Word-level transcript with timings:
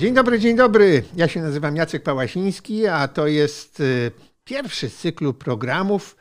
Dzień 0.00 0.14
dobry, 0.14 0.38
dzień 0.38 0.56
dobry. 0.56 1.02
Ja 1.16 1.28
się 1.28 1.42
nazywam 1.42 1.76
Jacek 1.76 2.02
Pałasiński, 2.02 2.86
a 2.86 3.08
to 3.08 3.26
jest 3.26 3.80
y, 3.80 4.12
pierwszy 4.44 4.88
z 4.88 4.96
cyklu 4.96 5.34
programów 5.34 6.16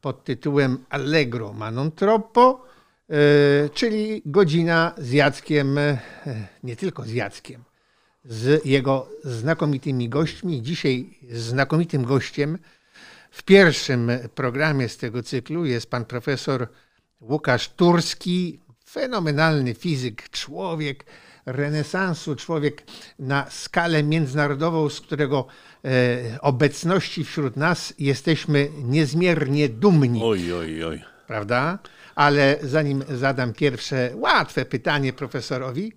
pod 0.00 0.24
tytułem 0.24 0.84
Allegro 0.90 1.52
ma 1.52 1.70
non 1.70 1.92
troppo, 1.92 2.64
y, 3.10 3.70
czyli 3.74 4.22
godzina 4.26 4.94
z 4.98 5.12
Jackiem, 5.12 5.78
y, 5.78 5.98
nie 6.62 6.76
tylko 6.76 7.02
z 7.02 7.12
Jackiem, 7.12 7.64
z 8.24 8.64
jego 8.64 9.08
znakomitymi 9.24 10.08
gośćmi. 10.08 10.62
Dzisiaj 10.62 11.18
znakomitym 11.30 12.04
gościem 12.04 12.58
w 13.30 13.42
pierwszym 13.42 14.10
programie 14.34 14.88
z 14.88 14.96
tego 14.96 15.22
cyklu 15.22 15.64
jest 15.64 15.90
pan 15.90 16.04
profesor 16.04 16.68
Łukasz 17.20 17.68
Turski, 17.68 18.60
fenomenalny 18.90 19.74
fizyk, 19.74 20.30
człowiek 20.30 21.04
renesansu, 21.52 22.36
człowiek 22.36 22.82
na 23.18 23.50
skalę 23.50 24.02
międzynarodową, 24.02 24.88
z 24.88 25.00
którego 25.00 25.46
e, 25.84 26.40
obecności 26.40 27.24
wśród 27.24 27.56
nas 27.56 27.94
jesteśmy 27.98 28.68
niezmiernie 28.84 29.68
dumni. 29.68 30.20
Oj, 30.24 30.52
oj, 30.52 30.84
oj. 30.84 31.02
Prawda? 31.26 31.78
Ale 32.14 32.58
zanim 32.62 33.04
zadam 33.08 33.52
pierwsze 33.52 34.10
łatwe 34.14 34.64
pytanie 34.64 35.12
profesorowi, 35.12 35.92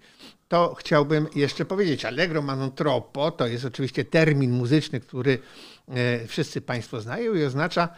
to 0.47 0.75
chciałbym 0.79 1.27
jeszcze 1.35 1.65
powiedzieć, 1.65 2.05
Allegro 2.05 2.41
ma 2.41 2.55
non 2.55 2.71
troppo 2.71 3.31
to 3.31 3.47
jest 3.47 3.65
oczywiście 3.65 4.05
termin 4.05 4.51
muzyczny, 4.51 4.99
który 4.99 5.39
e, 5.87 6.27
wszyscy 6.27 6.61
Państwo 6.61 7.01
znają 7.01 7.33
i 7.33 7.43
oznacza 7.43 7.89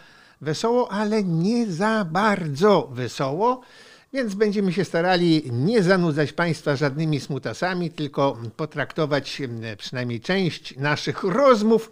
wesoło, 0.42 0.92
ale 0.92 1.24
nie 1.24 1.72
za 1.72 2.06
bardzo 2.06 2.90
wesoło. 2.92 3.62
Więc 4.14 4.36
będziemy 4.36 4.74
się 4.74 4.86
starali 4.86 5.44
nie 5.52 5.84
zanudzać 5.84 6.34
Państwa 6.34 6.76
żadnymi 6.76 7.20
smutasami, 7.20 7.92
tylko 7.92 8.38
potraktować 8.58 9.42
przynajmniej 9.78 10.22
część 10.22 10.78
naszych 10.78 11.24
rozmów 11.24 11.92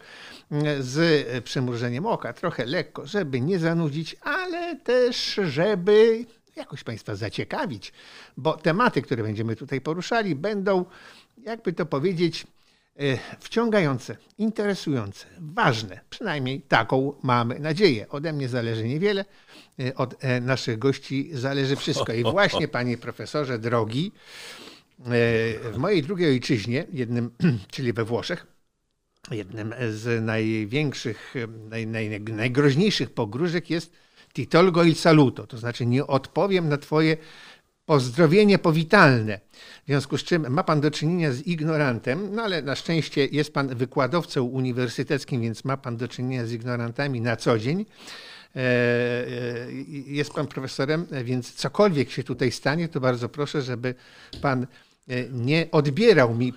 z 0.80 1.44
przymrużeniem 1.44 2.06
oka, 2.06 2.34
trochę 2.34 2.66
lekko, 2.66 3.06
żeby 3.06 3.42
nie 3.42 3.60
zanudzić, 3.60 4.16
ale 4.22 4.76
też, 4.76 5.40
żeby 5.44 6.26
jakoś 6.56 6.84
Państwa 6.84 7.16
zaciekawić, 7.16 7.94
bo 8.38 8.54
tematy, 8.54 9.02
które 9.02 9.24
będziemy 9.24 9.56
tutaj 9.56 9.82
poruszali, 9.82 10.36
będą, 10.36 10.86
jakby 11.44 11.74
to 11.74 11.86
powiedzieć, 11.86 12.48
e, 13.00 13.18
wciągające, 13.40 14.18
interesujące, 14.38 15.26
ważne. 15.40 16.00
Przynajmniej 16.10 16.62
taką 16.62 17.14
mamy 17.24 17.60
nadzieję. 17.60 18.10
Ode 18.10 18.34
mnie 18.34 18.50
zależy 18.50 18.84
niewiele, 18.84 19.26
od 19.96 20.24
e, 20.24 20.42
naszych 20.42 20.80
gości 20.80 21.30
zależy 21.34 21.76
wszystko. 21.76 22.14
I 22.14 22.24
właśnie, 22.24 22.68
panie 22.68 22.98
profesorze 22.98 23.60
drogi, 23.60 24.12
w 25.74 25.78
mojej 25.78 26.04
drugiej 26.04 26.30
ojczyźnie, 26.30 26.86
jednym, 26.94 27.32
czyli 27.72 27.94
we 27.94 28.06
Włoszech, 28.06 28.48
jednym 29.32 29.74
z 29.92 30.26
największych, 30.26 31.34
naj, 31.70 31.88
naj, 31.88 32.22
najgroźniejszych 32.22 33.10
pogróżek 33.10 33.70
jest 33.70 33.92
titolgo 34.34 34.84
il 34.84 34.96
saluto, 34.96 35.48
to 35.48 35.58
znaczy 35.58 35.86
nie 35.86 36.08
odpowiem 36.08 36.70
na 36.70 36.78
twoje 36.78 37.18
pozdrowienie 37.86 38.60
powitalne. 38.60 39.40
W 39.84 39.88
związku 39.88 40.18
z 40.18 40.24
czym 40.24 40.50
ma 40.50 40.64
pan 40.64 40.82
do 40.82 40.92
czynienia 40.92 41.32
z 41.32 41.42
ignorantem, 41.42 42.36
no 42.36 42.42
ale 42.42 42.62
na 42.62 42.76
szczęście 42.76 43.26
jest 43.26 43.54
pan 43.54 43.76
wykładowcą 43.76 44.44
uniwersyteckim, 44.44 45.42
więc 45.42 45.66
ma 45.66 45.78
pan 45.78 45.98
do 45.98 46.08
czynienia 46.08 46.46
z 46.46 46.52
ignorantami 46.52 47.22
na 47.22 47.36
co 47.36 47.60
dzień. 47.60 47.86
E, 48.56 48.60
e, 48.60 49.72
jest 50.08 50.34
pan 50.34 50.48
profesorem, 50.48 51.06
więc 51.24 51.54
cokolwiek 51.54 52.12
się 52.12 52.24
tutaj 52.24 52.52
stanie, 52.52 52.88
to 52.88 53.00
bardzo 53.00 53.30
proszę, 53.30 53.62
żeby 53.62 53.96
pan 54.42 54.64
e, 55.08 55.30
nie 55.30 55.68
odbierał 55.72 56.36
mi 56.36 56.54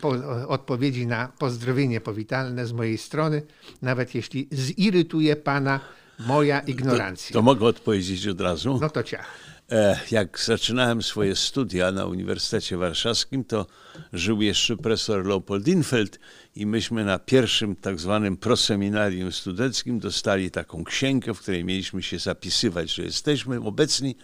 odpowiedzi 0.48 1.06
na 1.06 1.28
pozdrowienie 1.39 2.00
powitalne 2.00 2.66
z 2.66 2.72
mojej 2.72 2.99
strony, 2.99 3.43
nawet 3.83 4.15
jeśli 4.15 4.49
zirytuje 4.50 5.37
pana 5.37 5.81
moja 6.19 6.60
ignorancja. 6.60 7.33
To, 7.33 7.38
to 7.38 7.43
mogę 7.43 7.66
odpowiedzieć 7.66 8.28
od 8.28 8.41
razu? 8.41 8.78
No 8.81 8.91
to 8.91 9.03
ciach. 9.03 9.44
E, 9.72 10.00
jak 10.10 10.41
zaczynałem 10.41 11.02
swoje 11.02 11.36
studia 11.36 11.92
na 11.92 12.06
Uniwersytecie 12.06 12.76
Warszawskim, 12.76 13.44
to 13.44 13.66
żył 14.12 14.42
jeszcze 14.42 14.76
profesor 14.76 15.26
Leopold 15.26 15.69
Infeld 15.69 16.19
i 16.56 16.66
myśmy 16.66 17.04
na 17.04 17.19
pierwszym 17.19 17.76
tak 17.76 18.00
zwanym 18.00 18.36
proseminarium 18.36 19.32
studenckim 19.32 19.98
dostali 19.98 20.50
taką 20.50 20.84
księgę, 20.84 21.34
w 21.34 21.41
której 21.41 21.64
mieliśmy 21.64 22.03
się 22.03 22.19
zapisywać, 22.19 22.94
że 22.94 23.03
jesteśmy 23.03 23.60
obecni 23.60 24.16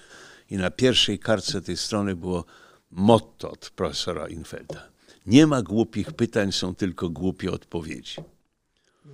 i 0.51 0.57
na 0.57 0.71
pierwszej 0.71 1.19
kartce 1.19 1.63
tej 1.63 1.77
strony 1.77 2.17
było 2.17 2.45
motto 2.91 3.51
od 3.51 3.71
profesora 3.71 4.29
Infelda. 4.29 4.89
Nie 5.27 5.47
ma 5.47 5.63
głupich 5.63 6.13
pytań, 6.13 6.53
są 6.53 6.75
tylko 6.75 7.11
głupie 7.11 7.53
odpowiedzi. 7.53 8.17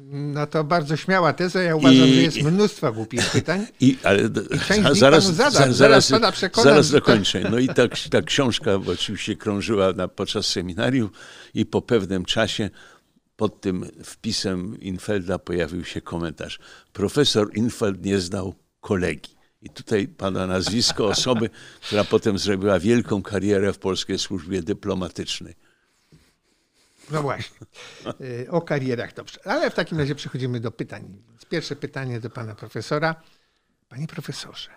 No 0.09 0.47
to 0.47 0.65
bardzo 0.65 0.97
śmiała 0.97 1.33
teza. 1.33 1.63
Ja 1.63 1.77
uważam, 1.77 2.07
I, 2.07 2.15
że 2.15 2.21
jest 2.23 2.43
mnóstwo 2.43 2.93
głupich 2.93 3.31
pytań. 3.33 3.67
I, 3.81 3.99
ale, 4.03 4.23
I 4.23 4.99
zaraz, 4.99 5.25
zada, 5.25 5.73
zaraz, 5.73 6.09
zaraz, 6.09 6.13
zaraz 6.63 6.91
dokończę. 6.91 7.51
No 7.51 7.59
i 7.59 7.69
ta, 7.69 7.83
ta 8.11 8.23
książka 8.23 8.75
oczywiście 8.75 9.37
krążyła 9.37 9.93
na, 9.93 10.09
podczas 10.09 10.47
seminarium 10.47 11.11
i 11.55 11.67
po 11.67 11.83
pewnym 11.83 12.25
czasie 12.25 12.71
pod 13.37 13.61
tym 13.61 13.87
wpisem 14.05 14.81
Infelda 14.81 15.39
pojawił 15.39 15.85
się 15.85 16.01
komentarz. 16.01 16.59
Profesor 16.93 17.57
Infeld 17.57 18.05
nie 18.05 18.21
znał 18.21 18.55
kolegi. 18.81 19.37
I 19.63 19.71
tutaj 19.71 20.09
pada 20.09 20.47
nazwisko 20.47 21.07
osoby, 21.07 21.51
która 21.81 22.05
potem 22.05 22.39
zrobiła 22.39 22.79
wielką 22.79 23.23
karierę 23.23 23.73
w 23.73 23.79
polskiej 23.79 24.19
służbie 24.19 24.63
dyplomatycznej. 24.63 25.55
No 27.11 27.23
właśnie. 27.23 27.67
Y, 28.21 28.51
o 28.51 28.61
karierach 28.61 29.15
dobrze. 29.15 29.47
Ale 29.47 29.71
w 29.71 29.75
takim 29.75 29.99
razie 29.99 30.15
przechodzimy 30.15 30.61
do 30.61 30.71
pytań. 30.71 31.23
Pierwsze 31.49 31.77
pytanie 31.77 32.21
do 32.21 32.31
pana 32.31 32.55
profesora. 32.55 33.23
Panie 33.89 34.07
profesorze, 34.07 34.71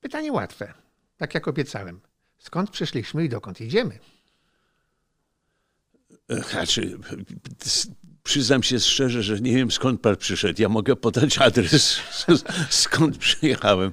pytanie 0.00 0.32
łatwe. 0.32 0.74
Tak 1.16 1.34
jak 1.34 1.48
obiecałem. 1.48 2.00
Skąd 2.38 2.70
przyszliśmy 2.70 3.24
i 3.24 3.28
dokąd 3.28 3.60
idziemy? 3.60 3.98
Znaczy, 6.28 6.98
przyznam 8.26 8.62
się 8.62 8.80
szczerze, 8.80 9.22
że 9.22 9.40
nie 9.40 9.52
wiem 9.52 9.70
skąd 9.70 10.00
pan 10.00 10.16
przyszedł. 10.16 10.62
Ja 10.62 10.68
mogę 10.68 10.96
podać 10.96 11.38
adres, 11.38 12.00
skąd 12.70 13.18
przyjechałem. 13.18 13.92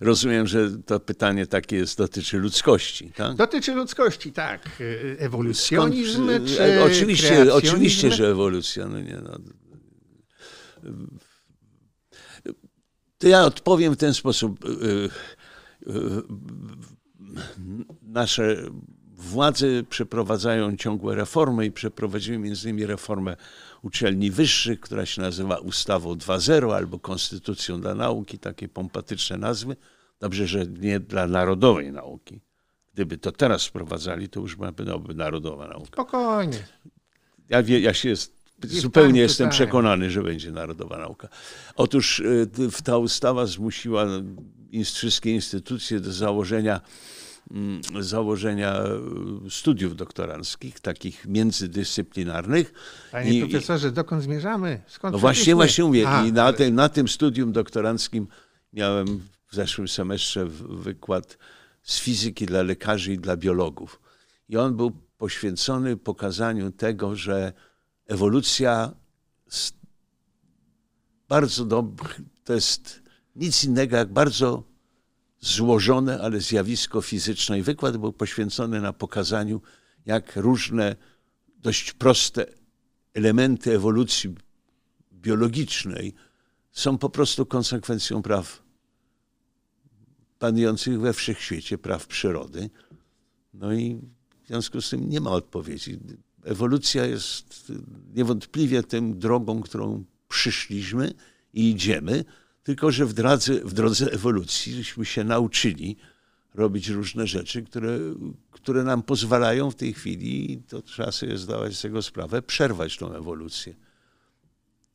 Rozumiem, 0.00 0.46
że 0.46 0.70
to 0.86 1.00
pytanie 1.00 1.46
takie 1.46 1.76
jest, 1.76 1.98
dotyczy 1.98 2.38
ludzkości, 2.38 3.12
tak? 3.12 3.36
Dotyczy 3.36 3.74
ludzkości, 3.74 4.32
tak. 4.32 4.82
Ewolucjonizm 5.18 6.26
skąd, 6.26 6.48
czy 6.48 6.62
e, 6.62 6.84
oczywiście, 6.84 7.54
oczywiście, 7.54 8.10
że 8.10 8.28
ewolucja. 8.28 8.88
No 8.88 9.00
nie, 9.00 9.18
no. 9.22 9.38
To 13.18 13.28
ja 13.28 13.44
odpowiem 13.44 13.94
w 13.94 13.96
ten 13.96 14.14
sposób. 14.14 14.64
E, 14.64 14.68
e, 15.90 16.22
nasze 18.02 18.56
władze 19.22 19.66
przeprowadzają 19.88 20.76
ciągłe 20.76 21.14
reformy 21.14 21.66
i 21.66 21.72
przeprowadziły 21.72 22.38
między 22.38 22.68
innymi 22.68 22.86
reformę 22.86 23.36
uczelni 23.82 24.30
wyższych, 24.30 24.80
która 24.80 25.06
się 25.06 25.22
nazywa 25.22 25.56
ustawą 25.56 26.14
2.0 26.14 26.74
albo 26.74 26.98
konstytucją 26.98 27.80
dla 27.80 27.94
nauki, 27.94 28.38
takie 28.38 28.68
pompatyczne 28.68 29.36
nazwy. 29.36 29.76
Dobrze, 30.20 30.46
że 30.46 30.66
nie 30.66 31.00
dla 31.00 31.26
narodowej 31.26 31.92
nauki. 31.92 32.40
Gdyby 32.94 33.18
to 33.18 33.32
teraz 33.32 33.66
wprowadzali, 33.66 34.28
to 34.28 34.40
już 34.40 34.56
byłaby 34.56 35.14
narodowa 35.14 35.68
nauka. 35.68 35.86
Spokojnie. 35.86 36.58
Ja, 37.48 37.62
wie, 37.62 37.80
ja 37.80 37.94
się 37.94 38.08
jest, 38.08 38.34
zupełnie 38.64 39.20
jestem 39.20 39.50
przekonany, 39.50 40.10
że 40.10 40.22
będzie 40.22 40.52
narodowa 40.52 40.98
nauka. 40.98 41.28
Otóż 41.76 42.20
y, 42.20 42.48
ta 42.84 42.98
ustawa 42.98 43.46
zmusiła 43.46 44.06
wszystkie 44.84 45.30
instytucje 45.30 46.00
do 46.00 46.12
założenia 46.12 46.80
założenia 48.00 48.74
e, 48.74 49.00
studiów 49.50 49.96
doktoranckich, 49.96 50.80
takich 50.80 51.26
międzydyscyplinarnych. 51.26 52.72
Panie 53.12 53.38
I, 53.38 53.40
profesorze, 53.40 53.92
dokąd 53.92 54.22
zmierzamy? 54.22 54.82
Skąd 54.86 55.12
no 55.12 55.18
właśnie, 55.18 55.54
właśnie 55.54 55.84
mówię. 55.84 56.08
A, 56.08 56.26
I 56.26 56.32
na, 56.32 56.52
tym, 56.52 56.74
na 56.74 56.88
tym 56.88 57.08
studium 57.08 57.52
doktoranckim 57.52 58.26
miałem 58.72 59.20
w 59.48 59.54
zeszłym 59.54 59.88
semestrze 59.88 60.46
wykład 60.68 61.38
z 61.82 62.00
fizyki 62.00 62.46
dla 62.46 62.62
lekarzy 62.62 63.12
i 63.12 63.18
dla 63.18 63.36
biologów. 63.36 64.00
I 64.48 64.56
on 64.56 64.76
był 64.76 64.90
poświęcony 65.18 65.96
pokazaniu 65.96 66.70
tego, 66.70 67.16
że 67.16 67.52
ewolucja 68.06 68.92
bardzo 71.28 71.64
dobrze, 71.64 72.14
to 72.44 72.54
jest 72.54 73.02
nic 73.36 73.64
innego 73.64 73.96
jak 73.96 74.12
bardzo 74.12 74.71
złożone, 75.42 76.20
ale 76.20 76.40
zjawisko 76.40 77.00
fizyczne. 77.00 77.58
I 77.58 77.62
wykład 77.62 77.96
był 77.96 78.12
poświęcony 78.12 78.80
na 78.80 78.92
pokazaniu, 78.92 79.60
jak 80.06 80.36
różne 80.36 80.96
dość 81.58 81.92
proste 81.92 82.46
elementy 83.14 83.74
ewolucji 83.74 84.34
biologicznej 85.12 86.14
są 86.72 86.98
po 86.98 87.10
prostu 87.10 87.46
konsekwencją 87.46 88.22
praw 88.22 88.62
panujących 90.38 91.00
we 91.00 91.12
wszechświecie, 91.12 91.78
praw 91.78 92.06
przyrody. 92.06 92.70
No 93.54 93.72
i 93.72 94.00
w 94.44 94.46
związku 94.46 94.80
z 94.80 94.90
tym 94.90 95.08
nie 95.08 95.20
ma 95.20 95.30
odpowiedzi. 95.30 95.98
ewolucja 96.44 97.06
jest 97.06 97.72
niewątpliwie 98.14 98.82
tym 98.82 99.18
drogą, 99.18 99.60
którą 99.60 100.04
przyszliśmy 100.28 101.14
i 101.54 101.70
idziemy, 101.70 102.24
tylko 102.62 102.90
że 102.90 103.06
w 103.06 103.12
drodze, 103.12 103.54
w 103.54 103.72
drodze 103.72 104.12
ewolucji 104.12 104.72
żeśmy 104.72 105.04
się 105.04 105.24
nauczyli 105.24 105.96
robić 106.54 106.88
różne 106.88 107.26
rzeczy, 107.26 107.62
które, 107.62 107.98
które 108.50 108.82
nam 108.82 109.02
pozwalają 109.02 109.70
w 109.70 109.74
tej 109.74 109.92
chwili, 109.94 110.62
to 110.68 110.82
trzeba 110.82 111.12
sobie 111.12 111.38
zdawać 111.38 111.76
z 111.76 111.82
tego 111.82 112.02
sprawę, 112.02 112.42
przerwać 112.42 112.96
tą 112.96 113.14
ewolucję. 113.14 113.74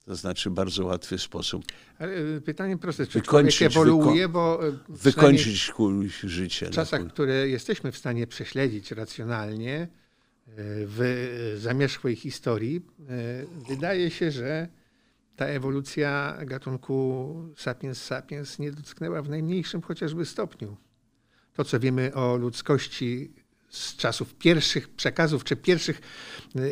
To 0.05 0.15
znaczy 0.15 0.49
bardzo 0.49 0.85
łatwy 0.85 1.17
sposób. 1.17 1.63
Ale 1.99 2.13
e, 2.13 2.41
pytanie 2.41 2.77
proste, 2.77 3.07
czy 3.07 3.19
wykończyć, 3.19 3.61
ewoluuje, 3.61 4.29
bo... 4.29 4.67
E, 4.67 4.71
wykończyć 4.89 5.71
życie. 6.23 6.65
W 6.65 6.69
czasach, 6.69 7.07
które 7.07 7.49
jesteśmy 7.49 7.91
w 7.91 7.97
stanie 7.97 8.27
prześledzić 8.27 8.91
racjonalnie 8.91 9.75
e, 9.81 9.87
w 10.65 11.57
zamierzchłej 11.59 12.15
historii, 12.15 12.81
wydaje 13.69 14.11
się, 14.11 14.31
że 14.31 14.67
ta 15.37 15.45
ewolucja 15.45 16.37
gatunku 16.45 17.35
sapiens 17.55 18.03
sapiens 18.03 18.59
nie 18.59 18.71
dotknęła 18.71 19.21
w 19.21 19.29
najmniejszym 19.29 19.81
chociażby 19.81 20.25
stopniu. 20.25 20.77
To, 21.53 21.63
co 21.63 21.79
wiemy 21.79 22.13
o 22.13 22.37
ludzkości 22.37 23.31
z 23.69 23.95
czasów 23.95 24.35
pierwszych 24.35 24.89
przekazów 24.89 25.43
czy 25.43 25.55
pierwszych 25.55 26.01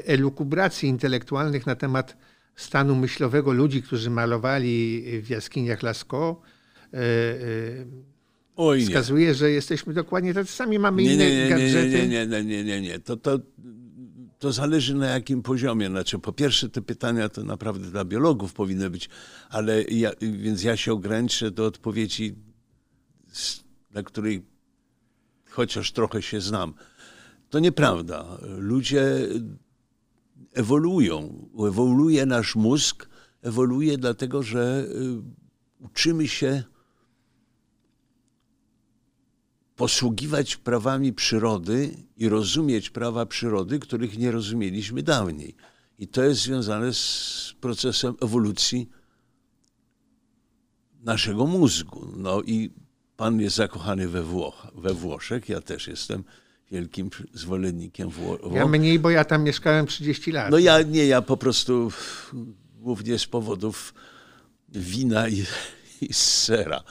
elukubracji 0.06 0.89
intelektualnych 0.89 1.65
na 1.65 1.75
temat 1.75 2.17
stanu 2.56 2.95
myślowego 2.95 3.51
ludzi, 3.51 3.81
którzy 3.81 4.09
malowali 4.09 5.03
w 5.21 5.29
jaskiniach 5.29 5.83
Lascaux, 5.83 6.41
e, 6.94 6.97
e, 6.97 7.06
Oj, 8.56 8.81
wskazuje, 8.81 9.33
że 9.33 9.51
jesteśmy 9.51 9.94
dokładnie 9.94 10.33
tacy 10.33 10.51
sami, 10.53 10.79
mamy 10.79 11.03
nie, 11.03 11.13
inne 11.13 11.29
nie, 11.29 11.44
nie, 11.44 11.50
gadżety. 11.50 11.89
Nie, 11.89 12.07
nie, 12.07 12.27
nie, 12.27 12.44
nie, 12.44 12.63
nie, 12.63 12.81
nie. 12.81 13.00
To, 13.00 13.17
to, 13.17 13.39
to 14.40 14.52
zależy 14.52 14.96
na 14.96 15.08
jakim 15.08 15.42
poziomie. 15.42 15.88
Znaczy, 15.88 16.20
po 16.20 16.34
pierwsze, 16.34 16.70
te 16.70 16.82
pytania 16.82 17.30
to 17.30 17.44
naprawdę 17.44 17.92
dla 17.92 18.06
biologów 18.06 18.54
powinny 18.54 18.90
być, 18.90 19.10
ale 19.50 19.84
ja, 19.84 20.12
więc 20.22 20.64
ja 20.64 20.78
się 20.78 20.94
ograniczę 20.94 21.52
do 21.52 21.66
odpowiedzi, 21.66 22.36
na 23.92 24.04
której 24.04 24.46
chociaż 25.50 25.92
trochę 25.92 26.22
się 26.22 26.42
znam. 26.42 26.74
To 27.50 27.60
nieprawda. 27.60 28.38
Ludzie 28.42 29.28
ewoluują. 30.54 31.50
Ewoluuje 31.68 32.26
nasz 32.26 32.56
mózg, 32.56 33.10
ewoluuje 33.42 33.98
dlatego, 33.98 34.44
że 34.44 34.88
y, 35.80 35.86
uczymy 35.86 36.28
się 36.28 36.64
posługiwać 39.75 40.56
prawami 40.56 41.13
przyrody 41.13 41.95
i 42.18 42.30
rozumieć 42.30 42.89
prawa 42.89 43.25
przyrody, 43.25 43.80
których 43.80 44.18
nie 44.18 44.31
rozumieliśmy 44.31 45.04
dawniej. 45.04 45.56
I 46.00 46.07
to 46.07 46.24
jest 46.24 46.42
związane 46.42 46.94
z 46.94 47.54
procesem 47.62 48.16
ewolucji 48.22 48.89
naszego 51.04 51.45
mózgu. 51.45 52.07
No 52.18 52.42
i 52.42 52.72
pan 53.18 53.39
jest 53.42 53.56
zakochany 53.56 54.07
we, 54.07 54.24
Włoch, 54.24 54.68
we 54.75 54.94
Włoszech, 54.94 55.50
ja 55.50 55.62
też 55.62 55.88
jestem 55.88 56.24
wielkim 56.72 57.10
zwolennikiem 57.33 58.10
Włoch. 58.10 58.39
Ja 58.54 58.68
mniej, 58.68 59.00
bo 59.00 59.10
ja 59.10 59.25
tam 59.25 59.44
mieszkałem 59.44 59.88
30 59.88 60.31
lat. 60.31 60.51
No 60.51 60.57
ja 60.57 60.81
nie, 60.81 61.06
ja 61.06 61.22
po 61.22 61.38
prostu 61.38 61.92
głównie 62.80 63.19
z 63.19 63.25
powodów 63.25 63.94
wina 64.69 65.30
i, 65.30 65.45
i 66.01 66.13
sera. 66.13 66.83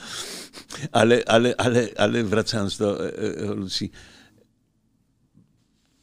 Ale, 0.93 1.23
ale, 1.27 1.55
ale, 1.57 1.89
ale 1.97 2.25
wracając 2.25 2.79
do 2.79 3.07
e, 3.07 3.19
e, 3.19 3.37
ewolucji, 3.37 3.91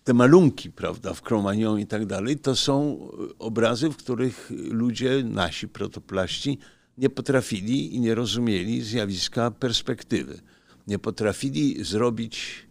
te 0.04 0.14
malunki, 0.14 0.72
prawda, 0.72 1.14
w 1.14 1.22
Kromanią 1.22 1.78
i 1.78 1.86
tak 1.88 2.06
dalej, 2.06 2.40
to 2.40 2.56
są 2.56 3.08
obrazy, 3.40 3.90
w 3.90 3.98
których 3.98 4.52
ludzie, 4.72 5.24
nasi 5.24 5.68
protoplaści, 5.68 6.58
nie 6.98 7.10
potrafili 7.10 7.96
i 7.96 8.00
nie 8.00 8.16
rozumieli 8.16 8.82
zjawiska 8.82 9.52
perspektywy. 9.52 10.42
Nie 10.88 11.00
potrafili 11.00 11.84
zrobić 11.84 12.66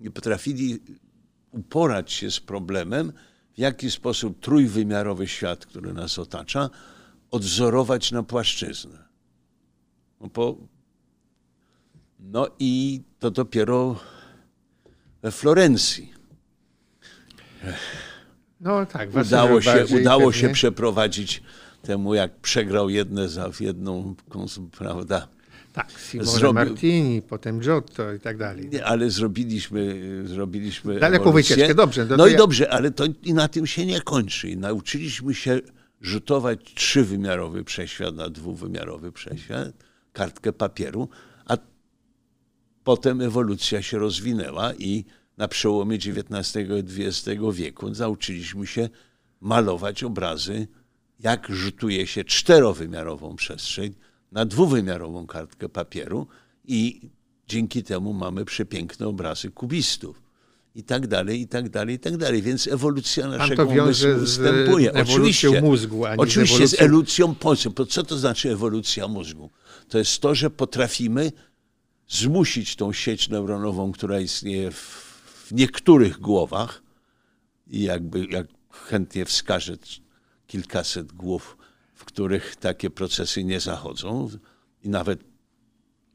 nie 0.00 0.10
potrafili 0.10 0.78
uporać 1.52 2.12
się 2.12 2.30
z 2.30 2.40
problemem, 2.40 3.12
w 3.54 3.58
jaki 3.58 3.90
sposób 3.90 4.40
trójwymiarowy 4.40 5.26
świat, 5.26 5.66
który 5.66 5.92
nas 5.92 6.18
otacza, 6.18 6.70
odzorować 7.30 8.12
na 8.12 8.22
płaszczyznę. 8.22 9.04
No, 10.20 10.28
po, 10.28 10.56
no 12.20 12.48
i 12.58 13.02
to 13.18 13.30
dopiero 13.30 14.00
we 15.22 15.30
Florencji. 15.30 16.12
No 18.60 18.86
tak, 18.86 19.08
udało 19.14 19.60
się, 19.60 19.86
udało 20.00 20.32
się 20.32 20.48
przeprowadzić 20.48 21.42
temu, 21.82 22.14
jak 22.14 22.36
przegrał 22.36 22.90
jedne 22.90 23.28
za 23.28 23.50
jedną, 23.60 24.14
prawda, 24.78 25.28
tak, 25.76 25.90
Simone 25.90 26.30
Zrobi... 26.30 26.54
Martini, 26.54 27.22
potem 27.22 27.60
Giotto 27.60 28.12
i 28.12 28.20
tak 28.20 28.36
dalej. 28.36 28.68
Nie, 28.72 28.84
ale 28.84 29.10
zrobiliśmy, 29.10 30.00
zrobiliśmy 30.24 31.00
Daleką 31.00 31.32
wycieczkę, 31.32 31.74
dobrze. 31.74 32.06
No, 32.10 32.16
no 32.16 32.26
i 32.26 32.32
ja... 32.32 32.38
dobrze, 32.38 32.70
ale 32.70 32.90
to 32.90 33.04
i 33.22 33.34
na 33.34 33.48
tym 33.48 33.66
się 33.66 33.86
nie 33.86 34.00
kończy. 34.00 34.50
I 34.50 34.56
nauczyliśmy 34.56 35.34
się 35.34 35.60
rzutować 36.00 36.74
trzywymiarowy 36.74 37.64
przeświat 37.64 38.14
na 38.14 38.28
dwuwymiarowy 38.28 39.12
przeświat, 39.12 39.68
kartkę 40.12 40.52
papieru, 40.52 41.08
potem 42.86 43.20
ewolucja 43.20 43.82
się 43.82 43.98
rozwinęła 43.98 44.74
i 44.74 45.04
na 45.36 45.48
przełomie 45.48 45.96
XIX 45.96 46.68
i 46.70 47.02
XX 47.02 47.40
wieku 47.52 47.90
nauczyliśmy 47.90 48.66
się 48.66 48.88
malować 49.40 50.04
obrazy, 50.04 50.68
jak 51.20 51.46
rzutuje 51.50 52.06
się 52.06 52.24
czterowymiarową 52.24 53.36
przestrzeń, 53.36 53.94
na 54.32 54.44
dwuwymiarową 54.44 55.26
kartkę 55.26 55.68
papieru 55.68 56.26
i 56.64 57.10
dzięki 57.48 57.82
temu 57.82 58.12
mamy 58.12 58.44
przepiękne 58.44 59.06
obrazy 59.08 59.50
kubistów. 59.50 60.22
I 60.74 60.82
tak 60.82 61.06
dalej, 61.06 61.40
i 61.40 61.48
tak 61.48 61.68
dalej, 61.68 61.94
i 61.94 61.98
tak 61.98 62.16
dalej. 62.16 62.42
Więc 62.42 62.66
ewolucja 62.66 63.28
naszego 63.28 63.64
umysłu 63.64 64.10
ustępuje. 64.22 64.92
Oczywiście, 64.92 65.60
mózgu, 65.62 66.06
a 66.06 66.10
nie 66.14 66.22
oczywiście 66.22 66.68
z, 66.68 66.74
ewolucją... 66.80 67.26
z 67.26 67.30
ewolucją 67.30 67.86
Co 67.88 68.02
to 68.02 68.18
znaczy 68.18 68.52
ewolucja 68.52 69.08
mózgu? 69.08 69.50
To 69.88 69.98
jest 69.98 70.20
to, 70.20 70.34
że 70.34 70.50
potrafimy 70.50 71.32
zmusić 72.08 72.76
tą 72.76 72.92
sieć 72.92 73.28
neuronową, 73.28 73.92
która 73.92 74.20
istnieje 74.20 74.70
w, 74.70 74.76
w 75.46 75.52
niektórych 75.52 76.18
głowach 76.18 76.82
i 77.66 77.82
jakby 77.82 78.26
jak 78.26 78.46
chętnie 78.70 79.24
wskażę 79.24 79.76
kilkaset 80.46 81.12
głów 81.12 81.56
w 81.96 82.04
których 82.04 82.56
takie 82.56 82.90
procesy 82.90 83.44
nie 83.44 83.60
zachodzą 83.60 84.28
i 84.84 84.88
nawet 84.88 85.20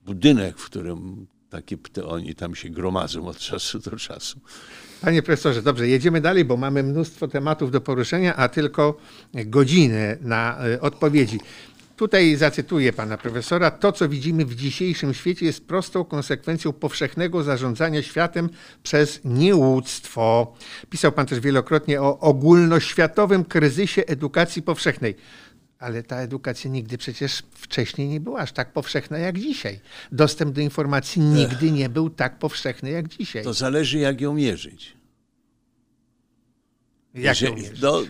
budynek, 0.06 0.58
w 0.58 0.66
którym 0.66 1.28
takie 1.50 1.78
oni 2.06 2.36
tam 2.36 2.56
się 2.56 2.70
gromadzą 2.70 3.28
od 3.28 3.38
czasu 3.38 3.80
do 3.80 3.96
czasu. 3.98 4.40
Panie 5.02 5.22
profesorze, 5.24 5.62
dobrze, 5.62 5.88
jedziemy 5.88 6.22
dalej, 6.22 6.46
bo 6.46 6.58
mamy 6.58 6.84
mnóstwo 6.84 7.28
tematów 7.28 7.72
do 7.72 7.82
poruszenia, 7.82 8.36
a 8.36 8.50
tylko 8.50 8.98
godzinę 9.34 10.18
na 10.22 10.68
e, 10.68 10.82
odpowiedzi. 10.82 11.40
Tutaj 12.02 12.36
zacytuję 12.36 12.94
pana 12.94 13.18
profesora. 13.18 13.72
To, 13.72 13.92
co 13.92 14.10
widzimy 14.10 14.46
w 14.46 14.56
dzisiejszym 14.56 15.14
świecie, 15.14 15.46
jest 15.46 15.68
prostą 15.68 16.06
konsekwencją 16.06 16.74
powszechnego 16.74 17.44
zarządzania 17.44 18.02
światem 18.02 18.50
przez 18.84 19.20
nieuctwo. 19.26 20.54
Pisał 20.90 21.12
pan 21.12 21.26
też 21.26 21.40
wielokrotnie 21.40 22.02
o 22.02 22.20
ogólnoświatowym 22.20 23.46
kryzysie 23.46 24.02
edukacji 24.08 24.62
powszechnej 24.62 25.16
ale 25.80 26.04
ta 26.04 26.16
edukacja 26.18 26.72
nigdy 26.72 26.98
przecież 26.98 27.44
wcześniej 27.52 28.08
nie 28.08 28.20
była 28.20 28.40
aż 28.40 28.52
tak 28.52 28.74
powszechna 28.74 29.18
jak 29.18 29.40
dzisiaj. 29.40 29.80
Dostęp 30.12 30.56
do 30.56 30.62
informacji 30.62 31.22
nigdy 31.22 31.72
nie 31.72 31.90
był 31.90 32.10
tak 32.10 32.40
powszechny 32.40 32.90
jak 32.90 33.08
dzisiaj. 33.08 33.44
To 33.44 33.54
zależy, 33.54 34.00
jak 34.00 34.22
ją 34.22 34.34
mierzyć. 34.34 34.98
Jak 37.14 37.42
ją 37.42 37.56
mierzyć? 37.56 37.82
No, 37.82 38.02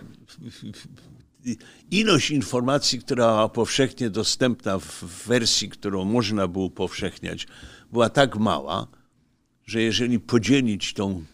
ilość 1.90 2.30
informacji, 2.30 2.98
która 2.98 3.26
była 3.26 3.48
powszechnie 3.48 4.10
dostępna 4.10 4.78
w 4.78 5.04
wersji, 5.26 5.68
którą 5.68 6.04
można 6.04 6.48
było 6.48 6.64
upowszechniać, 6.64 7.46
była 7.92 8.08
tak 8.10 8.36
mała, 8.36 8.86
że 9.66 9.82
jeżeli 9.82 10.20
podzielić 10.20 10.94
tą, 10.94 11.24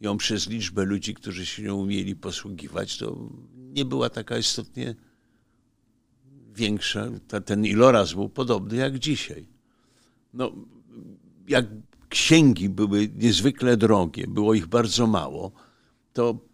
ją 0.00 0.16
przez 0.16 0.48
liczbę 0.48 0.84
ludzi, 0.84 1.14
którzy 1.14 1.46
się 1.46 1.62
nią 1.62 1.76
umieli 1.76 2.16
posługiwać, 2.16 2.98
to 2.98 3.16
nie 3.54 3.84
była 3.84 4.10
taka 4.10 4.38
istotnie 4.38 4.94
większa, 6.54 7.08
ten 7.44 7.66
iloraz 7.66 8.12
był 8.12 8.28
podobny 8.28 8.76
jak 8.76 8.98
dzisiaj. 8.98 9.46
No, 10.34 10.52
jak 11.48 11.66
księgi 12.08 12.68
były 12.68 13.08
niezwykle 13.16 13.76
drogie, 13.76 14.26
było 14.28 14.54
ich 14.54 14.66
bardzo 14.66 15.06
mało, 15.06 15.52
to 16.12 16.51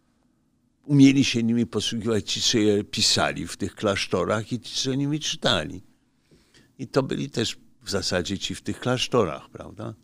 umieli 0.88 1.24
się 1.24 1.42
nimi 1.42 1.66
posługiwać 1.66 2.32
ci, 2.32 2.40
co 2.40 2.58
je 2.58 2.84
pisali 2.84 3.46
w 3.46 3.56
tych 3.56 3.74
klasztorach 3.74 4.52
i 4.52 4.60
ci, 4.60 4.74
co 4.74 4.94
nimi 4.94 5.20
czytali. 5.20 5.82
I 6.78 6.86
to 6.86 7.02
byli 7.02 7.30
też 7.30 7.56
w 7.82 7.90
zasadzie 7.90 8.38
ci 8.38 8.54
w 8.54 8.62
tych 8.62 8.80
klasztorach, 8.80 9.50
prawda? 9.50 9.94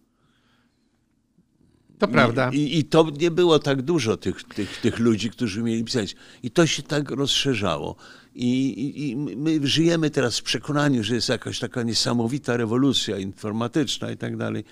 To 1.98 2.08
prawda. 2.08 2.50
I, 2.52 2.78
I, 2.78 2.84
to 2.84 3.10
nie 3.20 3.30
było 3.30 3.58
tak 3.58 3.82
dużo 3.82 4.16
tych, 4.16 4.44
tych, 4.44 4.80
tych 4.80 4.98
ludzi, 4.98 5.30
którzy 5.30 5.62
mieli 5.62 5.84
pisać. 5.84 6.16
I 6.42 6.50
to 6.50 6.66
się 6.66 6.82
tak 6.82 7.10
rozszerzało. 7.10 7.96
I, 8.34 8.68
i, 8.68 9.10
I, 9.10 9.16
my 9.16 9.66
żyjemy 9.66 10.10
teraz 10.10 10.38
w 10.38 10.42
przekonaniu, 10.42 11.04
że 11.04 11.14
jest 11.14 11.28
jakaś 11.28 11.58
taka 11.58 11.82
niesamowita 11.82 12.56
rewolucja 12.56 13.18
informatyczna 13.18 14.10
i 14.10 14.16
tak 14.16 14.36
dalej, 14.36 14.64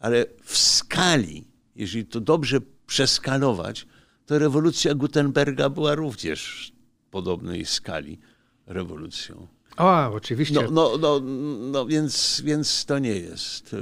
ale 0.00 0.26
w 0.44 0.58
skali, 0.58 1.44
jeżeli 1.76 2.06
to 2.06 2.20
dobrze 2.20 2.60
przeskalować, 2.86 3.86
to 4.28 4.38
rewolucja 4.38 4.94
Gutenberga 4.94 5.68
była 5.68 5.94
również 5.94 6.72
podobnej 7.10 7.64
skali 7.64 8.18
rewolucją. 8.66 9.46
O, 9.76 10.12
oczywiście. 10.12 10.54
No, 10.54 10.70
no, 10.70 10.98
no, 10.98 11.20
no 11.70 11.86
więc, 11.86 12.42
więc 12.44 12.84
to 12.84 12.98
nie 12.98 13.16
jest. 13.16 13.76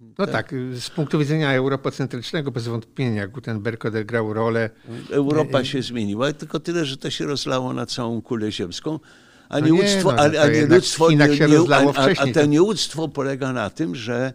No 0.00 0.26
tak. 0.26 0.30
tak, 0.30 0.54
z 0.74 0.90
punktu 0.90 1.18
widzenia 1.18 1.52
europocentrycznego 1.52 2.50
bez 2.50 2.68
wątpienia 2.68 3.28
Gutenberg 3.28 3.84
odegrał 3.84 4.32
rolę. 4.32 4.70
Europa 5.10 5.64
się 5.64 5.82
zmieniła, 5.82 6.32
tylko 6.32 6.60
tyle, 6.60 6.84
że 6.84 6.96
to 6.96 7.10
się 7.10 7.26
rozlało 7.26 7.72
na 7.72 7.86
całą 7.86 8.22
kulę 8.22 8.52
ziemską. 8.52 9.00
A 9.48 9.60
no 9.60 9.66
nieuctwo, 9.66 10.12
no, 10.12 10.18
a, 10.18 10.42
a 10.42 10.48
nie 10.48 10.66
ludztwo, 10.66 11.10
nie, 11.10 11.16
nie, 11.16 11.74
a, 11.74 11.92
a, 11.94 12.08
a 12.18 12.32
to 12.34 12.46
nieuctwo 12.46 13.08
polega 13.08 13.52
na 13.52 13.70
tym, 13.70 13.94
że 13.94 14.32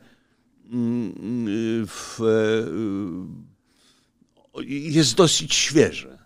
mm, 0.72 1.88
w, 1.88 2.20
jest 4.68 5.16
dosyć 5.16 5.54
świeże. 5.54 6.20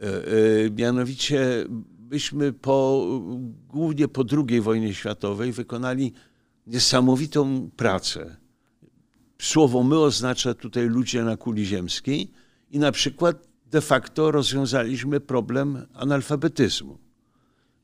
E, 0.00 0.06
e, 0.06 0.10
mianowicie 0.70 1.64
myśmy 2.10 2.52
po, 2.52 3.06
głównie 3.68 4.08
po 4.08 4.24
II 4.48 4.60
wojnie 4.60 4.94
światowej 4.94 5.52
wykonali 5.52 6.12
niesamowitą 6.66 7.70
pracę. 7.76 8.36
Słowo 9.42 9.82
my 9.82 9.98
oznacza 9.98 10.54
tutaj 10.54 10.86
ludzie 10.86 11.24
na 11.24 11.36
kuli 11.36 11.66
ziemskiej 11.66 12.30
i 12.70 12.78
na 12.78 12.92
przykład 12.92 13.48
de 13.70 13.80
facto 13.80 14.30
rozwiązaliśmy 14.30 15.20
problem 15.20 15.86
analfabetyzmu. 15.94 16.98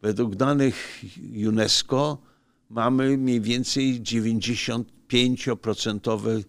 Według 0.02 0.36
danych 0.36 1.04
UNESCO 1.48 2.18
mamy 2.70 3.18
mniej 3.18 3.40
więcej 3.40 4.02
95% 4.02 6.42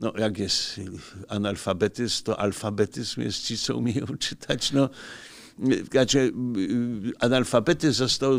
no 0.00 0.12
jak 0.18 0.38
jest 0.38 0.80
analfabetyzm, 1.28 2.24
to 2.24 2.40
alfabetyzm 2.40 3.20
jest 3.20 3.42
ci, 3.42 3.58
co 3.58 3.76
umieją 3.76 4.06
czytać. 4.18 4.72
No, 4.72 4.90
znaczy, 5.90 6.32
analfabetyzm 7.20 7.98
został 7.98 8.38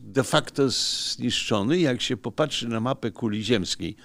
de 0.00 0.24
facto 0.24 0.70
zniszczony. 0.70 1.78
Jak 1.78 2.02
się 2.02 2.16
popatrzy 2.16 2.68
na 2.68 2.80
mapę 2.80 3.10
kuli 3.10 3.44
ziemskiej, 3.44 3.96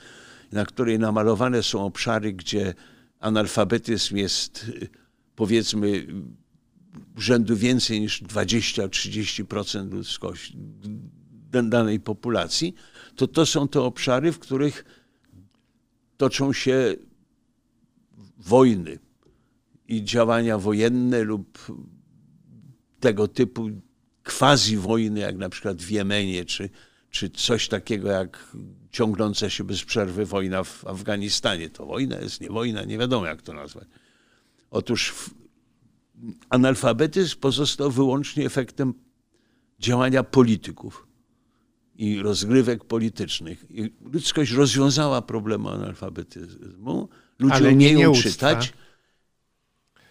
na 0.52 0.66
której 0.66 1.00
namalowane 1.00 1.64
są 1.64 1.86
obszary, 1.86 2.34
gdzie 2.34 2.74
analfabetyzm 3.20 4.18
jest 4.18 4.72
powiedzmy 5.36 6.08
rzędu 7.18 7.58
więcej 7.58 8.02
niż 8.02 8.24
20-30% 8.24 9.92
ludzkości 9.92 10.58
danej 11.64 12.00
populacji, 12.00 12.74
to 13.16 13.28
to 13.28 13.46
są 13.46 13.68
te 13.68 13.82
obszary, 13.82 14.32
w 14.32 14.40
których 14.40 14.86
toczą 16.22 16.54
się 16.54 16.96
wojny 18.38 19.00
i 19.88 20.04
działania 20.04 20.58
wojenne 20.58 21.24
lub 21.24 21.58
tego 23.00 23.28
typu 23.28 23.70
quasi 24.24 24.78
wojny, 24.78 25.20
jak 25.20 25.38
na 25.38 25.50
przykład 25.50 25.78
w 25.78 25.90
Jemenie, 25.90 26.46
czy, 26.46 26.70
czy 27.10 27.30
coś 27.30 27.68
takiego 27.68 28.12
jak 28.12 28.56
ciągnąca 28.92 29.50
się 29.50 29.64
bez 29.64 29.84
przerwy 29.84 30.26
wojna 30.26 30.64
w 30.64 30.88
Afganistanie. 30.88 31.70
To 31.70 31.86
wojna 31.86 32.20
jest, 32.20 32.42
nie 32.42 32.50
wojna, 32.50 32.84
nie 32.84 32.98
wiadomo 32.98 33.26
jak 33.26 33.42
to 33.42 33.54
nazwać. 33.54 33.88
Otóż 34.72 35.14
analfabetyzm 36.50 37.40
pozostał 37.40 37.92
wyłącznie 37.92 38.46
efektem 38.46 38.94
działania 39.80 40.24
polityków 40.24 41.08
i 42.02 42.22
rozgrywek 42.22 42.86
politycznych. 42.86 43.66
I 43.70 43.94
ludzkość 44.14 44.52
rozwiązała 44.52 45.22
problem 45.22 45.68
analfabetyzmu, 45.68 47.10
ludzie 47.40 47.56
Ale 47.56 47.70
umieją 47.70 48.14
czytać 48.14 48.74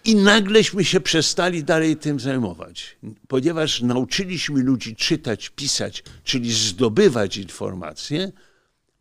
i 0.04 0.16
nagleśmy 0.16 0.84
się 0.84 1.00
przestali 1.00 1.64
dalej 1.64 1.96
tym 1.96 2.20
zajmować, 2.20 2.96
ponieważ 3.28 3.82
nauczyliśmy 3.82 4.62
ludzi 4.62 4.96
czytać, 4.96 5.48
pisać, 5.48 6.04
czyli 6.24 6.52
zdobywać 6.52 7.36
informacje, 7.36 8.32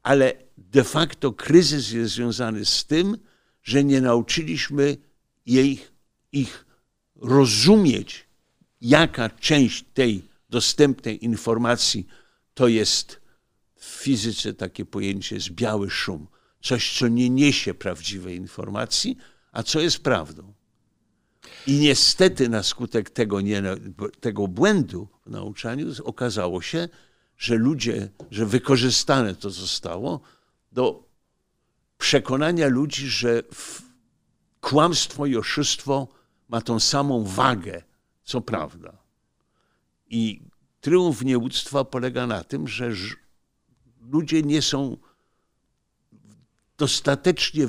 ale 0.03 0.33
de 0.57 0.83
facto 0.83 1.31
kryzys 1.31 1.91
jest 1.91 2.13
związany 2.13 2.65
z 2.65 2.85
tym, 2.85 3.17
że 3.63 3.83
nie 3.83 4.01
nauczyliśmy 4.01 4.97
jej, 5.45 5.79
ich 6.31 6.65
rozumieć, 7.15 8.27
jaka 8.81 9.29
część 9.29 9.85
tej 9.93 10.23
dostępnej 10.49 11.25
informacji 11.25 12.07
to 12.59 12.67
jest 12.67 13.21
w 13.75 13.85
fizyce 13.85 14.53
takie 14.53 14.85
pojęcie 14.85 15.35
jest 15.35 15.49
biały 15.49 15.89
szum. 15.89 16.27
Coś, 16.61 16.99
co 16.99 17.07
nie 17.07 17.29
niesie 17.29 17.73
prawdziwej 17.73 18.37
informacji, 18.37 19.17
a 19.51 19.63
co 19.63 19.79
jest 19.79 19.99
prawdą. 19.99 20.53
I 21.67 21.79
niestety 21.79 22.49
na 22.49 22.63
skutek 22.63 23.09
tego, 23.09 23.41
nie, 23.41 23.63
tego 24.19 24.47
błędu 24.47 25.07
w 25.25 25.29
nauczaniu 25.29 25.87
okazało 26.03 26.61
się, 26.61 26.89
że 27.37 27.55
ludzie, 27.55 28.09
że 28.31 28.45
wykorzystane 28.45 29.35
to 29.35 29.49
zostało 29.49 30.21
do 30.71 31.03
przekonania 31.97 32.67
ludzi, 32.67 33.07
że 33.07 33.43
kłamstwo 34.61 35.25
i 35.25 35.37
oszustwo 35.37 36.07
ma 36.49 36.61
tą 36.61 36.79
samą 36.79 37.23
wagę, 37.23 37.83
co 38.23 38.41
prawda. 38.41 38.97
I 40.09 40.48
Tryumf 40.81 41.23
nieuctwa 41.23 41.83
polega 41.83 42.27
na 42.27 42.43
tym, 42.43 42.67
że 42.67 42.91
ludzie 44.01 44.41
nie 44.41 44.61
są 44.61 44.97
dostatecznie, 46.77 47.67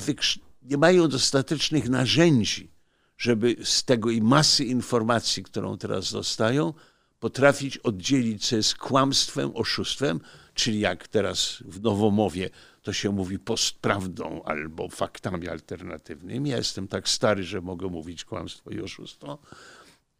nie 0.63 0.79
mają 0.79 1.09
dostatecznych 1.09 1.89
narzędzi, 1.89 2.71
żeby 3.19 3.57
z 3.65 3.85
tego 3.85 4.11
i 4.11 4.23
masy 4.23 4.65
informacji, 4.65 5.43
którą 5.43 5.79
teraz 5.79 6.13
dostają, 6.13 6.75
potrafić 7.21 7.79
oddzielić, 7.79 8.49
co 8.49 8.57
jest 8.57 8.75
kłamstwem, 8.75 9.51
oszustwem, 9.55 10.21
czyli 10.55 10.81
jak 10.81 11.09
teraz 11.09 11.57
w 11.65 11.83
nowomowie 11.83 12.51
to 12.83 12.93
się 12.93 13.11
mówi 13.11 13.39
postprawdą 13.39 14.43
albo 14.43 14.89
faktami 14.89 15.49
alternatywnymi. 15.49 16.51
Ja 16.51 16.57
jestem 16.57 16.89
tak 16.89 17.09
stary, 17.09 17.45
że 17.45 17.61
mogę 17.61 17.89
mówić 17.89 18.25
kłamstwo 18.25 18.71
i 18.71 18.81
oszustwo. 18.81 19.39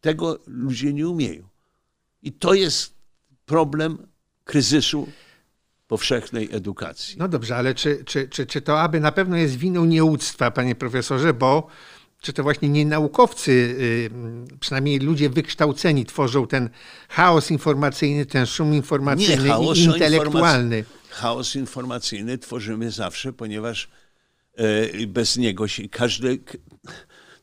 Tego 0.01 0.39
ludzie 0.47 0.93
nie 0.93 1.07
umieją. 1.07 1.47
I 2.21 2.31
to 2.31 2.53
jest 2.53 2.93
problem 3.45 4.07
kryzysu 4.43 5.07
powszechnej 5.87 6.49
edukacji. 6.51 7.15
No 7.17 7.27
dobrze, 7.27 7.55
ale 7.55 7.75
czy, 7.75 8.03
czy, 8.05 8.29
czy, 8.29 8.45
czy 8.45 8.61
to 8.61 8.81
aby 8.81 8.99
na 8.99 9.11
pewno 9.11 9.37
jest 9.37 9.55
winą 9.55 9.85
nieuctwa, 9.85 10.51
panie 10.51 10.75
profesorze, 10.75 11.33
bo 11.33 11.67
czy 12.21 12.33
to 12.33 12.43
właśnie 12.43 12.69
nie 12.69 12.85
naukowcy, 12.85 13.51
y, 13.51 14.09
przynajmniej 14.59 14.99
ludzie 14.99 15.29
wykształceni, 15.29 16.05
tworzą 16.05 16.47
ten 16.47 16.69
chaos 17.09 17.51
informacyjny, 17.51 18.25
ten 18.25 18.45
szum 18.45 18.73
informacyjny 18.73 19.49
nie, 19.49 19.73
i 19.75 19.83
intelektualny? 19.83 20.77
Informac 20.77 21.01
chaos 21.11 21.55
informacyjny 21.55 22.37
tworzymy 22.37 22.91
zawsze, 22.91 23.33
ponieważ 23.33 23.89
e, 24.55 25.07
bez 25.07 25.37
niego 25.37 25.67
się 25.67 25.89
każdy 25.89 26.39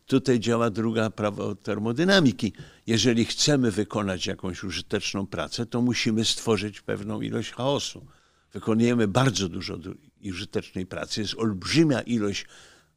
Tutaj 0.08 0.40
działa 0.40 0.70
druga 0.70 1.10
prawo 1.10 1.54
termodynamiki. 1.54 2.52
Jeżeli 2.86 3.24
chcemy 3.24 3.70
wykonać 3.70 4.26
jakąś 4.26 4.64
użyteczną 4.64 5.26
pracę, 5.26 5.66
to 5.66 5.82
musimy 5.82 6.24
stworzyć 6.24 6.80
pewną 6.80 7.20
ilość 7.20 7.50
chaosu. 7.50 8.06
Wykonujemy 8.52 9.08
bardzo 9.08 9.48
dużo 9.48 9.78
użytecznej 10.30 10.86
pracy. 10.86 11.20
Jest 11.20 11.34
olbrzymia 11.34 12.00
ilość 12.00 12.46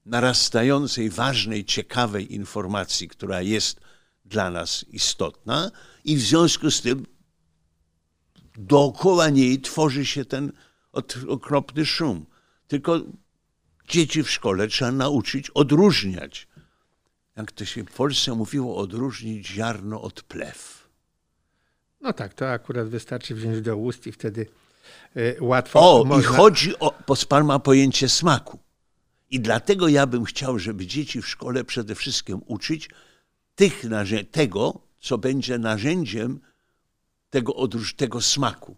narastającej, 0.06 1.10
ważnej, 1.10 1.66
ciekawej 1.66 2.34
informacji, 2.34 3.08
która 3.08 3.42
jest 3.42 3.80
dla 4.26 4.52
nas 4.52 4.86
istotna, 4.90 5.72
i 6.06 6.16
w 6.16 6.22
związku 6.22 6.72
z 6.72 6.82
tym 6.82 7.06
dookoła 8.58 9.30
niej 9.30 9.62
tworzy 9.62 10.06
się 10.06 10.26
ten 10.26 10.52
okropny 11.28 11.86
szum. 11.86 12.26
Tylko 12.68 13.02
dzieci 13.90 14.24
w 14.24 14.32
szkole 14.32 14.68
trzeba 14.68 14.92
nauczyć 14.92 15.50
odróżniać 15.50 16.51
jak 17.36 17.52
to 17.52 17.66
się 17.66 17.84
w 17.84 17.92
Polsce 17.92 18.36
mówiło, 18.36 18.78
odróżnić 18.78 19.48
ziarno 19.48 20.02
od 20.02 20.24
plew. 20.24 20.90
No 22.02 22.14
tak, 22.14 22.34
to 22.34 22.52
akurat 22.52 22.88
wystarczy 22.88 23.36
wziąć 23.36 23.62
do 23.62 23.78
ust 23.78 24.08
i 24.08 24.12
wtedy 24.12 24.48
y, 25.18 25.38
łatwo 25.42 25.80
O, 25.80 26.04
można... 26.06 26.34
i 26.34 26.36
chodzi 26.36 26.80
o, 26.80 26.94
pan 27.30 27.46
ma 27.46 27.60
pojęcie 27.60 28.10
smaku. 28.10 28.60
I 29.30 29.40
dlatego 29.40 29.88
ja 29.88 30.08
bym 30.08 30.26
chciał, 30.26 30.60
żeby 30.60 30.88
dzieci 30.88 31.22
w 31.22 31.28
szkole 31.28 31.64
przede 31.64 31.96
wszystkim 31.96 32.42
uczyć 32.46 32.90
tych 33.56 33.84
tego, 34.32 34.82
co 35.00 35.18
będzie 35.18 35.58
narzędziem 35.58 36.40
tego, 37.30 37.56
odróż 37.56 37.94
tego 37.94 38.22
smaku. 38.22 38.76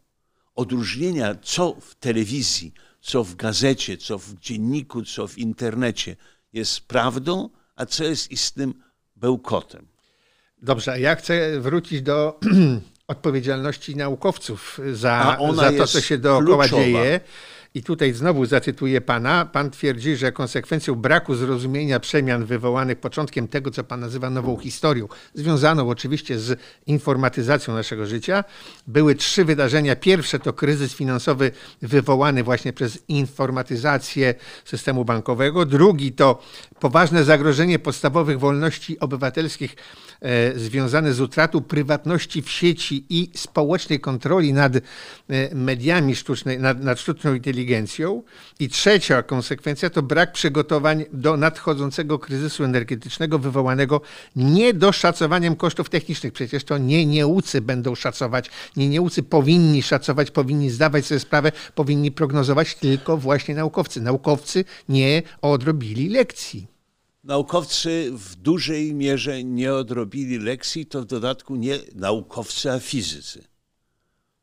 Odróżnienia, 0.55 1.35
co 1.35 1.75
w 1.81 1.95
telewizji, 1.95 2.73
co 3.01 3.23
w 3.23 3.35
gazecie, 3.35 3.97
co 3.97 4.17
w 4.17 4.33
dzienniku, 4.33 5.03
co 5.03 5.27
w 5.27 5.37
internecie 5.37 6.15
jest 6.53 6.81
prawdą, 6.81 7.49
a 7.75 7.85
co 7.85 8.03
jest 8.03 8.31
istnym 8.31 8.73
bełkotem. 9.15 9.87
Dobrze, 10.61 10.99
ja 10.99 11.15
chcę 11.15 11.59
wrócić 11.59 12.01
do 12.01 12.39
odpowiedzialności 13.07 13.95
naukowców 13.95 14.79
za, 14.93 15.37
za 15.55 15.71
to, 15.71 15.87
co 15.87 16.01
się 16.01 16.17
dookoła 16.17 16.67
kluczowa. 16.67 16.83
dzieje. 16.83 17.19
I 17.75 17.83
tutaj 17.83 18.13
znowu 18.13 18.45
zacytuję 18.45 19.01
pana. 19.01 19.45
Pan 19.45 19.71
twierdzi, 19.71 20.15
że 20.15 20.31
konsekwencją 20.31 20.95
braku 20.95 21.35
zrozumienia 21.35 21.99
przemian 21.99 22.45
wywołanych 22.45 22.99
początkiem 22.99 23.47
tego, 23.47 23.71
co 23.71 23.83
pan 23.83 23.99
nazywa 23.99 24.29
nową 24.29 24.57
historią, 24.57 25.07
związaną 25.33 25.89
oczywiście 25.89 26.39
z 26.39 26.59
informatyzacją 26.87 27.73
naszego 27.73 28.05
życia, 28.05 28.43
były 28.87 29.15
trzy 29.15 29.45
wydarzenia. 29.45 29.95
Pierwsze 29.95 30.39
to 30.39 30.53
kryzys 30.53 30.93
finansowy 30.93 31.51
wywołany 31.81 32.43
właśnie 32.43 32.73
przez 32.73 33.03
informatyzację 33.07 34.35
systemu 34.65 35.05
bankowego. 35.05 35.65
Drugi 35.65 36.11
to 36.11 36.43
poważne 36.79 37.23
zagrożenie 37.23 37.79
podstawowych 37.79 38.39
wolności 38.39 38.99
obywatelskich 38.99 39.75
związane 40.55 41.13
z 41.13 41.21
utratą 41.21 41.61
prywatności 41.61 42.41
w 42.41 42.49
sieci 42.49 43.05
i 43.09 43.29
społecznej 43.35 43.99
kontroli 43.99 44.53
nad 44.53 44.75
e, 44.75 44.81
mediami 45.55 46.15
sztucznej, 46.15 46.59
nad, 46.59 46.83
nad 46.83 46.99
sztuczną 46.99 47.33
inteligencją. 47.33 48.23
I 48.59 48.69
trzecia 48.69 49.23
konsekwencja 49.23 49.89
to 49.89 50.01
brak 50.03 50.31
przygotowań 50.31 51.05
do 51.13 51.37
nadchodzącego 51.37 52.19
kryzysu 52.19 52.63
energetycznego 52.63 53.39
wywołanego 53.39 54.01
niedoszacowaniem 54.35 55.55
kosztów 55.55 55.89
technicznych. 55.89 56.33
Przecież 56.33 56.63
to 56.63 56.77
nie 56.77 57.05
nieucy 57.05 57.61
będą 57.61 57.95
szacować, 57.95 58.49
nie 58.77 58.89
nieucy 58.89 59.23
powinni 59.23 59.83
szacować, 59.83 60.31
powinni 60.31 60.69
zdawać 60.69 61.05
sobie 61.05 61.19
sprawę, 61.19 61.51
powinni 61.75 62.11
prognozować, 62.11 62.75
tylko 62.75 63.17
właśnie 63.17 63.55
naukowcy. 63.55 64.01
Naukowcy 64.01 64.65
nie 64.89 65.21
odrobili 65.41 66.09
lekcji. 66.09 66.72
Naukowcy 67.23 68.11
w 68.13 68.35
dużej 68.35 68.93
mierze 68.93 69.43
nie 69.43 69.73
odrobili 69.73 70.39
lekcji, 70.39 70.85
to 70.85 71.01
w 71.01 71.05
dodatku 71.05 71.55
nie 71.55 71.79
naukowcy, 71.95 72.71
a 72.71 72.79
fizycy. 72.79 73.47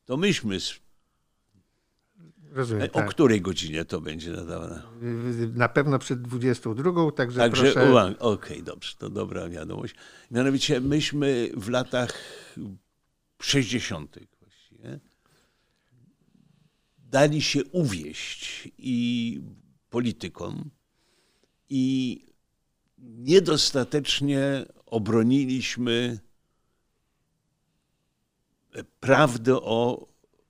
To 0.04 0.16
myśmy. 0.16 0.58
Rozumiem, 2.52 2.84
o 2.84 2.88
tak. 2.88 3.10
której 3.10 3.40
godzinie 3.40 3.84
to 3.84 4.00
będzie 4.00 4.30
nadawane? 4.30 4.82
Na 5.54 5.68
pewno 5.68 5.98
przed 5.98 6.22
22, 6.22 7.12
także, 7.12 7.38
także 7.38 7.72
proszę... 7.72 7.92
Okej, 7.92 8.16
okay, 8.18 8.62
dobrze, 8.62 8.94
to 8.98 9.10
dobra 9.10 9.48
wiadomość. 9.48 9.94
Mianowicie 10.30 10.80
myśmy 10.80 11.50
w 11.56 11.68
latach 11.68 12.14
60. 13.42 14.18
właściwie 14.40 15.00
dali 16.98 17.42
się 17.42 17.64
uwieść 17.64 18.68
i 18.78 19.40
politykom, 19.90 20.70
i 21.68 22.24
niedostatecznie 23.02 24.66
obroniliśmy 24.86 26.18
prawdę 29.00 29.56
o 29.56 30.08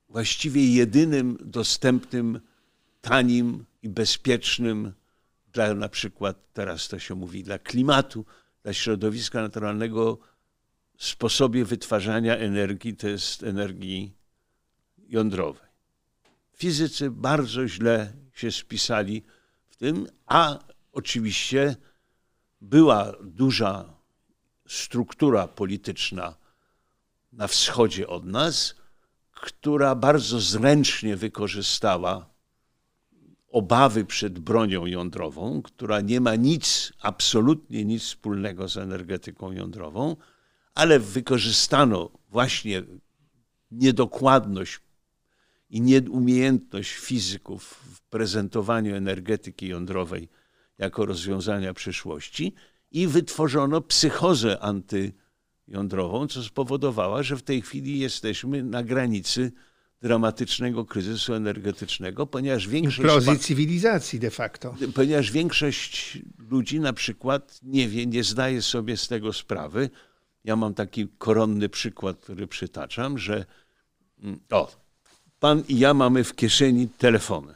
właściwie 0.09 0.75
jedynym 0.75 1.38
dostępnym, 1.40 2.40
tanim 3.00 3.64
i 3.83 3.88
bezpiecznym 3.88 4.92
dla 5.52 5.75
na 5.75 5.88
przykład, 5.88 6.52
teraz 6.52 6.88
to 6.88 6.99
się 6.99 7.14
mówi, 7.14 7.42
dla 7.42 7.59
klimatu, 7.59 8.25
dla 8.62 8.73
środowiska 8.73 9.42
naturalnego 9.42 10.19
sposobie 10.99 11.64
wytwarzania 11.64 12.37
energii, 12.37 12.97
to 12.97 13.09
jest 13.09 13.42
energii 13.42 14.12
jądrowej. 15.09 15.71
Fizycy 16.57 17.11
bardzo 17.11 17.69
źle 17.69 18.12
się 18.35 18.52
spisali 18.52 19.23
w 19.69 19.76
tym, 19.76 20.07
a 20.26 20.59
oczywiście 20.92 21.76
była 22.61 23.12
duża 23.23 23.94
struktura 24.68 25.49
polityczna 25.49 26.35
na 27.33 27.46
wschodzie 27.46 28.09
od 28.09 28.25
nas, 28.25 28.75
która 29.31 29.94
bardzo 29.94 30.40
zręcznie 30.40 31.16
wykorzystała 31.16 32.31
obawy 33.49 34.05
przed 34.05 34.38
bronią 34.38 34.87
jądrową, 34.87 35.62
która 35.62 36.01
nie 36.01 36.20
ma 36.20 36.35
nic, 36.35 36.92
absolutnie 37.01 37.85
nic 37.85 38.03
wspólnego 38.03 38.68
z 38.68 38.77
energetyką 38.77 39.53
jądrową, 39.53 40.16
ale 40.75 41.01
wykorzystano 41.01 42.11
właśnie 42.29 42.83
niedokładność 43.70 44.81
i 45.70 45.81
nieumiejętność 45.81 46.92
fizyków 46.92 47.62
w 47.64 48.01
prezentowaniu 48.01 48.96
energetyki 48.96 49.68
jądrowej 49.68 50.29
jako 50.81 51.07
rozwiązania 51.07 51.75
przyszłości 51.75 52.55
i 52.90 53.07
wytworzono 53.07 53.81
psychozę 53.81 54.59
antyjądrową, 54.61 56.27
co 56.27 56.43
spowodowała, 56.43 57.23
że 57.23 57.37
w 57.37 57.43
tej 57.43 57.62
chwili 57.62 57.99
jesteśmy 57.99 58.62
na 58.62 58.83
granicy 58.83 59.53
dramatycznego 60.03 60.85
kryzysu 60.85 61.35
energetycznego, 61.35 62.27
ponieważ 62.27 62.69
większość... 62.69 62.99
Implozji 62.99 63.38
cywilizacji 63.38 64.19
de 64.19 64.31
facto. 64.31 64.75
Ponieważ 64.95 65.31
większość 65.31 66.19
ludzi 66.51 66.81
na 66.81 66.93
przykład 66.93 67.61
nie 67.62 67.88
wie, 67.88 68.07
nie 68.07 68.25
zdaje 68.25 68.62
sobie 68.62 68.97
z 68.97 69.09
tego 69.09 69.33
sprawy. 69.33 69.90
Ja 70.45 70.57
mam 70.57 70.75
taki 70.75 71.09
koronny 71.19 71.69
przykład, 71.69 72.21
który 72.21 72.47
przytaczam, 72.47 73.19
że 73.19 73.45
mm, 74.23 74.40
o, 74.51 74.71
pan 75.40 75.62
i 75.69 75.79
ja 75.79 75.95
mamy 75.95 76.25
w 76.25 76.35
kieszeni 76.35 76.88
telefony 76.88 77.55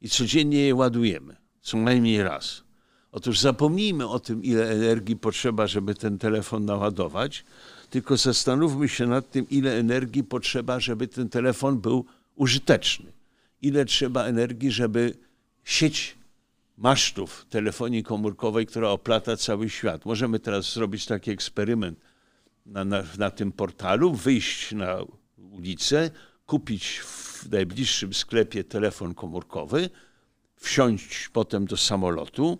i 0.00 0.08
codziennie 0.08 0.66
je 0.66 0.74
ładujemy 0.74 1.43
co 1.64 1.76
najmniej 1.76 2.22
raz. 2.22 2.62
Otóż 3.12 3.40
zapomnijmy 3.40 4.08
o 4.08 4.18
tym, 4.20 4.42
ile 4.42 4.70
energii 4.70 5.16
potrzeba, 5.16 5.66
żeby 5.66 5.94
ten 5.94 6.18
telefon 6.18 6.64
naładować, 6.64 7.44
tylko 7.90 8.16
zastanówmy 8.16 8.88
się 8.88 9.06
nad 9.06 9.30
tym, 9.30 9.48
ile 9.50 9.78
energii 9.78 10.24
potrzeba, 10.24 10.80
żeby 10.80 11.08
ten 11.08 11.28
telefon 11.28 11.80
był 11.80 12.04
użyteczny. 12.36 13.12
Ile 13.62 13.84
trzeba 13.84 14.24
energii, 14.24 14.70
żeby 14.70 15.14
sieć 15.64 16.18
masztów 16.78 17.46
telefonii 17.50 18.02
komórkowej, 18.02 18.66
która 18.66 18.88
oplata 18.88 19.36
cały 19.36 19.70
świat. 19.70 20.04
Możemy 20.04 20.38
teraz 20.38 20.72
zrobić 20.72 21.06
taki 21.06 21.30
eksperyment 21.30 21.98
na, 22.66 22.84
na, 22.84 23.02
na 23.18 23.30
tym 23.30 23.52
portalu, 23.52 24.14
wyjść 24.14 24.72
na 24.72 24.98
ulicę, 25.50 26.10
kupić 26.46 26.98
w 26.98 27.50
najbliższym 27.50 28.14
sklepie 28.14 28.64
telefon 28.64 29.14
komórkowy, 29.14 29.90
wsiąść 30.64 31.28
potem 31.28 31.66
do 31.66 31.76
samolotu, 31.76 32.58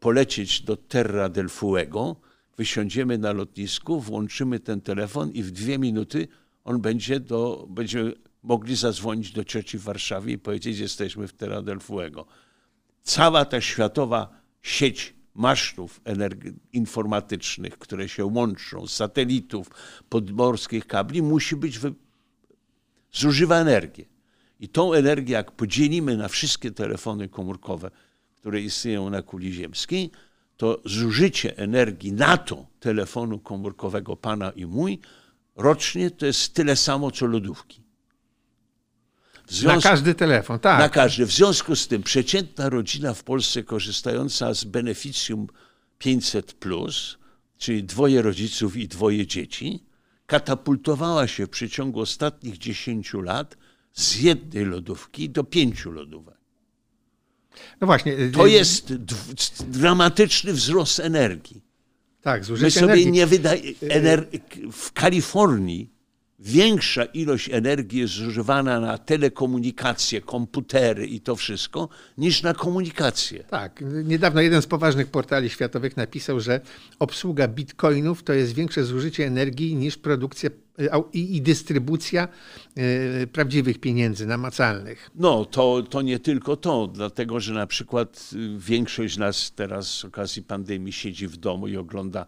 polecieć 0.00 0.60
do 0.60 0.76
Terra 0.76 1.28
del 1.28 1.48
Fuego, 1.48 2.16
wysiądziemy 2.56 3.18
na 3.18 3.32
lotnisku, 3.32 4.00
włączymy 4.00 4.60
ten 4.60 4.80
telefon 4.80 5.30
i 5.30 5.42
w 5.42 5.50
dwie 5.50 5.78
minuty 5.78 6.28
on 6.64 6.80
będzie 6.80 7.20
do, 7.20 7.66
będziemy 7.70 8.12
mogli 8.42 8.76
zadzwonić 8.76 9.32
do 9.32 9.44
cioci 9.44 9.78
w 9.78 9.82
Warszawie 9.82 10.32
i 10.32 10.38
powiedzieć, 10.38 10.78
jesteśmy 10.78 11.28
w 11.28 11.32
Terra 11.32 11.62
del 11.62 11.80
Fuego. 11.80 12.26
Cała 13.02 13.44
ta 13.44 13.60
światowa 13.60 14.40
sieć 14.62 15.14
masztów 15.34 16.00
informatycznych, 16.72 17.78
które 17.78 18.08
się 18.08 18.24
łączą, 18.24 18.86
satelitów, 18.86 19.70
podmorskich 20.08 20.86
kabli, 20.86 21.22
musi 21.22 21.56
być, 21.56 21.78
wy... 21.78 21.94
zużywa 23.12 23.56
energię. 23.56 24.15
I 24.60 24.68
tą 24.68 24.92
energię, 24.92 25.32
jak 25.32 25.52
podzielimy 25.52 26.16
na 26.16 26.28
wszystkie 26.28 26.70
telefony 26.70 27.28
komórkowe, 27.28 27.90
które 28.36 28.60
istnieją 28.60 29.10
na 29.10 29.22
kuli 29.22 29.52
ziemskiej, 29.52 30.10
to 30.56 30.80
zużycie 30.84 31.58
energii 31.58 32.12
na 32.12 32.36
to 32.36 32.66
telefonu 32.80 33.38
komórkowego 33.38 34.16
pana 34.16 34.50
i 34.50 34.66
mój 34.66 34.98
rocznie 35.56 36.10
to 36.10 36.26
jest 36.26 36.54
tyle 36.54 36.76
samo 36.76 37.10
co 37.10 37.26
lodówki. 37.26 37.82
Związku, 39.48 39.88
na 39.88 39.90
każdy 39.90 40.14
telefon, 40.14 40.58
tak. 40.58 40.78
Na 40.78 40.88
każdy. 40.88 41.26
W 41.26 41.32
związku 41.32 41.76
z 41.76 41.88
tym 41.88 42.02
przeciętna 42.02 42.68
rodzina 42.68 43.14
w 43.14 43.24
Polsce 43.24 43.62
korzystająca 43.62 44.54
z 44.54 44.64
beneficjum 44.64 45.46
500, 45.98 46.56
czyli 47.58 47.84
dwoje 47.84 48.22
rodziców 48.22 48.76
i 48.76 48.88
dwoje 48.88 49.26
dzieci, 49.26 49.84
katapultowała 50.26 51.26
się 51.26 51.46
w 51.46 51.50
przeciągu 51.50 52.00
ostatnich 52.00 52.58
10 52.58 53.14
lat 53.14 53.56
z 53.96 54.16
jednej 54.16 54.64
lodówki 54.64 55.30
do 55.30 55.44
pięciu 55.44 55.90
lodówek. 55.92 56.36
No 57.80 57.86
właśnie. 57.86 58.12
Y, 58.12 58.30
to 58.30 58.46
y, 58.46 58.50
jest 58.50 58.94
dramatyczny 59.70 60.52
wzrost 60.52 61.00
energii. 61.00 61.62
Tak, 62.22 62.44
zużycie 62.44 62.64
My 62.64 62.70
sobie 62.70 62.84
energii. 62.84 63.12
nie 63.12 63.26
wydajemy. 63.26 63.74
W 64.72 64.92
Kalifornii 64.92 65.90
większa 66.38 67.04
ilość 67.04 67.50
energii 67.50 68.00
jest 68.00 68.14
zużywana 68.14 68.80
na 68.80 68.98
telekomunikacje, 68.98 70.20
komputery 70.20 71.06
i 71.06 71.20
to 71.20 71.36
wszystko, 71.36 71.88
niż 72.18 72.42
na 72.42 72.54
komunikację. 72.54 73.44
Tak. 73.44 73.84
Niedawno 74.04 74.40
jeden 74.40 74.62
z 74.62 74.66
poważnych 74.66 75.06
portali 75.06 75.50
światowych 75.50 75.96
napisał, 75.96 76.40
że 76.40 76.60
obsługa 76.98 77.48
bitcoinów 77.48 78.22
to 78.22 78.32
jest 78.32 78.54
większe 78.54 78.84
zużycie 78.84 79.26
energii 79.26 79.74
niż 79.74 79.96
produkcja 79.96 80.50
i, 81.12 81.42
dystrybucja 81.42 82.28
y, 83.22 83.26
prawdziwych 83.26 83.80
pieniędzy 83.80 84.26
namacalnych. 84.26 85.10
No, 85.14 85.44
to, 85.44 85.82
to 85.82 86.02
nie 86.02 86.18
tylko 86.18 86.56
to, 86.56 86.86
dlatego 86.86 87.40
że 87.40 87.54
na 87.54 87.66
przykład 87.66 88.30
y, 88.32 88.58
większość 88.58 89.14
z 89.14 89.18
nas 89.18 89.52
teraz 89.52 89.86
z 89.90 90.04
okazji 90.04 90.42
pandemii 90.42 90.92
siedzi 90.92 91.28
w 91.28 91.36
domu 91.36 91.68
i 91.68 91.76
ogląda 91.76 92.26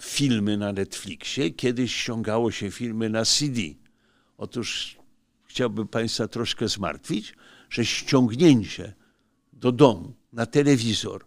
filmy 0.00 0.56
na 0.56 0.72
Netflixie. 0.72 1.50
Kiedyś 1.50 1.94
ściągało 1.94 2.50
się 2.50 2.70
filmy 2.70 3.10
na 3.10 3.24
CD. 3.24 3.60
Otóż 4.38 4.96
chciałbym 5.44 5.88
Państwa 5.88 6.28
troszkę 6.28 6.68
zmartwić, 6.68 7.34
że 7.70 7.84
ściągnięcie 7.84 8.92
do 9.52 9.72
domu 9.72 10.14
na 10.32 10.46
telewizor 10.46 11.24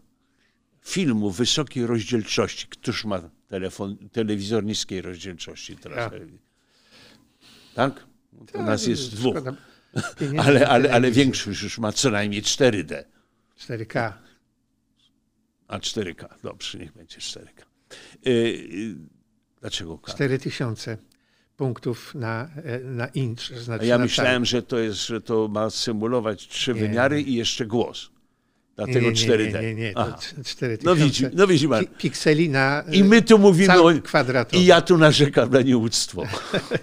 filmu 0.81 1.31
wysokiej 1.31 1.85
rozdzielczości, 1.85 2.67
któż 2.67 3.05
ma 3.05 3.29
telefon, 3.47 4.09
telewizor 4.09 4.63
niskiej 4.63 5.01
rozdzielczości 5.01 5.77
teraz? 5.77 6.13
Ja. 6.13 6.19
Tak? 7.75 8.07
To 8.51 8.63
nas 8.63 8.87
jest 8.87 9.15
dwóch. 9.15 9.35
Szkoda 9.37 9.55
pieniędzy 10.19 10.41
Ale, 10.47 10.67
ale, 10.67 10.93
ale 10.93 11.11
większość 11.11 11.63
już 11.63 11.79
ma 11.79 11.91
co 11.91 12.11
najmniej 12.11 12.41
4D. 12.41 13.03
4K. 13.59 14.13
A 15.67 15.79
4K, 15.79 16.27
dobrze, 16.43 16.77
niech 16.77 16.93
będzie 16.93 17.17
4K. 17.17 17.72
Yy, 18.25 18.33
yy, 18.33 18.95
dlaczego 19.61 19.97
K? 19.97 20.13
4000 20.13 20.97
punktów 21.57 22.15
na, 22.15 22.49
e, 22.63 22.79
na 22.79 23.07
inch. 23.07 23.51
A 23.57 23.59
Znaczy 23.59 23.85
ja 23.85 23.97
myślałem, 23.97 24.45
że 24.45 24.61
to 24.61 24.79
jest, 24.79 25.07
że 25.07 25.21
to 25.21 25.47
ma 25.47 25.69
symulować 25.69 26.47
trzy 26.47 26.73
wymiary 26.73 27.21
i 27.21 27.33
jeszcze 27.33 27.65
głos. 27.65 28.13
Dlatego 28.75 28.99
nie, 28.99 29.07
nie, 29.07 29.13
4D. 29.13 29.53
Nie, 29.53 29.61
nie, 29.61 29.75
nie, 29.75 29.93
to 29.93 29.99
Aha. 29.99 30.17
4000 30.45 30.85
No 30.85 30.95
widzi, 30.95 31.25
no 31.33 31.47
widzi 31.47 31.67
pan. 31.67 31.85
pi- 31.85 31.91
pikseli 31.97 32.49
na 32.49 32.83
I 32.91 33.03
my 33.03 33.21
tu 33.21 33.37
mówimy 33.39 33.67
cały 33.67 33.97
o... 33.97 34.01
kwadratowy. 34.01 34.63
I 34.63 34.65
ja 34.65 34.81
tu 34.81 34.97
narzekam 34.97 35.49
na 35.49 35.61
nieuctwo. 35.61 36.23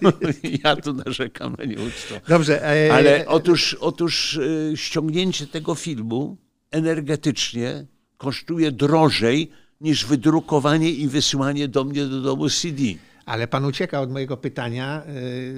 ja 0.65 0.77
tu 0.77 0.93
narzekam 0.93 1.57
na 1.59 1.65
nieuctwo. 1.65 2.15
Dobrze, 2.29 2.87
e, 2.87 2.93
Ale 2.93 3.27
otóż, 3.27 3.75
otóż 3.75 4.37
y, 4.37 4.73
ściągnięcie 4.77 5.47
tego 5.47 5.75
filmu 5.75 6.37
energetycznie 6.71 7.87
kosztuje 8.17 8.73
drożej 8.73 9.51
niż 9.81 10.07
wydrukowanie 10.07 10.91
i 10.91 11.09
wysyłanie 11.09 11.69
do 11.69 11.85
mnie 11.85 12.07
do 12.07 12.21
domu 12.21 12.49
CD. 12.51 12.83
ale 13.27 13.49
pan 13.49 13.65
ucieka 13.65 14.01
od 14.01 14.13
mojego 14.13 14.37
pytania 14.37 15.03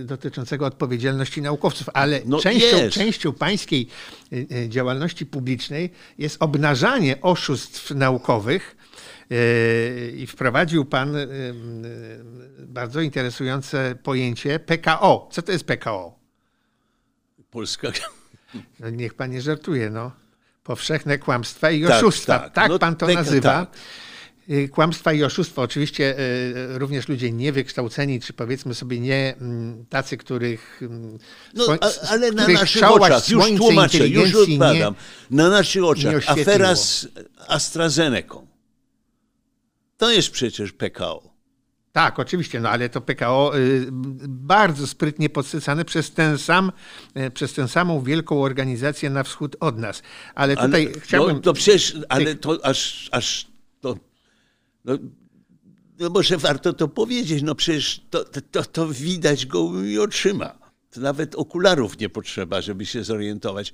e, 0.00 0.04
dotyczącego 0.04 0.66
odpowiedzialności 0.66 1.42
naukowców, 1.42 1.88
ale 1.94 2.20
No 2.26 2.38
częścią, 2.40 2.76
jest. 2.76 2.94
częścią 2.94 3.32
pańskiej 3.32 3.88
e, 4.32 4.56
e, 4.56 4.68
działalności 4.68 5.26
publicznej 5.26 5.90
jest 6.18 6.36
obnażanie 6.42 7.20
oszustw 7.20 7.90
naukowych. 7.90 8.76
e, 9.30 10.10
I 10.10 10.26
wprowadził 10.26 10.84
pan 10.84 11.16
e, 11.16 11.26
bardzo 12.58 13.00
interesujące 13.00 13.94
pojęcie 14.02 14.58
PKO. 14.58 15.28
Co 15.32 15.42
to 15.42 15.52
jest 15.52 15.64
PKO? 15.64 16.18
Polska. 17.50 17.88
No 18.80 18.90
niech 18.90 19.14
pan 19.14 19.30
nie 19.30 19.42
żartuje, 19.42 19.90
no. 19.90 20.10
Powszechne 20.64 21.18
kłamstwa 21.18 21.70
i 21.70 21.82
Tak, 21.82 21.98
oszustwa. 22.04 22.38
Tak, 22.38 22.52
tak. 22.52 22.68
No, 22.68 22.78
pan 22.78 22.96
to 22.96 23.06
nazywa. 23.06 23.50
tak. 23.66 23.70
Y, 24.50 24.68
Kłamstwa 24.68 25.12
i 25.12 25.24
oszustwa. 25.24 25.62
Oczywiście 25.62 26.18
y, 26.18 26.78
również 26.78 27.08
ludzie 27.08 27.32
niewykształceni, 27.32 28.20
czy 28.20 28.32
powiedzmy 28.32 28.74
sobie 28.74 29.00
nie 29.00 29.34
mm, 29.40 29.86
tacy, 29.86 30.16
których, 30.16 30.80
mm, 30.82 31.18
No, 31.54 31.66
a, 31.80 32.08
ale 32.10 32.32
na 32.32 32.42
których 32.42 32.60
naszych 32.60 32.90
oczach, 32.90 33.28
już 33.28 33.44
tłumaczę, 33.56 34.08
już 34.08 34.34
odpowiadam. 34.34 34.94
Na 35.30 35.48
naszych 35.48 35.84
oczach 35.84 36.14
afera 36.26 36.76
z 36.76 37.08
AstraZeneką. 37.48 38.46
To 39.96 40.10
jest 40.10 40.30
przecież 40.30 40.72
PKO. 40.72 41.32
Tak, 41.92 42.18
oczywiście, 42.18 42.60
no 42.60 42.68
ale 42.68 42.88
to 42.88 43.00
PKO 43.00 43.52
y, 43.56 43.86
bardzo 44.28 44.86
sprytnie 44.86 45.30
podsycane 45.30 45.84
przez 45.84 46.10
ten 46.10 46.38
sam, 46.38 46.72
y, 47.16 47.30
przez 47.30 47.52
tę 47.52 47.68
samą 47.68 48.02
wielką 48.02 48.42
organizację 48.42 49.10
na 49.10 49.22
wschód 49.22 49.56
od 49.60 49.78
nas. 49.78 50.02
Ale 50.34 50.54
Ale, 50.56 50.66
tutaj 50.66 50.92
chciałbym... 51.00 51.36
no, 51.36 51.42
to 51.42 51.52
przecież, 51.52 51.96
ale 52.08 52.34
to 52.34 52.58
aż, 52.64 53.08
aż 53.12 53.46
to, 53.80 53.96
no, 54.84 54.98
no 55.98 56.10
może 56.10 56.38
warto 56.38 56.72
to 56.72 56.88
powiedzieć, 56.88 57.42
no 57.42 57.54
przecież 57.54 58.00
to, 58.10 58.24
to, 58.24 58.64
to 58.64 58.88
widać 58.88 59.46
gołymi 59.46 59.98
oczyma. 59.98 60.58
To 60.90 61.00
nawet 61.00 61.34
okularów 61.34 61.98
nie 61.98 62.08
potrzeba, 62.08 62.60
żeby 62.60 62.86
się 62.86 63.04
zorientować. 63.04 63.72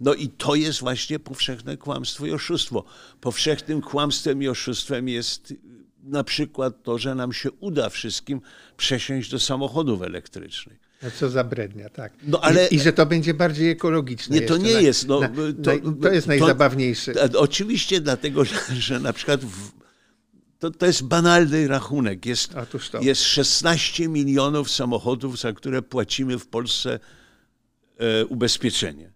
No 0.00 0.14
i 0.14 0.28
to 0.28 0.54
jest 0.54 0.80
właśnie 0.80 1.18
powszechne 1.18 1.76
kłamstwo 1.76 2.26
i 2.26 2.32
oszustwo. 2.32 2.84
Powszechnym 3.20 3.80
kłamstwem 3.80 4.42
i 4.42 4.48
oszustwem 4.48 5.08
jest 5.08 5.54
na 6.02 6.24
przykład 6.24 6.82
to, 6.82 6.98
że 6.98 7.14
nam 7.14 7.32
się 7.32 7.50
uda 7.50 7.88
wszystkim 7.88 8.40
przesiąść 8.76 9.30
do 9.30 9.38
samochodów 9.38 10.02
elektrycznych. 10.02 10.78
No 11.02 11.10
co 11.10 11.30
za 11.30 11.44
brednia, 11.44 11.88
tak. 11.88 12.12
No, 12.22 12.40
ale- 12.40 12.68
I, 12.68 12.74
I 12.74 12.80
że 12.80 12.92
to 12.92 13.06
będzie 13.06 13.34
bardziej 13.34 13.70
ekologiczne. 13.70 14.36
Nie, 14.36 14.42
to 14.42 14.56
nie 14.56 14.74
na- 14.74 14.80
jest. 14.80 15.08
No, 15.08 15.20
na, 15.20 15.28
to, 15.28 15.34
to, 15.62 15.92
to 16.02 16.12
jest 16.12 16.26
najzabawniejsze. 16.26 17.12
To, 17.14 17.40
oczywiście 17.40 18.00
dlatego, 18.00 18.44
że, 18.44 18.54
że 18.78 19.00
na 19.00 19.12
przykład 19.12 19.44
w, 19.44 19.79
to, 20.60 20.70
to 20.70 20.86
jest 20.86 21.02
banalny 21.02 21.68
rachunek. 21.68 22.26
Jest, 22.26 22.54
jest 23.00 23.22
16 23.22 24.08
milionów 24.08 24.70
samochodów, 24.70 25.40
za 25.40 25.52
które 25.52 25.82
płacimy 25.82 26.38
w 26.38 26.46
Polsce 26.46 27.00
e, 27.98 28.26
ubezpieczenie. 28.26 29.12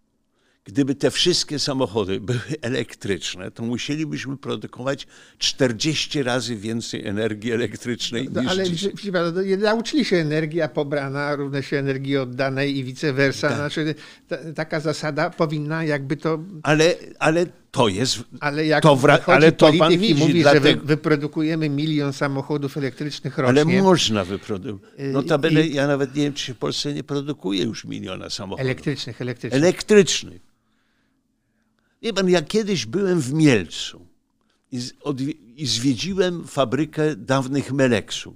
Gdyby 0.64 0.94
te 0.94 1.10
wszystkie 1.10 1.58
samochody 1.58 2.20
były 2.20 2.40
elektryczne, 2.62 3.50
to 3.50 3.62
musielibyśmy 3.62 4.36
produkować 4.36 5.06
40 5.38 6.22
razy 6.22 6.56
więcej 6.56 7.06
energii 7.06 7.52
elektrycznej 7.52 8.28
No, 8.32 8.42
niż 8.42 8.50
ale 8.50 8.64
no, 9.32 9.42
nie 9.42 9.56
nauczyli 9.56 10.04
się 10.04 10.16
energia 10.16 10.68
pobrana 10.68 11.36
równa 11.36 11.62
się 11.62 11.76
energii 11.76 12.16
oddanej 12.16 12.76
i 12.76 12.84
vice 12.84 13.12
versa. 13.12 13.48
Tak. 13.48 13.56
Znaczy, 13.56 13.94
ta, 14.28 14.36
taka 14.54 14.80
zasada 14.80 15.30
powinna 15.30 15.84
jakby 15.84 16.16
to... 16.16 16.38
Ale, 16.62 16.94
ale 17.18 17.46
to 17.74 17.88
jest... 17.88 18.18
Ale 18.40 18.66
jak 18.66 18.82
to 18.82 18.96
wra- 18.96 19.18
ale 19.26 19.52
to 19.52 19.72
pan 19.72 19.98
widzi, 19.98 20.14
mówi, 20.14 20.42
że 20.42 20.60
wy, 20.60 20.76
wyprodukujemy 20.76 21.68
milion 21.68 22.12
samochodów 22.12 22.76
elektrycznych 22.76 23.38
Ale 23.38 23.64
rocznie, 23.64 23.82
można 23.82 24.24
wyprodukować. 24.24 24.92
Notabene 25.12 25.62
i- 25.66 25.74
ja 25.74 25.86
nawet 25.86 26.14
nie 26.14 26.22
wiem, 26.22 26.32
czy 26.32 26.44
się 26.46 26.54
w 26.54 26.58
Polsce 26.58 26.92
nie 26.94 27.04
produkuje 27.04 27.62
już 27.64 27.84
miliona 27.84 28.30
samochodów. 28.30 28.60
elektrycznych, 28.66 29.20
elektrycznych. 29.22 29.62
Elektrycznych. 29.62 30.42
Wie 32.02 32.12
pan, 32.12 32.28
ja 32.28 32.42
kiedyś 32.42 32.86
byłem 32.86 33.20
w 33.20 33.32
Mielcu 33.32 34.06
i, 34.72 34.80
i 35.56 35.66
zwiedziłem 35.66 36.46
fabrykę 36.46 37.16
dawnych 37.16 37.72
Meleksów. 37.72 38.34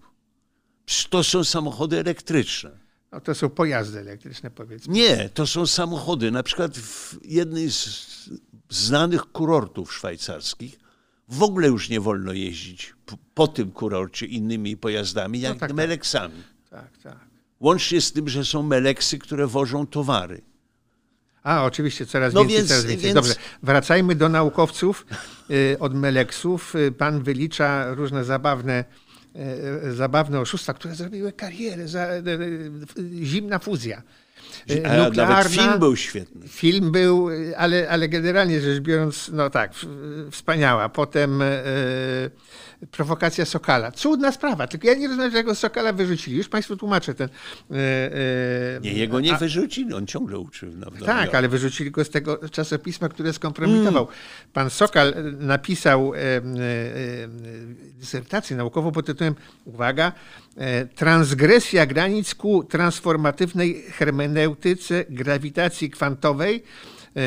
To 1.11 1.25
są 1.25 1.45
samochody 1.45 1.99
elektryczne. 1.99 2.71
No, 3.13 3.21
to 3.21 3.35
są 3.35 3.49
pojazdy 3.49 3.99
elektryczne, 3.99 4.51
powiedzmy. 4.51 4.95
Nie, 4.95 5.29
to 5.35 5.47
są 5.47 5.67
samochody. 5.67 6.31
Na 6.31 6.43
przykład 6.43 6.79
w 6.79 7.19
jednej 7.25 7.71
z 7.71 8.31
znanych 8.71 9.23
kurortów 9.23 9.95
szwajcarskich 9.95 10.79
w 11.29 11.43
ogóle 11.43 11.69
już 11.69 11.89
nie 11.89 12.01
wolno 12.01 12.33
jeździć 12.33 12.95
po, 13.35 13.49
tym 13.49 13.71
kurorcie 13.71 14.27
innymi 14.27 14.77
pojazdami, 14.77 15.41
jak 15.41 15.53
tak, 15.53 15.61
tak. 15.61 15.77
Meleksami. 15.77 16.43
Tak, 16.71 16.99
tak. 17.03 17.19
Łącznie 17.61 18.01
z 18.01 18.13
tym, 18.13 18.29
że 18.29 18.45
są 18.45 18.63
Meleksy, 18.63 19.19
które 19.19 19.47
wożą 19.47 19.87
towary. 19.87 20.41
A, 21.43 21.65
oczywiście, 21.65 22.07
coraz 22.07 22.35
No 22.35 22.41
więcej, 22.41 22.57
więc- 22.57 22.69
coraz 22.69 22.85
więcej. 22.85 23.05
więc- 23.05 23.15
Dobrze, 23.15 23.35
wracajmy 23.63 24.15
do 24.15 24.29
naukowców 24.29 25.07
y, 25.51 25.77
od 25.81 25.95
Meleksów. 25.95 26.75
Y, 26.75 26.93
Pan 26.93 27.23
wylicza 27.23 27.95
różne 27.95 28.25
zabawne, 28.25 28.85
zabawne 29.95 30.41
oszustwa, 30.41 30.75
które 30.75 30.95
zrobiły 30.95 31.33
karierę. 31.33 31.83
Y, 31.83 33.25
zimna 33.25 33.59
fuzja. 33.59 34.03
Y, 34.71 34.87
A 34.87 35.11
nawet 35.11 35.49
film 35.49 35.79
był 35.79 35.97
świetny. 35.97 36.49
Film 36.49 36.93
był, 36.93 37.29
ale, 37.57 37.89
ale 37.91 38.09
generalnie 38.09 38.61
rzecz 38.61 38.81
biorąc, 38.81 39.31
no 39.33 39.51
tak, 39.51 39.73
wspaniała. 40.31 40.89
Potem 40.89 41.43
e, 41.43 41.47
prowokacja 42.91 43.45
Sokala. 43.45 43.93
Cudna 43.93 44.33
sprawa, 44.33 44.67
tylko 44.67 44.87
ja 44.87 44.95
nie 44.95 45.09
rozumiem, 45.09 45.31
dlaczego 45.31 45.55
Sokala 45.55 45.93
wyrzucili. 45.93 46.37
Już 46.37 46.49
Państwu 46.49 46.77
tłumaczę 46.77 47.15
ten. 47.15 47.29
e, 47.71 47.75
e, 47.75 48.81
Nie, 48.81 48.93
jego 48.93 49.21
nie 49.21 49.35
a- 49.35 49.39
wyrzucili, 49.39 49.95
on 49.95 50.07
ciągle 50.07 50.39
uczył. 50.39 50.73
Na 50.73 51.07
tak, 51.07 51.35
ale 51.35 51.49
wyrzucili 51.49 51.91
go 51.91 52.05
z 52.05 52.11
tego 52.11 52.49
czasopisma, 52.49 53.09
które 53.09 53.33
skompromitował. 53.33 54.09
Pan 54.53 54.71
Sokal 54.71 55.15
napisał 55.39 56.13
e, 56.15 56.19
dysertację 57.99 58.57
naukową 58.57 58.93
pod 58.93 59.07
tytułem, 59.07 59.35
uwaga, 59.65 60.13
Transgresja 60.95 61.87
granic 61.87 62.35
ku 62.35 62.65
transformatywnej 62.65 63.83
hermeneutyce 63.99 65.05
grawitacji 65.11 65.91
kwantowej 65.91 66.63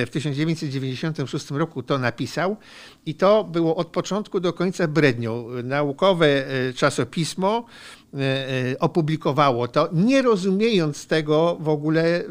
w 0.05 0.09
1996 0.09 1.51
roku 1.51 1.83
to 1.83 1.97
napisał 1.97 2.57
i 3.05 3.15
to 3.15 3.43
było 3.43 3.75
od 3.75 3.87
początku 3.87 4.39
do 4.39 4.53
końca 4.53 4.87
brednią. 4.87 5.47
Naukowe 5.63 6.45
czasopismo 6.75 7.65
opublikowało 8.79 9.67
to, 9.67 9.89
nie 9.93 10.21
rozumiejąc 10.21 11.07
tego 11.07 11.57
w 11.59 11.69
ogóle, 11.69 12.23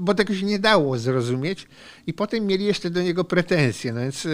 bo 0.00 0.14
tego 0.14 0.34
się 0.34 0.46
nie 0.46 0.58
dało 0.58 0.98
zrozumieć 0.98 1.66
i 2.06 2.14
potem 2.14 2.46
mieli 2.46 2.64
jeszcze 2.64 2.90
do 2.90 3.02
niego 3.02 3.24
pretensje, 3.24 3.92
no 3.92 4.00
więc 4.00 4.28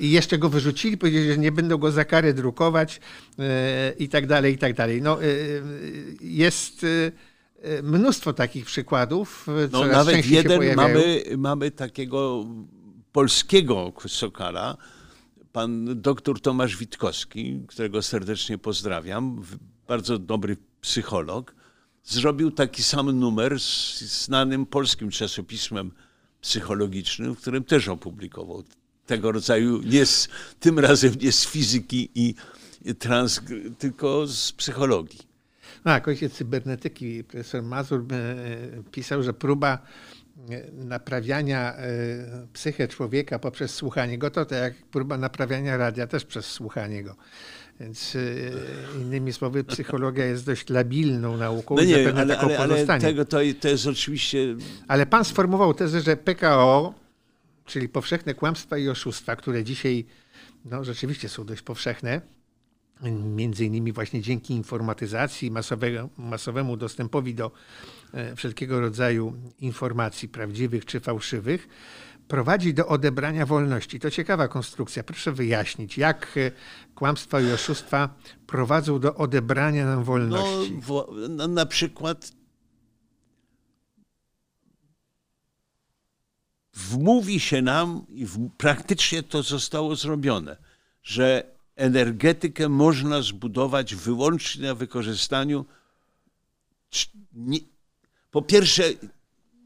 i 0.00 0.10
jeszcze 0.10 0.38
go 0.38 0.48
wyrzucili, 0.48 0.98
powiedzieli, 0.98 1.28
że 1.28 1.38
nie 1.38 1.52
będą 1.52 1.78
go 1.78 1.90
za 1.90 2.04
karę 2.04 2.34
drukować 2.34 3.00
i 3.98 4.08
tak 4.08 4.26
dalej, 4.26 4.54
i 4.54 4.58
tak 4.58 4.74
dalej. 4.74 5.02
No, 5.02 5.18
jest 6.20 6.86
mnóstwo 7.82 8.32
takich 8.32 8.64
przykładów. 8.64 9.46
No, 9.72 9.86
nawet 9.86 10.26
jeden 10.26 10.76
mamy, 10.76 11.24
mamy 11.38 11.70
takiego 11.70 12.46
polskiego 13.12 13.92
sokala, 14.08 14.76
pan 15.52 16.00
doktor 16.00 16.40
Tomasz 16.40 16.76
Witkowski, 16.76 17.60
którego 17.68 18.02
serdecznie 18.02 18.58
pozdrawiam, 18.58 19.42
bardzo 19.88 20.18
dobry 20.18 20.56
psycholog, 20.80 21.54
zrobił 22.04 22.50
taki 22.50 22.82
sam 22.82 23.12
numer 23.20 23.60
z 23.60 24.00
znanym 24.00 24.66
polskim 24.66 25.10
czasopismem 25.10 25.92
psychologicznym, 26.40 27.34
w 27.34 27.40
którym 27.40 27.64
też 27.64 27.88
opublikował 27.88 28.62
tego 29.06 29.32
rodzaju, 29.32 29.82
nie 29.82 30.06
z, 30.06 30.28
tym 30.60 30.78
razem 30.78 31.14
nie 31.22 31.32
z 31.32 31.46
fizyki 31.46 32.08
i 32.14 32.34
trans, 32.98 33.40
tylko 33.78 34.26
z 34.26 34.52
psychologii. 34.52 35.31
Tak, 35.84 36.08
ojciec 36.08 36.32
cybernetyki, 36.32 37.24
profesor 37.24 37.62
Mazur 37.62 38.00
e, 38.00 38.26
pisał, 38.90 39.22
że 39.22 39.32
próba 39.32 39.78
e, 40.50 40.70
naprawiania 40.72 41.76
e, 41.76 41.86
psychę 42.52 42.88
człowieka 42.88 43.38
poprzez 43.38 43.74
słuchanie 43.74 44.18
go, 44.18 44.30
to 44.30 44.44
tak 44.44 44.58
jak 44.58 44.74
próba 44.74 45.18
naprawiania 45.18 45.76
radia 45.76 46.06
też 46.06 46.24
przez 46.24 46.46
słuchanie 46.46 47.02
go. 47.02 47.16
Więc 47.80 48.16
innymi 48.96 49.32
słowy, 49.32 49.64
psychologia 49.64 50.24
jest 50.24 50.46
dość 50.46 50.68
labilną 50.68 51.36
nauką. 51.36 51.74
No 51.76 51.84
nie, 51.84 52.08
ale, 52.08 52.38
ale, 52.38 52.58
ale 52.58 53.00
tego 53.00 53.24
to, 53.24 53.38
to 53.60 53.68
jest 53.68 53.86
oczywiście... 53.86 54.38
Ale 54.88 55.06
pan 55.06 55.24
sformułował 55.24 55.74
tezę, 55.74 56.00
że 56.00 56.16
PKO, 56.16 56.94
czyli 57.64 57.88
powszechne 57.88 58.34
kłamstwa 58.34 58.78
i 58.78 58.88
oszustwa, 58.88 59.36
które 59.36 59.64
dzisiaj 59.64 60.06
no, 60.64 60.84
rzeczywiście 60.84 61.28
są 61.28 61.44
dość 61.44 61.62
powszechne, 61.62 62.20
między 63.10 63.64
innymi 63.64 63.92
właśnie 63.92 64.20
dzięki 64.22 64.54
informatyzacji, 64.54 65.50
masowego, 65.50 66.08
masowemu 66.18 66.76
dostępowi 66.76 67.34
do 67.34 67.50
e, 68.14 68.36
wszelkiego 68.36 68.80
rodzaju 68.80 69.34
informacji 69.58 70.28
prawdziwych 70.28 70.84
czy 70.84 71.00
fałszywych, 71.00 71.68
prowadzi 72.28 72.74
do 72.74 72.86
odebrania 72.86 73.46
wolności. 73.46 74.00
To 74.00 74.10
ciekawa 74.10 74.48
konstrukcja. 74.48 75.02
Proszę 75.02 75.32
wyjaśnić, 75.32 75.98
jak 75.98 76.34
e, 76.36 76.50
kłamstwa 76.94 77.40
i 77.40 77.52
oszustwa 77.52 78.14
prowadzą 78.46 79.00
do 79.00 79.14
odebrania 79.14 79.86
nam 79.86 80.04
wolności. 80.04 80.80
No, 80.88 81.06
no 81.28 81.48
na 81.48 81.66
przykład 81.66 82.32
wmówi 86.74 87.40
się 87.40 87.62
nam, 87.62 88.06
i 88.08 88.26
praktycznie 88.56 89.22
to 89.22 89.42
zostało 89.42 89.96
zrobione, 89.96 90.56
że 91.02 91.51
energetykę 91.76 92.68
można 92.68 93.22
zbudować 93.22 93.94
wyłącznie 93.94 94.66
na 94.66 94.74
wykorzystaniu. 94.74 95.64
Po 98.30 98.42
pierwsze, 98.42 98.82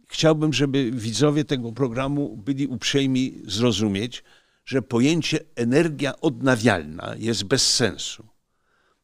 chciałbym, 0.09 0.53
żeby 0.53 0.90
widzowie 0.90 1.45
tego 1.45 1.73
programu 1.73 2.37
byli 2.37 2.66
uprzejmi 2.66 3.42
zrozumieć, 3.45 4.25
że 4.64 4.83
pojęcie 4.83 5.38
energia 5.55 6.21
odnawialna 6.21 7.14
jest 7.19 7.45
bez 7.45 7.75
sensu, 7.75 8.27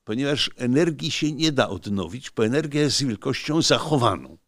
ponieważ 0.05 0.51
energii 0.57 1.11
się 1.11 1.33
nie 1.33 1.53
da 1.53 1.69
odnowić, 1.69 2.31
bo 2.31 2.47
energia 2.47 2.81
jest 2.81 3.05
wielkością 3.05 3.63
zachowaną. 3.63 4.39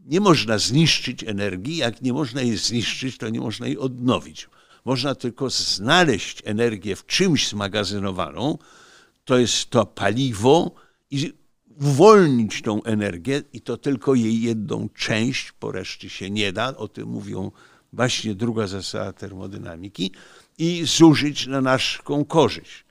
Nie 0.00 0.20
można 0.20 0.58
zniszczyć 0.58 1.24
energii, 1.24 1.76
jak 1.76 2.02
nie 2.02 2.12
można 2.12 2.42
jej 2.42 2.56
zniszczyć, 2.56 3.18
to 3.18 3.28
nie 3.28 3.40
można 3.40 3.66
jej 3.66 3.78
odnowić. 3.78 4.48
Można 4.90 5.14
tylko 5.14 5.50
znaleźć 5.50 6.42
energię 6.44 6.96
w 6.96 7.06
czymś 7.06 7.48
zmagazynowaną, 7.48 8.58
to 9.24 9.38
jest 9.38 9.70
to 9.70 9.86
paliwo 9.86 10.74
i 11.10 11.32
uwolnić 11.80 12.62
tą 12.62 12.82
energię 12.82 13.42
i 13.52 13.60
to 13.60 13.76
tylko 13.76 14.14
jej 14.14 14.40
jedną 14.40 14.88
część, 14.88 15.52
po 15.52 15.72
reszcie 15.72 16.10
się 16.10 16.30
nie 16.30 16.52
da, 16.52 16.76
o 16.76 16.88
tym 16.88 17.08
mówią 17.08 17.50
właśnie 17.92 18.34
druga 18.34 18.66
zasada 18.66 19.12
termodynamiki, 19.12 20.12
i 20.58 20.82
zużyć 20.84 21.46
na 21.46 21.60
naszą 21.60 22.24
korzyść. 22.24 22.84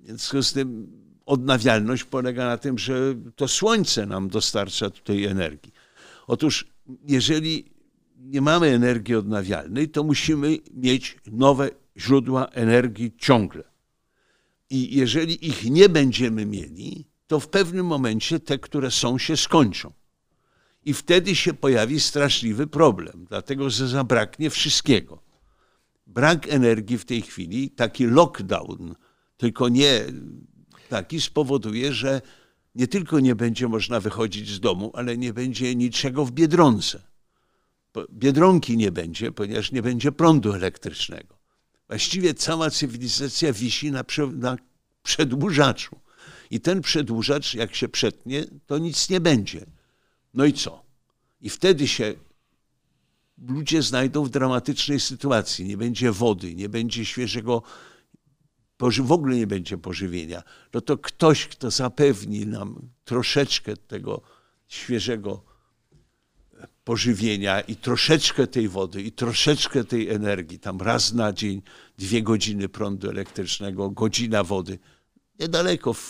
Więc 0.00 0.32
z 0.40 0.52
tym 0.52 0.92
odnawialność 1.26 2.04
polega 2.04 2.46
na 2.46 2.58
tym, 2.58 2.78
że 2.78 3.14
to 3.36 3.48
słońce 3.48 4.06
nam 4.06 4.28
dostarcza 4.28 4.90
tutaj 4.90 5.24
energii. 5.24 5.72
Otóż 6.26 6.66
jeżeli 7.08 7.75
nie 8.26 8.40
mamy 8.40 8.66
energii 8.66 9.14
odnawialnej, 9.14 9.88
to 9.88 10.04
musimy 10.04 10.58
mieć 10.74 11.16
nowe 11.26 11.70
źródła 11.96 12.46
energii 12.46 13.12
ciągle. 13.18 13.64
I 14.70 14.96
jeżeli 14.96 15.46
ich 15.46 15.70
nie 15.70 15.88
będziemy 15.88 16.46
mieli, 16.46 17.06
to 17.26 17.40
w 17.40 17.48
pewnym 17.48 17.86
momencie 17.86 18.40
te, 18.40 18.58
które 18.58 18.90
są, 18.90 19.18
się 19.18 19.36
skończą. 19.36 19.92
I 20.84 20.94
wtedy 20.94 21.34
się 21.34 21.54
pojawi 21.54 22.00
straszliwy 22.00 22.66
problem, 22.66 23.26
dlatego 23.28 23.70
że 23.70 23.88
zabraknie 23.88 24.50
wszystkiego. 24.50 25.22
Brak 26.06 26.48
energii 26.48 26.98
w 26.98 27.04
tej 27.04 27.22
chwili, 27.22 27.70
taki 27.70 28.06
lockdown, 28.06 28.94
tylko 29.36 29.68
nie 29.68 30.04
taki, 30.88 31.20
spowoduje, 31.20 31.92
że 31.92 32.22
nie 32.74 32.88
tylko 32.88 33.20
nie 33.20 33.34
będzie 33.34 33.68
można 33.68 34.00
wychodzić 34.00 34.48
z 34.48 34.60
domu, 34.60 34.90
ale 34.94 35.16
nie 35.16 35.32
będzie 35.32 35.74
niczego 35.74 36.24
w 36.24 36.32
biedronce. 36.32 37.02
Biedronki 38.12 38.76
nie 38.76 38.92
będzie, 38.92 39.32
ponieważ 39.32 39.72
nie 39.72 39.82
będzie 39.82 40.12
prądu 40.12 40.52
elektrycznego. 40.52 41.38
Właściwie 41.88 42.34
cała 42.34 42.70
cywilizacja 42.70 43.52
wisi 43.52 43.90
na, 43.90 44.04
na 44.32 44.56
przedłużaczu. 45.02 46.00
I 46.50 46.60
ten 46.60 46.80
przedłużacz, 46.80 47.54
jak 47.54 47.74
się 47.74 47.88
przetnie, 47.88 48.44
to 48.66 48.78
nic 48.78 49.10
nie 49.10 49.20
będzie. 49.20 49.66
No 50.34 50.44
i 50.44 50.52
co? 50.52 50.84
I 51.40 51.50
wtedy 51.50 51.88
się 51.88 52.14
ludzie 53.38 53.82
znajdą 53.82 54.24
w 54.24 54.30
dramatycznej 54.30 55.00
sytuacji. 55.00 55.64
Nie 55.64 55.76
będzie 55.76 56.12
wody, 56.12 56.54
nie 56.54 56.68
będzie 56.68 57.04
świeżego, 57.04 57.62
w 59.02 59.12
ogóle 59.12 59.36
nie 59.36 59.46
będzie 59.46 59.78
pożywienia. 59.78 60.42
No 60.74 60.80
to 60.80 60.98
ktoś, 60.98 61.46
kto 61.46 61.70
zapewni 61.70 62.46
nam 62.46 62.88
troszeczkę 63.04 63.76
tego 63.76 64.22
świeżego 64.66 65.42
pożywienia 66.86 67.60
i 67.60 67.76
troszeczkę 67.76 68.46
tej 68.46 68.68
wody, 68.68 69.02
i 69.02 69.12
troszeczkę 69.12 69.84
tej 69.84 70.10
energii, 70.10 70.58
tam 70.58 70.80
raz 70.80 71.12
na 71.12 71.32
dzień, 71.32 71.62
dwie 71.98 72.22
godziny 72.22 72.68
prądu 72.68 73.10
elektrycznego, 73.10 73.90
godzina 73.90 74.44
wody. 74.44 74.78
Niedaleko 75.40 75.92
w, 75.92 76.00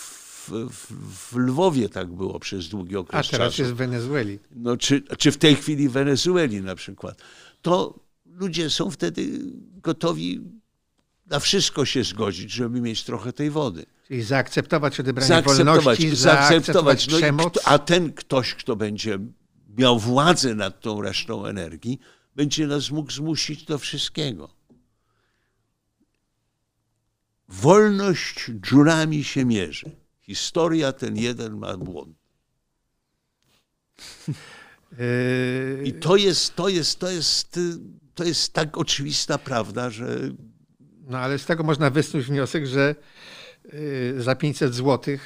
w, 0.50 0.92
w 1.30 1.36
Lwowie 1.36 1.88
tak 1.88 2.08
było 2.08 2.40
przez 2.40 2.68
długi 2.68 2.96
okres 2.96 3.26
A 3.26 3.30
teraz 3.30 3.52
czasu. 3.52 3.62
jest 3.62 3.74
w 3.74 3.76
Wenezueli. 3.76 4.38
No, 4.50 4.76
czy, 4.76 5.02
czy 5.18 5.32
w 5.32 5.36
tej 5.36 5.56
chwili 5.56 5.88
w 5.88 5.92
Wenezueli 5.92 6.60
na 6.60 6.74
przykład. 6.74 7.22
To 7.62 8.00
ludzie 8.26 8.70
są 8.70 8.90
wtedy 8.90 9.28
gotowi 9.82 10.40
na 11.26 11.40
wszystko 11.40 11.84
się 11.84 12.04
zgodzić, 12.04 12.50
żeby 12.50 12.80
mieć 12.80 13.04
trochę 13.04 13.32
tej 13.32 13.50
wody. 13.50 13.86
Czyli 14.08 14.22
zaakceptować 14.22 15.00
odebranie 15.00 15.28
zaakceptować, 15.28 15.84
wolności, 15.84 16.16
zaakceptować, 16.16 17.06
zaakceptować 17.06 17.44
no 17.44 17.50
kto, 17.50 17.60
a 17.68 17.78
ten 17.78 18.12
ktoś, 18.12 18.54
kto 18.54 18.76
będzie 18.76 19.18
miał 19.78 19.98
władzę 19.98 20.54
nad 20.54 20.80
tą 20.80 21.02
resztą 21.02 21.46
energii, 21.46 21.98
będzie 22.36 22.66
nas 22.66 22.90
mógł 22.90 23.12
zmusić 23.12 23.64
do 23.64 23.78
wszystkiego. 23.78 24.48
Wolność 27.48 28.50
dziurami 28.50 29.24
się 29.24 29.44
mierzy. 29.44 29.90
Historia 30.20 30.92
ten 30.92 31.16
jeden 31.16 31.58
ma 31.58 31.76
błąd. 31.76 32.16
I 35.84 35.92
to 35.92 36.16
jest, 36.16 36.56
to 36.56 36.68
jest, 36.68 36.98
to 36.98 37.10
jest, 37.10 37.60
to 38.14 38.24
jest 38.24 38.52
tak 38.52 38.78
oczywista 38.78 39.38
prawda, 39.38 39.90
że. 39.90 40.18
No 41.08 41.18
ale 41.18 41.38
z 41.38 41.46
tego 41.46 41.64
można 41.64 41.90
wysnuć 41.90 42.26
wniosek, 42.26 42.66
że 42.66 42.94
za 44.18 44.34
500 44.34 44.74
zł 44.74 45.14
y, 45.14 45.18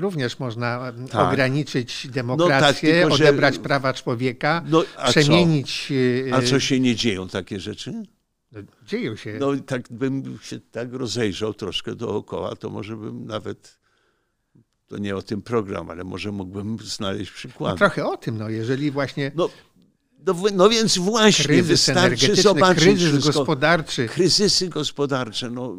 również 0.00 0.38
można 0.38 0.92
tak. 1.10 1.28
ograniczyć 1.28 2.08
demokrację, 2.10 2.92
no 2.92 3.00
tak, 3.00 3.10
tylko, 3.10 3.14
odebrać 3.14 3.54
że... 3.54 3.60
prawa 3.60 3.92
człowieka, 3.92 4.64
no, 4.68 4.84
przemienić. 5.08 5.86
Co? 5.88 5.94
Y, 5.94 6.30
a 6.32 6.42
co 6.42 6.60
się 6.60 6.80
nie 6.80 6.96
dzieją 6.96 7.28
takie 7.28 7.60
rzeczy? 7.60 8.02
No, 8.52 8.60
dzieją 8.86 9.16
się. 9.16 9.36
No 9.40 9.56
tak 9.66 9.92
bym 9.92 10.38
się 10.42 10.60
tak 10.60 10.92
rozejrzał 10.92 11.54
troszkę 11.54 11.94
dookoła, 11.94 12.56
to 12.56 12.70
może 12.70 12.96
bym 12.96 13.26
nawet. 13.26 13.78
To 14.86 14.98
nie 14.98 15.16
o 15.16 15.22
tym 15.22 15.42
program, 15.42 15.90
ale 15.90 16.04
może 16.04 16.32
mógłbym 16.32 16.78
znaleźć 16.78 17.30
przykład. 17.30 17.72
No, 17.72 17.78
trochę 17.78 18.06
o 18.06 18.16
tym, 18.16 18.38
no 18.38 18.48
jeżeli 18.48 18.90
właśnie. 18.90 19.32
No, 19.34 19.50
No, 20.26 20.34
no 20.54 20.68
więc 20.68 20.98
właśnie, 20.98 21.44
kryzys 21.44 21.66
wystarczy 21.66 22.34
zobaczyć 22.34 22.84
kryzys 22.84 23.08
wszystko. 23.08 23.32
gospodarczy. 23.32 24.08
Kryzysy 24.08 24.68
gospodarcze, 24.68 25.50
no 25.50 25.76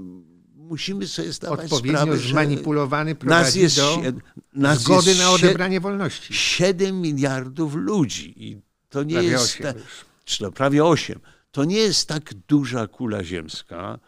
musimy 0.70 1.08
sobie 1.08 1.34
zdawać 1.34 1.60
Odpowiednio 1.60 2.00
sprawę, 2.00 2.18
zmanipulowany 2.18 3.10
że 3.10 3.14
nas 3.14 3.20
prowadzi 3.20 3.60
jest, 3.60 3.76
do 3.76 4.02
nas 4.54 4.82
zgody 4.82 5.10
jest 5.10 5.22
na 5.22 5.32
odebranie 5.32 5.80
wolności. 5.80 6.34
7 6.34 7.02
miliardów 7.02 7.76
ludzi 7.76 8.34
i 8.38 8.58
to 8.90 9.04
nie 9.04 9.14
Prawie 9.14 9.28
jest... 9.30 9.44
osiem 9.46 9.64
ta- 9.64 9.80
już. 9.80 10.06
czy 10.26 10.40
to 10.40 10.52
prawie 10.52 10.86
8. 10.86 11.20
To 11.52 11.64
nie 11.66 11.78
jest 11.78 12.08
tak 12.08 12.34
duża 12.34 12.88
kula 12.88 13.24
ziemska. 13.24 14.00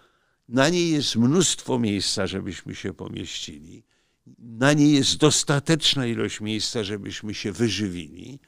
Na 0.50 0.70
niej 0.70 0.92
jest 0.92 1.16
mnóstwo 1.16 1.80
miejsca, 1.80 2.28
żebyśmy 2.28 2.76
się 2.76 2.94
pomieścili. 2.94 3.84
Na 4.40 4.74
niej 4.74 4.94
jest 4.94 5.18
dostateczna 5.18 6.06
ilość 6.06 6.42
miejsca, 6.42 6.84
żebyśmy 6.84 7.34
się 7.34 7.52
wyżywili. 7.52 8.40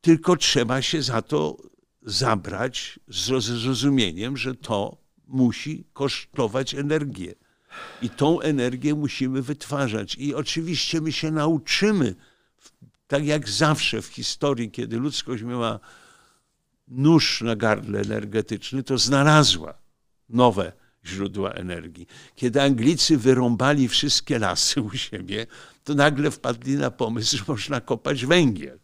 Tylko 0.00 0.36
trzeba 0.36 0.82
się 0.82 1.02
za 1.02 1.22
to 1.22 1.56
zabrać 2.02 2.98
z 3.08 3.28
roz- 3.28 3.44
zrozumieniem, 3.60 4.36
że 4.36 4.54
to 4.54 4.96
musi 5.28 5.84
kosztować 5.92 6.74
energię. 6.74 7.34
I 8.02 8.10
tą 8.10 8.40
energię 8.40 8.94
musimy 8.94 9.42
wytwarzać. 9.42 10.14
I 10.14 10.34
oczywiście 10.34 11.00
my 11.00 11.12
się 11.12 11.30
nauczymy, 11.30 12.14
tak 13.06 13.26
jak 13.26 13.48
zawsze 13.48 14.02
w 14.02 14.06
historii, 14.06 14.70
kiedy 14.70 14.96
ludzkość 14.96 15.42
miała 15.42 15.80
nóż 16.88 17.40
na 17.40 17.56
gardle 17.56 18.00
energetyczny, 18.00 18.82
to 18.82 18.98
znalazła 18.98 19.74
nowe 20.28 20.72
źródła 21.06 21.50
energii. 21.50 22.06
Kiedy 22.36 22.62
Anglicy 22.62 23.18
wyrąbali 23.18 23.88
wszystkie 23.88 24.38
lasy 24.38 24.82
u 24.82 24.90
siebie, 24.90 25.46
to 25.84 25.94
nagle 25.94 26.30
wpadli 26.30 26.74
na 26.74 26.90
pomysł, 26.90 27.36
że 27.36 27.44
można 27.48 27.80
kopać 27.80 28.26
węgiel. 28.26 28.78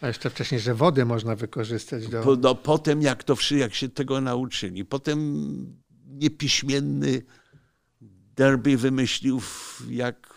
A 0.00 0.06
jeszcze 0.06 0.30
wcześniej, 0.30 0.60
że 0.60 0.74
wodę 0.74 1.04
można 1.04 1.36
wykorzystać 1.36 2.08
do... 2.08 2.22
Po, 2.22 2.36
no, 2.36 2.54
potem, 2.54 3.02
jak, 3.02 3.24
to, 3.24 3.36
jak 3.50 3.74
się 3.74 3.88
tego 3.88 4.20
nauczyli, 4.20 4.84
potem 4.84 5.80
niepiśmienny 6.06 7.22
Derby 8.36 8.76
wymyślił, 8.76 9.40
jak 9.88 10.34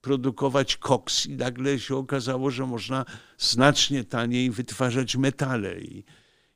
produkować 0.00 0.76
koks 0.76 1.26
i 1.26 1.36
nagle 1.36 1.78
się 1.78 1.96
okazało, 1.96 2.50
że 2.50 2.66
można 2.66 3.04
znacznie 3.38 4.04
taniej 4.04 4.50
wytwarzać 4.50 5.16
metale. 5.16 5.80
I, 5.80 6.04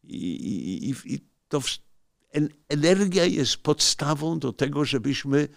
i, 0.05 0.91
i, 0.91 1.15
i, 1.15 1.21
to 1.49 1.61
energia 2.69 3.25
jest 3.25 3.57
podstawą 3.57 4.39
do 4.39 4.53
tego, 4.53 4.85
żebyśmy 4.85 5.49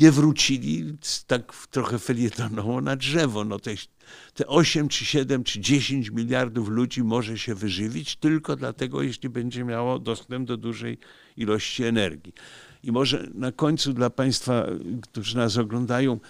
nie 0.00 0.10
wrócili 0.10 0.96
tak 1.26 1.66
trochę 1.70 1.98
felietonowo 1.98 2.80
na 2.80 2.96
drzewo. 2.96 3.44
No 3.44 3.58
te, 3.58 3.74
te 4.34 4.46
8 4.46 4.88
czy 4.88 5.04
7 5.04 5.44
czy 5.44 5.60
10 5.60 6.10
miliardów 6.10 6.68
ludzi 6.68 7.02
może 7.02 7.38
się 7.38 7.54
wyżywić 7.54 8.16
tylko 8.16 8.56
dlatego, 8.56 9.02
jeśli 9.02 9.28
będzie 9.28 9.64
miało 9.64 9.98
dostęp 9.98 10.48
do 10.48 10.56
dużej 10.56 10.98
ilości 11.36 11.84
energii. 11.84 12.32
I 12.82 12.92
może 12.92 13.28
na 13.34 13.52
końcu 13.52 13.92
dla 13.92 14.10
Państwa, 14.10 14.66
którzy 15.02 15.36
nas 15.36 15.56
oglądają, 15.56 16.20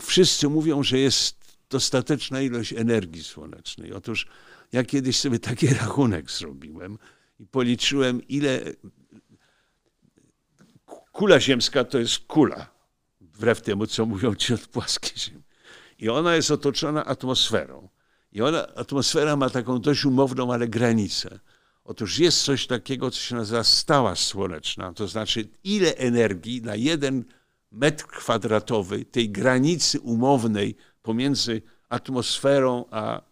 wszyscy 0.00 0.48
mówią, 0.48 0.82
że 0.82 0.98
jest 0.98 1.36
dostateczna 1.70 2.40
ilość 2.40 2.72
energii 2.72 3.24
słonecznej. 3.24 3.92
Otóż 3.92 4.26
ja 4.72 4.84
kiedyś 4.84 5.16
sobie 5.16 5.38
taki 5.38 5.66
rachunek 5.80 6.30
zrobiłem 6.30 6.98
i 7.40 7.46
policzyłem, 7.46 8.28
ile 8.28 8.60
kula 11.16 11.40
ziemska 11.40 11.84
to 11.84 11.98
jest 11.98 12.18
kula, 12.26 12.66
wbrew 13.20 13.60
temu, 13.60 13.86
co 13.86 14.06
mówią 14.06 14.34
ci 14.34 14.54
od 14.54 14.66
płaskiej 14.66 15.18
ziemi. 15.18 15.42
I 15.98 16.08
ona 16.08 16.34
jest 16.34 16.50
otoczona 16.50 17.04
atmosferą. 17.04 17.88
I 18.32 18.42
ona, 18.42 18.66
atmosfera 18.74 19.36
ma 19.36 19.50
taką 19.50 19.80
dość 19.80 20.04
umowną, 20.04 20.52
ale 20.52 20.68
granicę. 20.68 21.38
Otóż 21.84 22.18
jest 22.18 22.42
coś 22.42 22.66
takiego, 22.66 23.10
co 23.10 23.18
się 23.20 23.34
nazywa 23.34 23.64
stała 23.64 24.16
słoneczna, 24.16 24.92
to 24.92 25.08
znaczy 25.08 25.48
ile 25.64 25.96
energii 25.96 26.62
na 26.62 26.74
jeden 26.74 27.24
metr 27.72 28.06
kwadratowy 28.06 29.04
tej 29.04 29.30
granicy 29.30 30.00
umownej 30.00 30.76
pomiędzy 31.02 31.62
atmosferą 31.88 32.84
a 32.90 33.22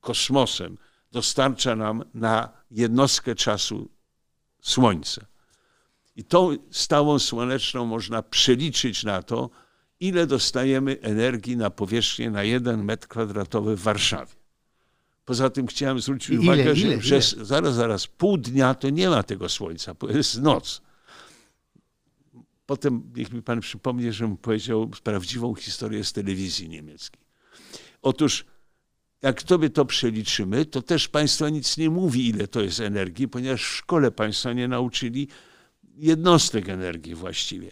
kosmosem 0.00 0.78
dostarcza 1.12 1.76
nam 1.76 2.04
na 2.14 2.48
jednostkę 2.70 3.34
czasu 3.34 3.88
Słońce. 4.62 5.26
I 6.16 6.24
tą 6.24 6.56
stałą 6.70 7.18
słoneczną 7.18 7.86
można 7.86 8.22
przeliczyć 8.22 9.04
na 9.04 9.22
to, 9.22 9.50
ile 10.00 10.26
dostajemy 10.26 11.00
energii 11.00 11.56
na 11.56 11.70
powierzchnię 11.70 12.30
na 12.30 12.42
jeden 12.42 12.84
metr 12.84 13.08
kwadratowy 13.08 13.76
w 13.76 13.80
Warszawie. 13.80 14.32
Poza 15.24 15.50
tym 15.50 15.66
chciałem 15.66 16.00
zwrócić 16.00 16.30
Ile, 16.30 16.40
uwagę, 16.40 16.62
ile, 16.62 16.76
że 16.76 16.86
ile? 16.86 16.98
przez 16.98 17.36
zaraz, 17.36 17.74
zaraz 17.74 18.06
pół 18.06 18.38
dnia 18.38 18.74
to 18.74 18.90
nie 18.90 19.08
ma 19.08 19.22
tego 19.22 19.48
słońca, 19.48 19.94
bo 19.94 20.10
jest 20.10 20.40
noc. 20.40 20.82
Potem 22.66 23.12
niech 23.16 23.32
mi 23.32 23.42
pan 23.42 23.60
przypomnie, 23.60 24.12
żebym 24.12 24.36
powiedział 24.36 24.90
prawdziwą 25.02 25.54
historię 25.54 26.04
z 26.04 26.12
telewizji 26.12 26.68
niemieckiej. 26.68 27.20
Otóż 28.02 28.44
jak 29.22 29.42
sobie 29.42 29.70
to 29.70 29.84
przeliczymy, 29.84 30.64
to 30.64 30.82
też 30.82 31.08
państwo 31.08 31.48
nic 31.48 31.76
nie 31.76 31.90
mówi, 31.90 32.28
ile 32.28 32.48
to 32.48 32.60
jest 32.60 32.80
energii, 32.80 33.28
ponieważ 33.28 33.62
w 33.62 33.76
szkole 33.76 34.10
państwa 34.10 34.52
nie 34.52 34.68
nauczyli 34.68 35.28
jednostek 35.96 36.68
energii 36.68 37.14
właściwie. 37.14 37.70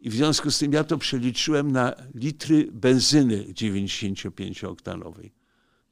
I 0.00 0.10
w 0.10 0.14
związku 0.14 0.50
z 0.50 0.58
tym 0.58 0.72
ja 0.72 0.84
to 0.84 0.98
przeliczyłem 0.98 1.72
na 1.72 1.94
litry 2.14 2.68
benzyny 2.72 3.44
95-oktanowej. 3.44 5.30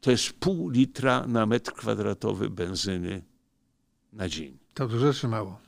To 0.00 0.10
jest 0.10 0.32
pół 0.32 0.68
litra 0.68 1.26
na 1.26 1.46
metr 1.46 1.72
kwadratowy 1.72 2.50
benzyny 2.50 3.22
na 4.12 4.28
dzień. 4.28 4.58
To 4.74 4.88
dużo 4.88 5.12
czy 5.12 5.28
mało? 5.28 5.60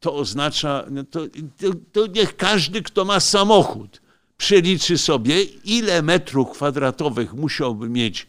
To 0.00 0.14
oznacza, 0.14 0.84
no 0.90 1.04
to, 1.04 1.26
to, 1.58 1.70
to 1.92 2.06
niech 2.06 2.36
każdy, 2.36 2.82
kto 2.82 3.04
ma 3.04 3.20
samochód, 3.20 4.02
przeliczy 4.36 4.98
sobie, 4.98 5.42
ile 5.42 6.02
metrów 6.02 6.50
kwadratowych 6.50 7.34
musiałby 7.34 7.88
mieć 7.88 8.26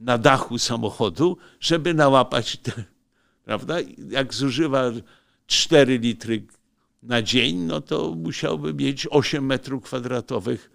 na 0.00 0.18
dachu 0.18 0.58
samochodu, 0.58 1.36
żeby 1.60 1.94
nałapać, 1.94 2.56
te, 2.56 2.84
prawda? 3.44 3.76
Jak 4.10 4.34
zużywa 4.34 4.90
4 5.46 5.98
litry 5.98 6.46
na 7.02 7.22
dzień, 7.22 7.56
no 7.56 7.80
to 7.80 8.14
musiałby 8.14 8.74
mieć 8.74 9.06
8 9.10 9.46
metrów 9.46 9.82
kwadratowych 9.84 10.70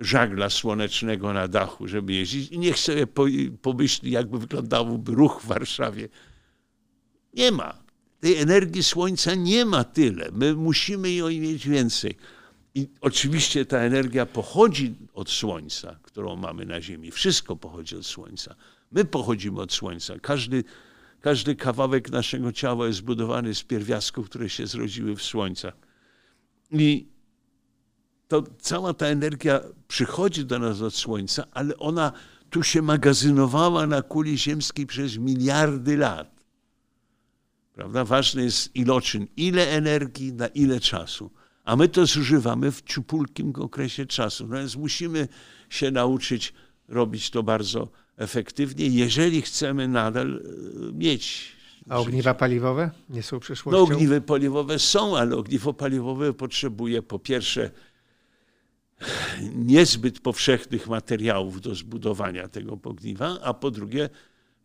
żagla 0.00 0.50
słonecznego 0.50 1.32
na 1.32 1.48
dachu, 1.48 1.88
żeby 1.88 2.12
jeździć. 2.12 2.52
I 2.52 2.58
niech 2.58 2.78
sobie 2.78 3.06
po- 3.06 3.26
pomyśli, 3.62 4.10
jakby 4.10 4.38
wyglądałby 4.38 5.12
ruch 5.12 5.40
w 5.42 5.46
Warszawie. 5.46 6.08
Nie 7.34 7.52
ma. 7.52 7.86
Tej 8.20 8.36
energii 8.36 8.82
słońca 8.82 9.34
nie 9.34 9.64
ma 9.64 9.84
tyle. 9.84 10.28
My 10.32 10.54
musimy 10.54 11.10
jej 11.10 11.40
mieć 11.40 11.68
więcej. 11.68 12.16
I 12.74 12.88
oczywiście 13.00 13.66
ta 13.66 13.78
energia 13.78 14.26
pochodzi 14.26 14.94
od 15.14 15.30
słońca, 15.30 15.98
którą 16.02 16.36
mamy 16.36 16.66
na 16.66 16.80
Ziemi. 16.80 17.10
Wszystko 17.10 17.56
pochodzi 17.56 17.96
od 17.96 18.06
słońca. 18.06 18.54
My 18.92 19.04
pochodzimy 19.04 19.60
od 19.60 19.72
słońca. 19.72 20.18
Każdy, 20.22 20.64
każdy 21.20 21.56
kawałek 21.56 22.10
naszego 22.10 22.52
ciała 22.52 22.86
jest 22.86 22.98
zbudowany 22.98 23.54
z 23.54 23.62
pierwiastków, 23.62 24.28
które 24.30 24.48
się 24.48 24.66
zrodziły 24.66 25.16
w 25.16 25.22
słońcach. 25.22 25.74
I 26.70 27.08
to 28.28 28.44
cała 28.58 28.94
ta 28.94 29.06
energia 29.06 29.60
przychodzi 29.88 30.44
do 30.44 30.58
nas 30.58 30.82
od 30.82 30.94
słońca, 30.94 31.44
ale 31.52 31.76
ona 31.76 32.12
tu 32.50 32.62
się 32.62 32.82
magazynowała 32.82 33.86
na 33.86 34.02
kuli 34.02 34.38
ziemskiej 34.38 34.86
przez 34.86 35.18
miliardy 35.18 35.96
lat. 35.96 36.44
Prawda? 37.72 38.04
Ważny 38.04 38.42
jest 38.42 38.76
iloczyn, 38.76 39.26
ile 39.36 39.70
energii 39.70 40.32
na 40.32 40.46
ile 40.46 40.80
czasu. 40.80 41.30
A 41.64 41.76
my 41.76 41.88
to 41.88 42.06
zużywamy 42.06 42.72
w 42.72 42.82
ciupulkim 42.82 43.52
okresie 43.56 44.06
czasu. 44.06 44.46
No 44.46 44.56
więc 44.56 44.76
musimy 44.76 45.28
się 45.70 45.90
nauczyć 45.90 46.54
robić 46.88 47.30
to 47.30 47.42
bardzo 47.42 47.88
efektywnie, 48.16 48.86
jeżeli 48.86 49.42
chcemy 49.42 49.88
nadal 49.88 50.36
e, 50.36 50.92
mieć. 50.92 51.56
A 51.88 51.98
ogniwa 51.98 52.34
paliwowe 52.34 52.90
nie 53.10 53.22
są 53.22 53.36
No 53.36 53.40
przyszłością? 53.40 53.82
ogniwy 53.82 54.20
paliwowe 54.20 54.78
są, 54.78 55.16
ale 55.16 55.36
ogniwo 55.36 55.72
paliwowe 55.74 56.32
potrzebuje 56.32 57.02
po 57.02 57.18
pierwsze 57.18 57.70
niezbyt 59.54 60.20
powszechnych 60.20 60.86
materiałów 60.88 61.60
do 61.60 61.74
zbudowania 61.74 62.48
tego 62.48 62.78
ogniwa, 62.84 63.38
a 63.42 63.54
po 63.54 63.70
drugie 63.70 64.08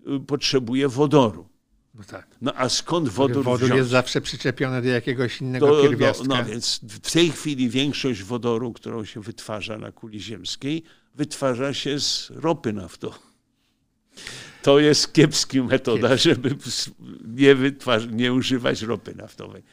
y, 0.07 0.19
potrzebuje 0.19 0.87
wodoru. 0.87 1.47
No 1.95 2.03
tak. 2.03 2.27
No 2.41 2.53
a 2.55 2.69
skąd 2.69 3.09
wodór 3.09 3.43
Wodór 3.43 3.65
wziąć? 3.67 3.77
jest 3.79 3.89
zawsze 3.89 4.21
przyczepiony 4.21 4.81
do 4.81 4.87
jakiegoś 4.87 5.41
innego 5.41 5.67
To, 5.67 5.73
no, 5.75 5.81
pierwiastka. 5.81 6.25
no 6.27 6.45
więc 6.45 6.79
w 6.83 7.11
tej 7.11 7.29
chwili 7.31 7.69
większość 7.69 8.23
wodoru, 8.23 8.73
którą 8.73 9.05
się 9.05 9.21
wytwarza 9.21 9.77
na 9.77 9.91
kuli 9.91 10.19
ziemskiej, 10.21 10.83
wytwarza 11.15 11.73
się 11.73 11.99
z 11.99 12.31
ropy 12.35 12.73
naftowej. 12.73 13.19
To 14.61 14.79
jest 14.79 15.13
kiepska 15.13 15.63
metoda, 15.63 16.17
żeby 16.17 16.55
nie, 17.27 17.55
nie 18.11 18.33
używać 18.33 18.81
ropy 18.81 19.15
naftowej. 19.15 19.63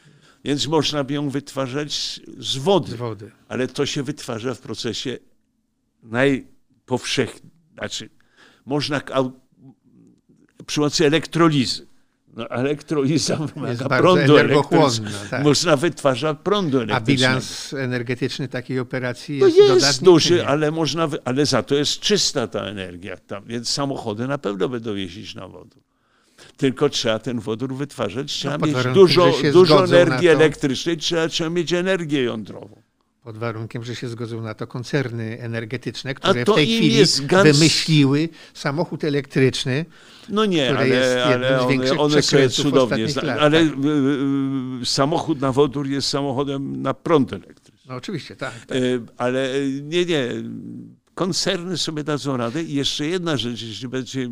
Więc 0.45 0.67
można 0.67 1.03
by 1.03 1.13
ją 1.13 1.29
wytwarzać 1.29 2.21
z- 2.37 2.57
wody, 2.57 2.91
Z 2.91 2.95
wody. 2.95 3.31
ale 3.47 3.67
to 3.67 3.85
się 3.85 4.03
wytwarza 4.03 4.53
w 4.55 4.59
procesie 4.59 5.17
najpowszechniej, 6.03 7.51
znaczy 7.73 8.09
można 8.65 9.01
przy 10.65 10.75
pomocy 10.79 11.05
elektrolizy. 11.05 11.87
No, 12.35 12.49
elektroliza 12.49 13.35
wymaga 13.35 13.89
prądu 13.89 14.37
elektrycznego. 14.37 15.15
Tak. 15.29 15.43
Można 15.43 15.75
wytwarzać 15.75 16.37
prądu 16.43 16.77
elektrycznego. 16.77 17.25
A 17.25 17.35
bilans 17.35 17.73
energetyczny 17.73 18.47
takiej 18.47 18.79
operacji 18.79 19.37
jest, 19.37 19.57
no 19.67 19.75
jest 19.75 20.03
duży, 20.03 20.47
ale, 20.47 20.71
można, 20.71 21.07
ale 21.25 21.45
za 21.45 21.63
to 21.63 21.75
jest 21.75 21.99
czysta 21.99 22.47
ta 22.47 22.59
energia. 22.59 23.17
Tam, 23.17 23.43
więc 23.45 23.69
samochody 23.69 24.27
na 24.27 24.37
pewno 24.37 24.69
będą 24.69 24.95
jeździć 24.95 25.35
na 25.35 25.47
wodór. 25.47 25.81
Tylko 26.57 26.89
trzeba 26.89 27.19
ten 27.19 27.39
wodór 27.39 27.75
wytwarzać, 27.75 28.31
trzeba 28.31 28.57
no, 28.57 28.67
mieć 28.67 28.77
dużo, 28.93 29.33
dużo 29.53 29.83
energii 29.83 30.27
elektrycznej, 30.27 30.97
trzeba, 30.97 31.27
trzeba 31.27 31.49
mieć 31.49 31.73
energię 31.73 32.23
jądrową. 32.23 32.78
Pod 33.29 33.37
warunkiem, 33.37 33.83
że 33.83 33.95
się 33.95 34.07
zgodzą 34.07 34.41
na 34.41 34.53
to 34.53 34.67
koncerny 34.67 35.41
energetyczne, 35.41 36.13
które 36.13 36.45
w 36.45 36.55
tej 36.55 36.67
chwili 36.67 37.03
wymyśliły 37.43 38.29
samochód 38.53 39.03
elektryczny. 39.03 39.85
No 40.29 40.45
nie, 40.45 40.77
ale, 40.77 41.23
ale 41.25 41.61
one, 41.61 41.97
one 41.97 42.21
sobie 42.21 42.49
cudownie. 42.49 43.07
ale 43.39 43.65
tak. 43.65 43.75
samochód 44.83 45.41
na 45.41 45.51
wodór 45.51 45.87
jest 45.87 46.07
samochodem 46.07 46.81
na 46.81 46.93
prąd 46.93 47.33
elektryczny. 47.33 47.89
No 47.89 47.95
oczywiście, 47.95 48.35
tak. 48.35 48.65
tak. 48.65 48.77
Ale 49.17 49.49
nie, 49.81 50.05
nie. 50.05 50.27
Koncerny 51.13 51.77
sobie 51.77 52.03
dadzą 52.03 52.37
radę. 52.37 52.63
I 52.63 52.73
jeszcze 52.73 53.05
jedna 53.05 53.37
rzecz, 53.37 53.61
jeśli 53.61 53.87
będzie 53.87 54.29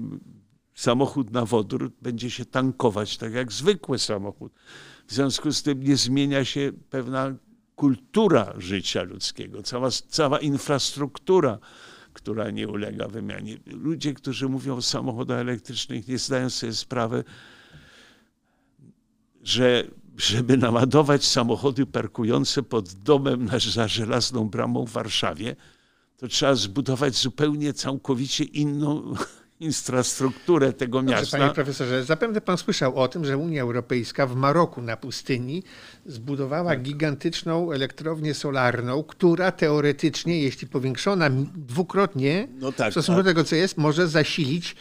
samochód 0.73 1.31
na 1.31 1.45
wodór, 1.45 1.91
będzie 2.01 2.31
się 2.31 2.45
tankować 2.45 3.17
tak 3.17 3.33
jak 3.33 3.51
zwykły 3.51 3.99
samochód. 3.99 4.53
W 5.07 5.13
związku 5.13 5.51
z 5.51 5.63
tym 5.63 5.83
nie 5.83 5.97
zmienia 5.97 6.45
się 6.45 6.71
pewna 6.89 7.35
kultura 7.78 8.53
życia 8.57 9.03
ludzkiego, 9.03 9.63
cała, 9.63 9.91
cała 9.91 10.39
infrastruktura, 10.39 11.59
która 12.13 12.51
nie 12.51 12.67
ulega 12.67 13.07
wymianie. 13.07 13.57
Ludzie, 13.65 14.13
którzy 14.13 14.49
mówią 14.49 14.75
o 14.75 14.82
samochodach 14.82 15.39
elektrycznych, 15.39 16.07
nie 16.07 16.17
zdają 16.17 16.49
sobie 16.49 16.73
sprawy, 16.73 17.23
że 19.43 19.84
żeby 20.17 20.57
naładować 20.57 21.25
samochody 21.25 21.86
parkujące 21.86 22.63
pod 22.63 22.93
domem 22.93 23.49
za 23.73 23.88
żelazną 23.88 24.49
bramą 24.49 24.86
w 24.86 24.91
Warszawie, 24.91 25.55
to 26.17 26.28
trzeba 26.28 26.55
zbudować 26.55 27.15
zupełnie 27.15 27.73
całkowicie 27.73 28.43
inną 28.43 29.13
infrastrukturę 29.59 30.73
tego 30.73 31.01
Dobrze, 31.01 31.15
miasta. 31.15 31.37
Panie 31.37 31.53
profesorze, 31.53 32.03
zapewne 32.03 32.41
pan 32.41 32.57
słyszał 32.57 32.95
o 32.95 33.07
tym, 33.07 33.25
że 33.25 33.37
Unia 33.37 33.61
Europejska 33.61 34.27
w 34.27 34.35
Maroku 34.35 34.81
na 34.81 34.97
pustyni 34.97 35.63
zbudowała 36.05 36.69
tak. 36.69 36.81
gigantyczną 36.81 37.71
elektrownię 37.71 38.33
solarną, 38.33 39.03
która 39.03 39.51
teoretycznie, 39.51 40.41
jeśli 40.41 40.67
powiększona 40.67 41.29
dwukrotnie 41.55 42.47
no 42.59 42.71
tak, 42.71 42.89
w 42.89 42.93
stosunku 42.93 43.23
do 43.23 43.29
tego, 43.29 43.43
co 43.43 43.55
jest, 43.55 43.77
może 43.77 44.07
zasilić 44.07 44.75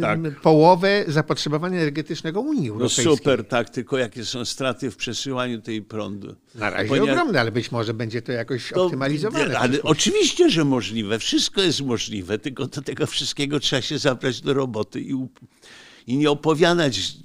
tak. 0.00 0.40
połowę 0.40 1.04
zapotrzebowania 1.08 1.80
energetycznego 1.80 2.40
Unii 2.40 2.68
no 2.68 2.74
Europejskiej. 2.74 3.04
No 3.04 3.16
super, 3.16 3.44
tak, 3.44 3.70
tylko 3.70 3.98
jakie 3.98 4.24
są 4.24 4.44
straty 4.44 4.90
w 4.90 4.96
przesyłaniu 4.96 5.60
tej 5.60 5.82
prądu. 5.82 6.36
Na 6.54 6.70
razie 6.70 6.88
Ponieważ... 6.88 7.10
ogromne, 7.10 7.40
ale 7.40 7.52
być 7.52 7.72
może 7.72 7.94
będzie 7.94 8.22
to 8.22 8.32
jakoś 8.32 8.70
to, 8.70 8.84
optymalizowane. 8.84 9.58
Ale 9.58 9.82
oczywiście, 9.82 10.50
że 10.50 10.64
możliwe, 10.64 11.18
wszystko 11.18 11.62
jest 11.62 11.82
możliwe, 11.82 12.38
tylko 12.38 12.66
do 12.66 12.82
tego 12.82 13.06
wszystkiego 13.06 13.60
trzeba 13.60 13.82
się 13.82 13.98
zabrać 13.98 14.40
do 14.40 14.54
roboty 14.54 15.00
i, 15.00 15.26
i 16.06 16.16
nie 16.16 16.30
opowiadać 16.30 17.16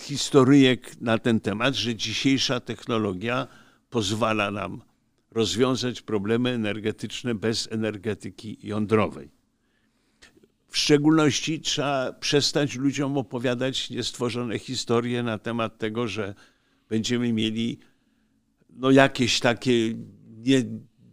historyjek 0.00 1.00
na 1.00 1.18
ten 1.18 1.40
temat, 1.40 1.74
że 1.74 1.94
dzisiejsza 1.94 2.60
technologia 2.60 3.46
pozwala 3.90 4.50
nam 4.50 4.82
rozwiązać 5.30 6.02
problemy 6.02 6.50
energetyczne 6.50 7.34
bez 7.34 7.68
energetyki 7.72 8.58
jądrowej. 8.62 9.39
W 10.70 10.78
szczególności 10.78 11.60
trzeba 11.60 12.12
przestać 12.12 12.76
ludziom 12.76 13.18
opowiadać 13.18 13.90
niestworzone 13.90 14.58
historie 14.58 15.22
na 15.22 15.38
temat 15.38 15.78
tego, 15.78 16.08
że 16.08 16.34
będziemy 16.88 17.32
mieli 17.32 17.78
no, 18.70 18.90
jakieś 18.90 19.40
takie 19.40 19.94
nie, 20.36 20.62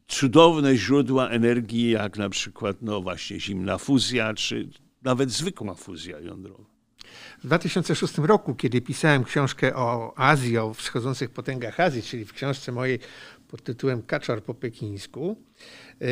cudowne 0.08 0.78
źródła 0.78 1.30
energii, 1.30 1.90
jak 1.90 2.18
na 2.18 2.30
przykład 2.30 2.78
no, 2.82 3.02
właśnie 3.02 3.40
zimna 3.40 3.78
fuzja, 3.78 4.34
czy 4.34 4.70
nawet 5.02 5.32
zwykła 5.32 5.74
fuzja 5.74 6.20
jądrowa. 6.20 6.78
W 7.44 7.46
2006 7.48 8.18
roku, 8.18 8.56
kiedy 8.56 8.82
pisałem 8.82 9.24
książkę 9.24 9.76
o 9.76 10.14
Azji, 10.20 10.58
o 10.58 10.74
wschodzących 10.74 11.30
potęgach 11.30 11.80
Azji, 11.80 12.02
czyli 12.02 12.26
w 12.26 12.34
książce 12.34 12.72
mojej 12.72 13.00
pod 13.48 13.64
tytułem 13.64 14.02
Kaczor 14.02 14.44
po 14.44 14.54
pekińsku, 14.54 15.38
yy, 16.00 16.08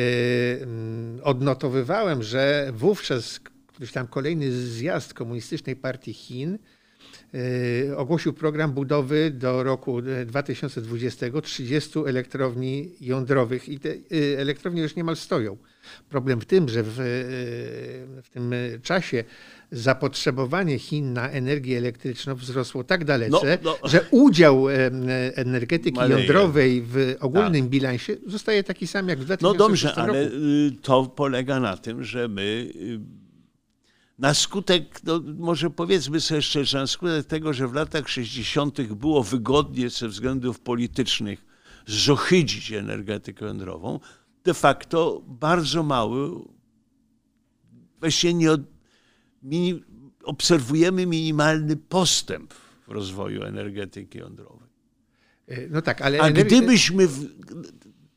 odnotowywałem, 1.22 2.22
że 2.22 2.70
wówczas 2.74 3.40
któryś 3.66 3.92
tam 3.92 4.06
kolejny 4.06 4.52
zjazd 4.52 5.14
Komunistycznej 5.14 5.76
Partii 5.76 6.12
Chin 6.12 6.58
yy, 7.32 7.96
ogłosił 7.96 8.32
program 8.32 8.72
budowy 8.72 9.30
do 9.30 9.62
roku 9.62 10.02
2020 10.26 11.26
30 11.42 11.98
elektrowni 12.06 12.92
jądrowych 13.00 13.68
i 13.68 13.80
te 13.80 13.90
elektrownie 14.38 14.82
już 14.82 14.96
niemal 14.96 15.16
stoją. 15.16 15.56
Problem 16.08 16.40
w 16.40 16.44
tym, 16.44 16.68
że 16.68 16.82
w, 16.82 16.94
w 18.22 18.28
tym 18.30 18.54
czasie 18.82 19.24
zapotrzebowanie 19.70 20.78
Chin 20.78 21.12
na 21.12 21.30
energię 21.30 21.78
elektryczną 21.78 22.34
wzrosło 22.34 22.84
tak 22.84 23.04
dalece, 23.04 23.58
no, 23.62 23.78
no. 23.82 23.88
że 23.88 24.06
udział 24.10 24.68
energetyki 25.34 25.96
Maleje. 25.96 26.18
jądrowej 26.18 26.82
w 26.82 27.16
ogólnym 27.20 27.62
tak. 27.62 27.70
bilansie 27.70 28.16
zostaje 28.26 28.64
taki 28.64 28.86
sam 28.86 29.08
jak 29.08 29.18
w 29.18 29.24
2000 29.24 29.58
No 29.58 29.68
dobrze, 29.68 29.88
roku. 29.88 30.00
ale 30.00 30.22
y, 30.22 30.30
to 30.82 31.06
polega 31.06 31.60
na 31.60 31.76
tym, 31.76 32.04
że 32.04 32.28
my 32.28 32.42
y, 32.76 33.00
na 34.18 34.34
skutek, 34.34 35.00
no 35.04 35.22
może 35.38 35.70
powiedzmy 35.70 36.20
sobie 36.20 36.42
szczerze, 36.42 36.78
na 36.78 36.86
skutek 36.86 37.26
tego, 37.26 37.52
że 37.52 37.68
w 37.68 37.74
latach 37.74 38.08
60. 38.08 38.82
było 38.82 39.22
wygodnie 39.22 39.90
ze 39.90 40.08
względów 40.08 40.60
politycznych 40.60 41.44
zohydzić 41.86 42.72
energetykę 42.72 43.46
jądrową, 43.46 44.00
de 44.46 44.54
facto 44.54 45.22
bardzo 45.26 45.82
mały, 45.82 46.30
właściwie 48.00 48.34
nie, 48.34 48.48
mini, 49.42 49.82
obserwujemy 50.24 51.06
minimalny 51.06 51.76
postęp 51.76 52.54
w 52.88 52.88
rozwoju 52.88 53.42
energetyki 53.42 54.18
jądrowej. 54.18 54.68
E, 55.46 55.68
no 55.68 55.82
tak, 55.82 56.02
ale... 56.02 56.20
A 56.20 56.30
gdybyśmy, 56.30 57.08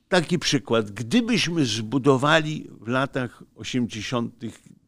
taki 0.09 0.39
przykład, 0.39 0.91
gdybyśmy 0.91 1.65
zbudowali 1.65 2.69
w 2.81 2.87
latach 2.87 3.43
80., 3.55 4.35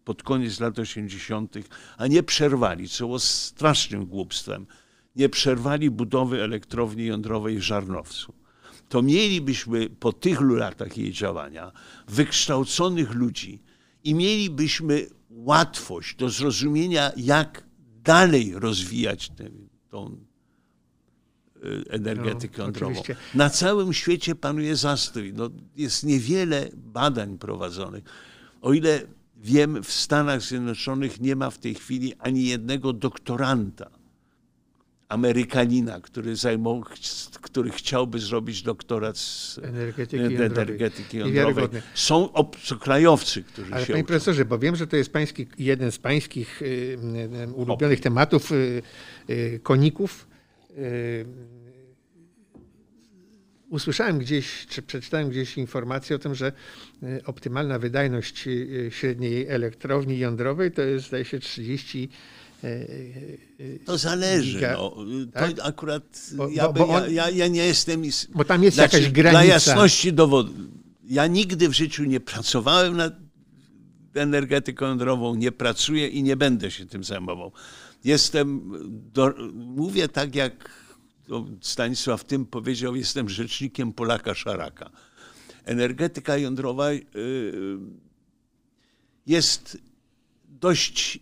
pod 0.03 0.23
koniec 0.23 0.59
lat 0.59 0.79
80., 0.79 1.55
a 1.97 2.07
nie 2.07 2.23
przerwali, 2.23 2.89
co 2.89 3.05
było 3.05 3.19
strasznym 3.19 4.05
głupstwem, 4.05 4.65
nie 5.15 5.29
przerwali 5.29 5.89
budowy 5.89 6.43
elektrowni 6.43 7.05
jądrowej 7.05 7.57
w 7.57 7.61
Żarnowcu, 7.61 8.33
to 8.91 9.01
mielibyśmy 9.01 9.89
po 9.89 10.13
tych 10.13 10.41
latach 10.41 10.97
jej 10.97 11.11
działania 11.11 11.71
wykształconych 12.07 13.13
ludzi 13.13 13.61
i 14.03 14.15
mielibyśmy 14.15 15.07
łatwość 15.29 16.15
do 16.15 16.29
zrozumienia, 16.29 17.11
jak 17.17 17.63
dalej 18.03 18.53
rozwijać 18.55 19.29
tę, 19.29 19.49
tą 19.89 20.17
y, 21.55 21.83
energetykę 21.89 22.57
no, 22.57 22.63
jądrową. 22.63 22.91
Oczywiście. 22.91 23.15
Na 23.35 23.49
całym 23.49 23.93
świecie 23.93 24.35
panuje 24.35 24.75
zastrój. 24.75 25.33
No, 25.33 25.49
jest 25.75 26.03
niewiele 26.03 26.69
badań 26.73 27.37
prowadzonych. 27.37 28.03
O 28.61 28.73
ile 28.73 29.01
wiem, 29.37 29.83
w 29.83 29.91
Stanach 29.91 30.41
Zjednoczonych 30.41 31.21
nie 31.21 31.35
ma 31.35 31.49
w 31.49 31.57
tej 31.57 31.75
chwili 31.75 32.13
ani 32.19 32.45
jednego 32.45 32.93
doktoranta 32.93 34.00
Amerykanina, 35.12 36.01
który, 36.01 36.36
zajmował, 36.36 36.84
który 37.41 37.70
chciałby 37.72 38.20
zrobić 38.20 38.62
doktorat 38.62 39.18
z 39.18 39.59
energetyki, 39.64 40.36
energetyki 40.36 41.18
jądrowej. 41.18 41.68
Są 41.93 42.32
obcokrajowcy, 42.34 43.43
którzy 43.43 43.74
Ale 43.74 43.86
się 43.86 43.93
panie 43.93 44.03
uczą. 44.03 44.07
profesorze, 44.07 44.45
bo 44.45 44.59
wiem, 44.59 44.76
że 44.76 44.88
to 44.88 44.97
jest 44.97 45.14
pański, 45.14 45.47
jeden 45.57 45.91
z 45.91 45.97
pańskich 45.97 46.62
y, 46.62 46.66
y, 46.66 47.53
ulubionych 47.53 47.99
o. 47.99 48.01
tematów 48.01 48.51
y, 48.51 48.82
y 49.30 49.59
koników. 49.64 50.28
Y, 50.78 51.26
usłyszałem 53.70 54.20
gdzieś, 54.20 54.66
czy 54.68 54.82
przeczytałem 54.82 55.30
gdzieś 55.30 55.57
informację 55.57 56.16
o 56.16 56.20
tym, 56.20 56.36
że 56.36 56.51
y, 57.03 57.22
optymalna 57.26 57.80
wydajność 57.80 58.49
średniej 58.89 59.47
elektrowni 59.47 60.20
jądrowej 60.20 60.72
to 60.72 60.82
jest, 60.82 61.07
zdaje 61.07 61.26
się, 61.26 61.39
30 61.39 62.09
E, 62.09 62.09
e, 62.09 62.40
to 63.86 63.97
zależy. 63.97 64.53
Giga, 64.53 64.74
no. 64.74 64.95
tak? 65.34 65.53
To 65.53 65.64
akurat 65.64 66.03
bo, 66.36 66.49
ja, 66.49 66.68
bo, 66.68 66.74
bo 66.74 66.89
on, 66.89 67.14
ja, 67.14 67.30
ja, 67.30 67.47
nie 67.47 67.66
jestem. 67.66 68.03
Bo 68.30 68.43
tam 68.43 68.64
jest 68.64 68.76
znaczy, 68.76 68.97
jakaś 68.97 69.12
granica. 69.12 69.43
Dla 69.43 69.53
jasności 69.53 70.14
dowodu. 70.14 70.53
Ja 71.03 71.28
nigdy 71.28 71.70
w 71.70 71.74
życiu 71.74 72.03
nie 72.03 72.20
pracowałem 72.20 72.97
nad 72.97 73.14
energetyką 74.14 74.88
jądrową, 74.88 75.36
nie 75.36 75.51
pracuję 75.51 76.07
i 76.07 76.24
nie 76.24 76.36
będę 76.36 76.72
się 76.72 76.86
tym 76.86 77.03
zajmował. 77.03 77.51
Jestem, 78.03 78.72
do, 79.14 79.34
mówię 79.53 80.07
tak 80.07 80.36
jak 80.36 80.82
Stanisław 81.62 82.24
Tym 82.24 82.45
powiedział, 82.45 82.95
jestem 82.95 83.30
rzecznikiem 83.30 83.93
Polaka 83.93 84.36
Szaraka. 84.36 84.89
Energetyka 85.66 86.38
jądrowa 86.38 86.91
y, 86.91 87.01
jest 89.28 89.78
dość 90.49 91.20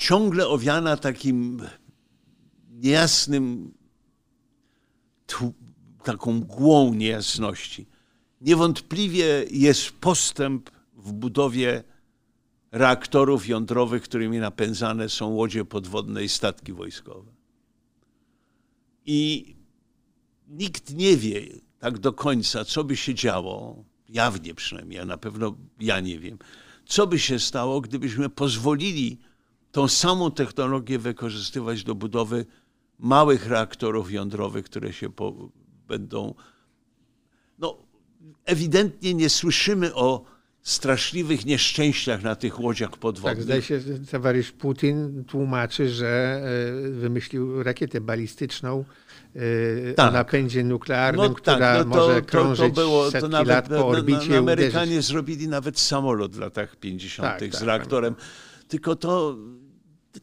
ciągle 0.00 0.48
owiana 0.48 0.96
takim 0.96 1.62
niejasnym, 2.70 3.74
taką 6.04 6.32
mgłą 6.32 6.94
niejasności. 6.94 7.86
Niewątpliwie 8.40 9.44
jest 9.50 9.90
postęp 9.90 10.70
w 10.96 11.12
budowie 11.12 11.84
reaktorów 12.72 13.48
jądrowych, 13.48 14.02
którymi 14.02 14.38
napędzane 14.38 15.08
są 15.08 15.28
łodzie 15.28 15.64
podwodne 15.64 16.24
i 16.24 16.28
statki 16.28 16.72
wojskowe. 16.72 17.32
I 19.06 19.54
nikt 20.48 20.94
nie 20.94 21.16
wie 21.16 21.46
tak 21.78 21.98
do 21.98 22.12
końca, 22.12 22.64
co 22.64 22.84
by 22.84 22.96
się 22.96 23.14
działo, 23.14 23.84
jawnie 24.08 24.54
przynajmniej, 24.54 25.00
a 25.00 25.04
na 25.04 25.16
pewno 25.16 25.56
ja 25.80 26.00
nie 26.00 26.18
wiem, 26.18 26.38
co 26.86 27.06
by 27.06 27.18
się 27.18 27.38
stało, 27.38 27.80
gdybyśmy 27.80 28.28
pozwolili 28.28 29.18
tą 29.72 29.88
samą 29.88 30.30
technologię 30.30 30.98
wykorzystywać 30.98 31.84
do 31.84 31.94
budowy 31.94 32.46
małych 32.98 33.46
reaktorów 33.46 34.12
jądrowych, 34.12 34.64
które 34.64 34.92
się 34.92 35.10
po, 35.12 35.50
będą. 35.88 36.34
No, 37.58 37.78
ewidentnie 38.44 39.14
nie 39.14 39.30
słyszymy 39.30 39.94
o 39.94 40.24
straszliwych 40.62 41.46
nieszczęściach 41.46 42.22
na 42.22 42.34
tych 42.34 42.60
łodziach 42.60 42.90
podwodnych. 42.90 43.36
Tak, 43.36 43.44
zdaje 43.44 43.62
się, 43.62 43.80
towarzysz 44.10 44.52
Putin 44.52 45.24
tłumaczy, 45.24 45.88
że 45.88 46.42
e, 46.86 46.90
wymyślił 46.90 47.62
rakietę 47.62 48.00
balistyczną 48.00 48.84
e, 49.34 49.94
tak. 49.94 50.08
o 50.08 50.12
napędzie 50.12 50.64
nuklearnym, 50.64 51.26
no, 51.26 51.34
która 51.34 51.58
tak, 51.58 51.86
no 51.86 51.94
to, 51.94 52.00
może 52.00 52.22
krążyć 52.22 52.74
to, 52.74 52.80
to 52.80 52.88
było, 52.88 53.10
to 53.10 53.28
nawet, 53.28 53.48
lat 53.48 53.68
po 53.68 53.88
orbicie 53.88 54.28
na, 54.28 54.34
na 54.34 54.38
Amerykanie 54.38 54.92
uderzyć. 54.92 55.06
zrobili 55.06 55.48
nawet 55.48 55.78
samolot 55.78 56.36
w 56.36 56.38
latach 56.38 56.76
50. 56.76 57.28
Tak, 57.28 57.50
z 57.50 57.58
tak, 57.58 57.62
reaktorem. 57.62 58.14
Tylko 58.68 58.96
to, 58.96 59.36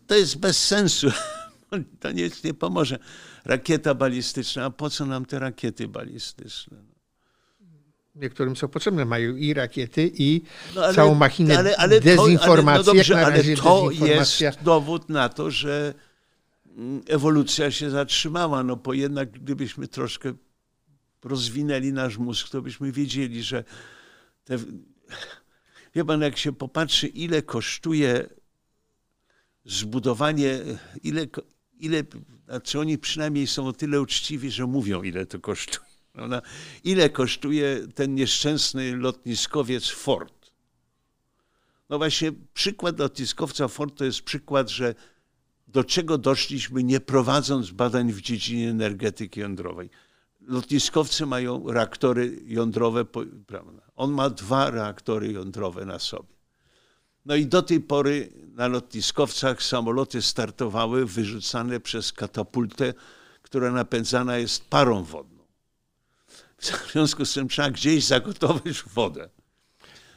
to 0.07 0.15
jest 0.15 0.37
bez 0.37 0.67
sensu. 0.67 1.07
To 1.99 2.11
nic 2.11 2.43
nie 2.43 2.53
pomoże. 2.53 2.99
Rakieta 3.45 3.93
balistyczna, 3.93 4.65
a 4.65 4.69
po 4.69 4.89
co 4.89 5.05
nam 5.05 5.25
te 5.25 5.39
rakiety 5.39 5.87
balistyczne? 5.87 6.77
niektórym 8.19 8.55
są 8.55 8.67
potrzebne. 8.67 9.05
Mają 9.05 9.35
i 9.35 9.53
rakiety, 9.53 10.11
i 10.13 10.41
no 10.75 10.83
ale, 10.83 10.93
całą 10.93 11.15
machinę 11.15 11.57
ale, 11.57 11.77
ale 11.77 12.01
dezinformacji. 12.01 12.63
To, 12.63 12.69
ale, 12.69 12.77
no 12.77 12.83
dobrze, 12.83 13.25
ale 13.25 13.43
to 13.55 14.07
jest 14.43 14.63
dowód 14.63 15.09
na 15.09 15.29
to, 15.29 15.51
że 15.51 15.93
mm, 16.77 17.01
ewolucja 17.07 17.71
się 17.71 17.89
zatrzymała. 17.89 18.63
No 18.63 18.75
bo 18.75 18.93
jednak 18.93 19.31
gdybyśmy 19.31 19.87
troszkę 19.87 20.33
rozwinęli 21.23 21.93
nasz 21.93 22.17
mózg, 22.17 22.49
to 22.49 22.61
byśmy 22.61 22.91
wiedzieli, 22.91 23.43
że 23.43 23.63
te... 24.45 24.57
Wie 25.95 26.05
pan, 26.05 26.21
jak 26.21 26.37
się 26.37 26.53
popatrzy, 26.53 27.07
ile 27.07 27.41
kosztuje 27.41 28.29
zbudowanie, 29.67 30.59
ile, 31.03 31.27
ile, 31.79 32.03
znaczy 32.45 32.79
oni 32.79 32.97
przynajmniej 32.97 33.47
są 33.47 33.67
o 33.67 33.73
tyle 33.73 34.01
uczciwi, 34.01 34.51
że 34.51 34.65
mówią, 34.65 35.03
ile 35.03 35.25
to 35.25 35.39
kosztuje. 35.39 35.87
Prawda? 36.13 36.41
Ile 36.83 37.09
kosztuje 37.09 37.87
ten 37.95 38.15
nieszczęsny 38.15 38.95
lotniskowiec 38.95 39.89
Ford? 39.89 40.51
No 41.89 41.97
właśnie, 41.97 42.31
przykład 42.53 42.99
lotniskowca 42.99 43.67
Ford 43.67 43.97
to 43.97 44.05
jest 44.05 44.21
przykład, 44.21 44.69
że 44.69 44.95
do 45.67 45.83
czego 45.83 46.17
doszliśmy 46.17 46.83
nie 46.83 46.99
prowadząc 46.99 47.71
badań 47.71 48.11
w 48.11 48.21
dziedzinie 48.21 48.69
energetyki 48.69 49.39
jądrowej. 49.39 49.89
Lotniskowcy 50.41 51.25
mają 51.25 51.71
reaktory 51.71 52.39
jądrowe, 52.45 53.05
prawda? 53.47 53.81
On 53.95 54.11
ma 54.11 54.29
dwa 54.29 54.69
reaktory 54.69 55.31
jądrowe 55.31 55.85
na 55.85 55.99
sobie. 55.99 56.36
No 57.27 57.35
i 57.35 57.45
do 57.45 57.61
tej 57.61 57.81
pory 57.81 58.29
na 58.55 58.67
lotniskowcach 58.67 59.63
samoloty 59.63 60.21
startowały 60.21 61.05
wyrzucane 61.05 61.79
przez 61.79 62.13
katapultę, 62.13 62.93
która 63.41 63.71
napędzana 63.71 64.37
jest 64.37 64.69
parą 64.69 65.03
wodną. 65.03 65.43
W 66.59 66.91
związku 66.91 67.25
z 67.25 67.33
tym 67.33 67.47
trzeba 67.47 67.69
gdzieś 67.69 68.05
zagotować 68.05 68.83
wodę. 68.83 69.29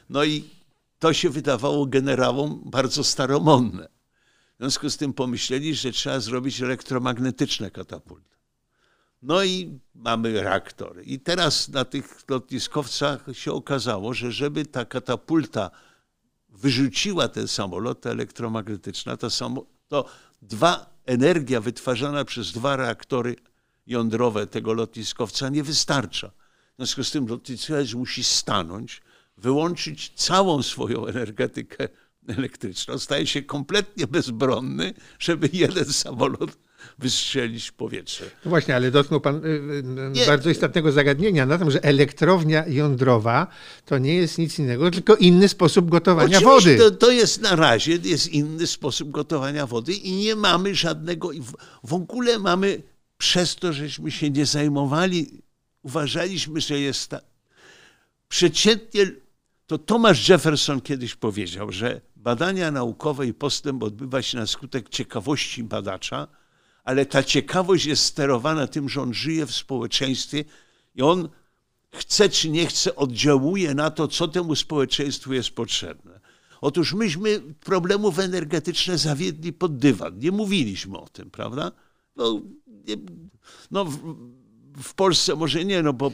No 0.09 0.23
i 0.23 0.49
to 0.99 1.13
się 1.13 1.29
wydawało 1.29 1.85
generałom 1.85 2.61
bardzo 2.65 3.03
staromodne. 3.03 3.87
W 4.55 4.57
związku 4.59 4.89
z 4.89 4.97
tym 4.97 5.13
pomyśleli, 5.13 5.75
że 5.75 5.91
trzeba 5.91 6.19
zrobić 6.19 6.61
elektromagnetyczne 6.61 7.71
katapulty. 7.71 8.35
No 9.21 9.43
i 9.43 9.79
mamy 9.95 10.41
reaktory. 10.41 11.03
I 11.03 11.19
teraz 11.19 11.69
na 11.69 11.85
tych 11.85 12.29
lotniskowcach 12.29 13.25
się 13.33 13.51
okazało, 13.53 14.13
że 14.13 14.31
żeby 14.31 14.65
ta 14.65 14.85
katapulta 14.85 15.71
wyrzuciła 16.51 17.27
ten 17.27 17.47
samolot, 17.47 18.01
ta 18.01 18.09
elektromagnetyczna, 18.09 19.17
to, 19.17 19.29
samo, 19.29 19.65
to 19.87 20.05
dwa 20.41 20.85
energia 21.05 21.61
wytwarzana 21.61 22.25
przez 22.25 22.51
dwa 22.51 22.75
reaktory 22.75 23.35
jądrowe 23.87 24.47
tego 24.47 24.73
lotniskowca 24.73 25.49
nie 25.49 25.63
wystarcza. 25.63 26.31
W 26.73 26.75
związku 26.77 27.03
z 27.03 27.11
tym 27.11 27.27
lotniskowiec 27.27 27.93
musi 27.93 28.23
stanąć, 28.23 29.01
wyłączyć 29.37 30.11
całą 30.15 30.63
swoją 30.63 31.05
energetykę 31.05 31.87
elektryczną, 32.27 32.99
staje 32.99 33.27
się 33.27 33.41
kompletnie 33.41 34.07
bezbronny, 34.07 34.93
żeby 35.19 35.49
jeden 35.53 35.85
samolot 35.85 36.57
wystrzelić 36.99 37.69
w 37.69 37.73
powietrze. 37.73 38.25
No 38.45 38.49
właśnie, 38.49 38.75
ale 38.75 38.91
dotknął 38.91 39.21
Pan 39.21 39.45
y, 39.45 39.49
y, 40.21 40.25
bardzo 40.27 40.49
istotnego 40.49 40.91
zagadnienia 40.91 41.45
na 41.45 41.57
tym, 41.57 41.71
że 41.71 41.83
elektrownia 41.83 42.67
jądrowa 42.67 43.47
to 43.85 43.97
nie 43.97 44.15
jest 44.15 44.37
nic 44.37 44.59
innego, 44.59 44.91
tylko 44.91 45.15
inny 45.15 45.47
sposób 45.47 45.89
gotowania 45.89 46.37
Oczywiście 46.37 46.77
wody. 46.77 46.77
To, 46.77 46.91
to 46.91 47.11
jest 47.11 47.41
na 47.41 47.55
razie 47.55 47.99
jest 48.03 48.27
inny 48.27 48.67
sposób 48.67 49.11
gotowania 49.11 49.67
wody 49.67 49.93
i 49.93 50.11
nie 50.11 50.35
mamy 50.35 50.75
żadnego, 50.75 51.29
w 51.83 51.93
ogóle 51.93 52.39
mamy 52.39 52.81
przez 53.17 53.55
to, 53.55 53.73
żeśmy 53.73 54.11
się 54.11 54.29
nie 54.29 54.45
zajmowali, 54.45 55.41
uważaliśmy, 55.83 56.61
że 56.61 56.79
jest 56.79 57.09
ta... 57.09 57.19
Przeciętnie 58.29 59.11
to 59.67 59.77
Thomas 59.77 60.27
Jefferson 60.27 60.81
kiedyś 60.81 61.15
powiedział, 61.15 61.71
że 61.71 62.01
badania 62.15 62.71
naukowe 62.71 63.27
i 63.27 63.33
postęp 63.33 63.83
odbywa 63.83 64.21
się 64.21 64.37
na 64.37 64.47
skutek 64.47 64.89
ciekawości 64.89 65.63
badacza, 65.63 66.27
ale 66.83 67.05
ta 67.05 67.23
ciekawość 67.23 67.85
jest 67.85 68.03
sterowana 68.03 68.67
tym, 68.67 68.89
że 68.89 69.01
on 69.01 69.13
żyje 69.13 69.45
w 69.45 69.55
społeczeństwie 69.55 70.43
i 70.95 71.01
on 71.01 71.29
chce 71.91 72.29
czy 72.29 72.49
nie 72.49 72.67
chce, 72.67 72.95
oddziałuje 72.95 73.73
na 73.73 73.91
to, 73.91 74.07
co 74.07 74.27
temu 74.27 74.55
społeczeństwu 74.55 75.33
jest 75.33 75.49
potrzebne. 75.49 76.19
Otóż 76.61 76.93
myśmy 76.93 77.41
problemów 77.59 78.19
energetycznych 78.19 78.97
zawiedli 78.97 79.53
pod 79.53 79.77
dywan. 79.77 80.19
Nie 80.19 80.31
mówiliśmy 80.31 80.97
o 80.97 81.07
tym, 81.07 81.31
prawda? 81.31 81.71
No, 82.15 82.41
nie, 82.67 82.95
no 83.71 83.85
w 84.77 84.93
Polsce 84.93 85.35
może 85.35 85.65
nie, 85.65 85.83
no 85.83 85.93
bo 85.93 86.11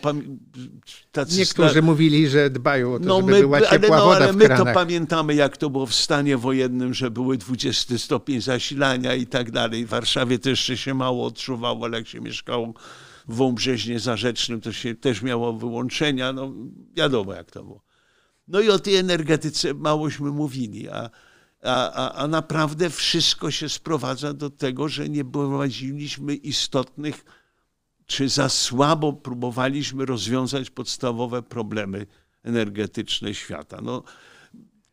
tacy 1.11 1.37
Niektórzy 1.37 1.81
mówili, 1.81 2.29
że 2.29 2.49
dbają 2.49 2.93
o 2.93 2.99
to, 2.99 3.05
no 3.05 3.15
żeby 3.15 3.31
my, 3.31 3.39
była 3.39 3.61
ciepła 3.61 3.75
ale, 3.77 3.89
no, 3.89 4.05
woda 4.05 4.23
ale 4.23 4.33
my 4.33 4.47
to 4.49 4.65
pamiętamy, 4.65 5.35
jak 5.35 5.57
to 5.57 5.69
było 5.69 5.85
w 5.85 5.95
stanie 5.95 6.37
wojennym, 6.37 6.93
że 6.93 7.11
były 7.11 7.37
20 7.37 7.97
stopień 7.97 8.41
zasilania 8.41 9.15
i 9.15 9.27
tak 9.27 9.51
dalej. 9.51 9.85
W 9.85 9.89
Warszawie 9.89 10.39
też 10.39 10.69
jeszcze 10.69 10.77
się 10.77 10.93
mało 10.93 11.25
odczuwało, 11.25 11.85
ale 11.85 11.97
jak 11.97 12.07
się 12.07 12.21
mieszkało 12.21 12.73
w 13.27 13.35
Wąbrzeźnie 13.35 13.99
Zarzecznym, 13.99 14.61
to 14.61 14.73
się 14.73 14.95
też 14.95 15.21
miało 15.21 15.53
wyłączenia. 15.53 16.33
No 16.33 16.53
wiadomo, 16.93 17.33
jak 17.33 17.51
to 17.51 17.63
było. 17.63 17.83
No 18.47 18.59
i 18.59 18.69
o 18.69 18.79
tej 18.79 18.95
energetyce 18.95 19.73
małośmy 19.73 20.31
mówili, 20.31 20.89
a, 20.89 21.09
a, 21.63 21.91
a, 21.91 22.13
a 22.13 22.27
naprawdę 22.27 22.89
wszystko 22.89 23.51
się 23.51 23.69
sprowadza 23.69 24.33
do 24.33 24.49
tego, 24.49 24.87
że 24.87 25.09
nie 25.09 25.25
prowadziliśmy 25.25 26.35
istotnych 26.35 27.25
czy 28.07 28.29
za 28.29 28.49
słabo 28.49 29.13
próbowaliśmy 29.13 30.05
rozwiązać 30.05 30.69
podstawowe 30.69 31.43
problemy 31.43 32.05
energetyczne 32.43 33.33
świata. 33.33 33.79
No, 33.83 34.03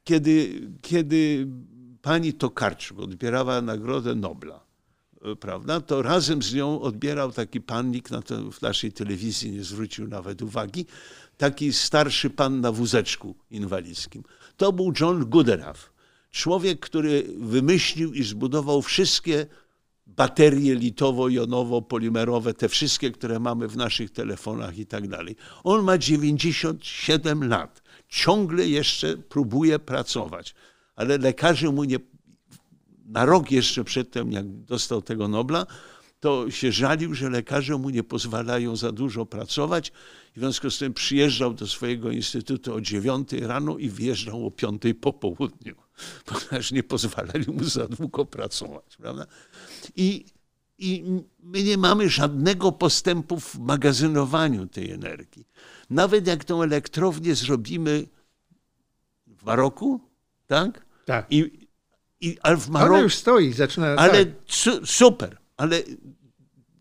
kiedy, 0.05 0.61
kiedy 0.83 1.47
pani 2.03 2.33
Tokarczuk 2.33 2.99
odbierała 2.99 3.61
Nagrodę 3.61 4.15
Nobla, 4.15 4.65
prawda, 5.41 5.81
to 5.81 6.03
razem 6.03 6.43
z 6.43 6.55
nią 6.55 6.81
odbierał 6.81 7.33
taki 7.33 7.61
pan, 7.61 7.91
nikt 7.91 8.11
na 8.11 8.23
to 8.23 8.51
w 8.51 8.63
naszej 8.63 8.93
telewizji 8.93 9.51
nie 9.51 9.65
zwrócił 9.65 10.09
nawet 10.09 10.43
uwagi, 10.43 10.87
taki 11.37 11.73
starszy 11.73 12.31
pan 12.31 12.61
na 12.61 12.73
wózeczku 12.73 13.35
inwalidzkim. 13.51 14.23
To 14.57 14.73
był 14.73 14.93
John 15.01 15.31
Goodenough, 15.31 15.93
człowiek, 16.31 16.81
który 16.81 17.27
wymyślił 17.39 18.13
i 18.13 18.23
zbudował 18.23 18.83
wszystkie 18.83 19.47
baterie 20.07 20.77
litowo-jonowo-polimerowe, 20.77 22.55
te 22.55 22.69
wszystkie, 22.69 23.11
które 23.11 23.41
mamy 23.41 23.69
w 23.69 23.77
naszych 23.77 24.11
telefonach 24.11 24.79
i 24.79 24.87
tak 24.87 25.09
dalej. 25.09 25.37
On 25.65 25.85
ma 25.85 25.99
97 25.99 27.49
lat, 27.49 27.83
ciągle 28.09 28.69
jeszcze 28.69 29.17
próbuje 29.17 29.79
pracować, 29.79 30.55
ale 30.97 31.19
lekarze 31.19 31.71
mu 31.71 31.85
nie, 31.85 31.99
na 33.07 33.25
rok 33.25 33.51
jeszcze 33.51 33.85
przedtem, 33.85 34.33
jak 34.33 34.49
dostał 34.49 35.03
tego 35.03 35.29
Nobla, 35.29 35.67
to 36.21 36.51
się 36.51 36.73
żalił, 36.73 37.15
że 37.15 37.31
lekarze 37.31 37.77
mu 37.77 37.91
nie 37.91 38.03
pozwalają 38.03 38.77
za 38.77 38.93
dużo 38.93 39.27
pracować. 39.27 39.93
W 40.37 40.39
związku 40.39 40.71
z 40.71 40.79
tym 40.79 40.95
przyjeżdżał 40.95 41.55
do 41.55 41.67
swojego 41.67 42.11
instytutu 42.11 42.75
o 42.75 42.81
9 42.81 43.33
rano 43.33 43.79
i 43.79 43.91
wjeżdżał 43.91 44.47
o 44.47 44.51
5 44.51 44.83
po 45.01 45.13
południu. 45.13 45.75
ponieważ 46.27 46.73
nie 46.73 46.83
pozwalali 46.83 47.53
mu 47.53 47.65
za 47.65 47.89
długo 47.89 48.25
pracować. 48.25 48.97
Prawda? 48.97 49.27
I, 49.97 50.25
I 50.79 51.05
my 51.43 51.63
nie 51.63 51.79
mamy 51.79 52.09
żadnego 52.09 52.73
postępu 52.73 53.41
w 53.41 53.59
magazynowaniu 53.59 54.67
tej 54.67 54.91
energii. 54.91 55.47
Nawet 55.91 56.27
jak 56.27 56.45
tą 56.45 56.63
elektrownię 56.63 57.35
zrobimy 57.35 58.07
w 59.27 59.45
Maroku, 59.45 60.01
tak? 60.47 60.87
Tak. 61.05 61.27
I, 61.31 61.69
i, 62.21 62.39
ale 62.43 62.57
w 62.57 62.69
Maroku, 62.69 62.95
Ona 62.95 63.03
już 63.03 63.15
stoi, 63.15 63.53
zaczyna. 63.53 63.87
ale 63.87 64.27
tak. 64.27 64.35
su, 64.47 64.87
super, 64.87 65.39
ale 65.57 65.83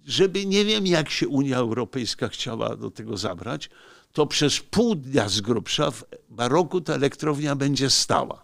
żeby 0.06 0.45
nie 0.45 0.66
wiem, 0.66 0.88
jak 0.88 1.10
się 1.10 1.28
Unia 1.28 1.58
Europejska 1.58 2.28
chciała 2.28 2.76
do 2.76 2.91
tego 2.91 3.18
zabrać, 3.18 3.70
to 4.12 4.28
przez 4.28 4.60
pół 4.60 4.95
dnia 4.95 5.30
z 5.30 5.41
grubsza 5.41 5.91
w 5.91 6.04
Maroku 6.30 6.82
ta 6.82 6.93
elektrownia 6.93 7.56
będzie 7.56 7.89
stała. 7.89 8.43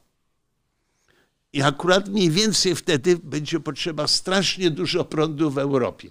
I 1.54 1.62
akurat 1.62 2.10
mniej 2.10 2.30
więcej 2.30 2.76
wtedy 2.76 3.18
będzie 3.24 3.60
potrzeba 3.60 4.08
strasznie 4.08 4.72
dużo 4.72 5.06
prądu 5.06 5.50
w 5.52 5.58
Europie. 5.58 6.10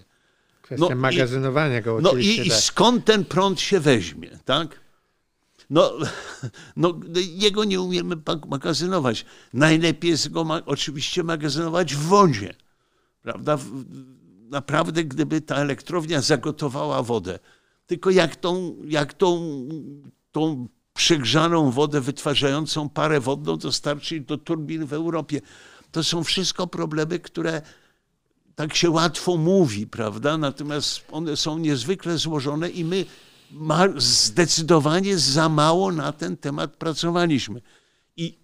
Kwestia 0.62 0.86
no 0.88 0.92
i- 0.92 0.94
magazynowania 0.98 1.80
go 1.82 2.00
No 2.00 2.10
oczywiście. 2.10 2.42
i, 2.42 2.46
i 2.46 2.50
tak. 2.50 2.58
skąd 2.58 3.04
ten 3.04 3.24
prąd 3.24 3.60
się 3.60 3.80
weźmie, 3.80 4.38
tak? 4.44 4.80
No, 5.70 5.92
no, 6.76 6.94
jego 7.14 7.64
nie 7.64 7.80
umiemy 7.80 8.16
magazynować. 8.48 9.24
Najlepiej 9.52 10.10
jest 10.10 10.28
go 10.28 10.44
ma, 10.44 10.62
oczywiście 10.66 11.22
magazynować 11.22 11.94
w 11.94 11.98
wodzie. 11.98 12.54
Prawda? 13.22 13.58
Naprawdę, 14.50 15.04
gdyby 15.04 15.40
ta 15.40 15.56
elektrownia 15.56 16.20
zagotowała 16.20 17.02
wodę, 17.02 17.38
tylko 17.86 18.10
jak 18.10 18.36
tą, 18.36 18.76
jak 18.84 19.14
tą, 19.14 19.58
tą 20.32 20.68
przegrzaną 20.98 21.70
wodę 21.70 22.00
wytwarzającą 22.00 22.88
parę 22.88 23.20
wodną 23.20 23.56
dostarczyć 23.56 24.24
do 24.24 24.38
turbin 24.38 24.86
w 24.86 24.92
Europie. 24.92 25.40
To 25.92 26.04
są 26.04 26.24
wszystko 26.24 26.66
problemy, 26.66 27.18
które 27.18 27.62
tak 28.54 28.74
się 28.74 28.90
łatwo 28.90 29.36
mówi, 29.36 29.86
prawda? 29.86 30.38
Natomiast 30.38 31.04
one 31.10 31.36
są 31.36 31.58
niezwykle 31.58 32.18
złożone 32.18 32.70
i 32.70 32.84
my 32.84 33.04
zdecydowanie 33.96 35.18
za 35.18 35.48
mało 35.48 35.92
na 35.92 36.12
ten 36.12 36.36
temat 36.36 36.76
pracowaliśmy. 36.76 37.62
I 38.16 38.38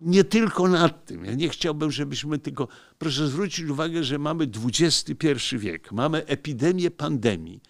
nie 0.00 0.24
tylko 0.24 0.68
nad 0.68 1.06
tym. 1.06 1.24
Ja 1.24 1.34
nie 1.34 1.48
chciałbym, 1.48 1.90
żebyśmy 1.90 2.38
tylko. 2.38 2.68
Proszę 2.98 3.28
zwrócić 3.28 3.70
uwagę, 3.70 4.04
że 4.04 4.18
mamy 4.18 4.48
XXI 4.64 5.58
wiek, 5.58 5.92
mamy 5.92 6.26
epidemię 6.26 6.90
pandemii 6.90 7.60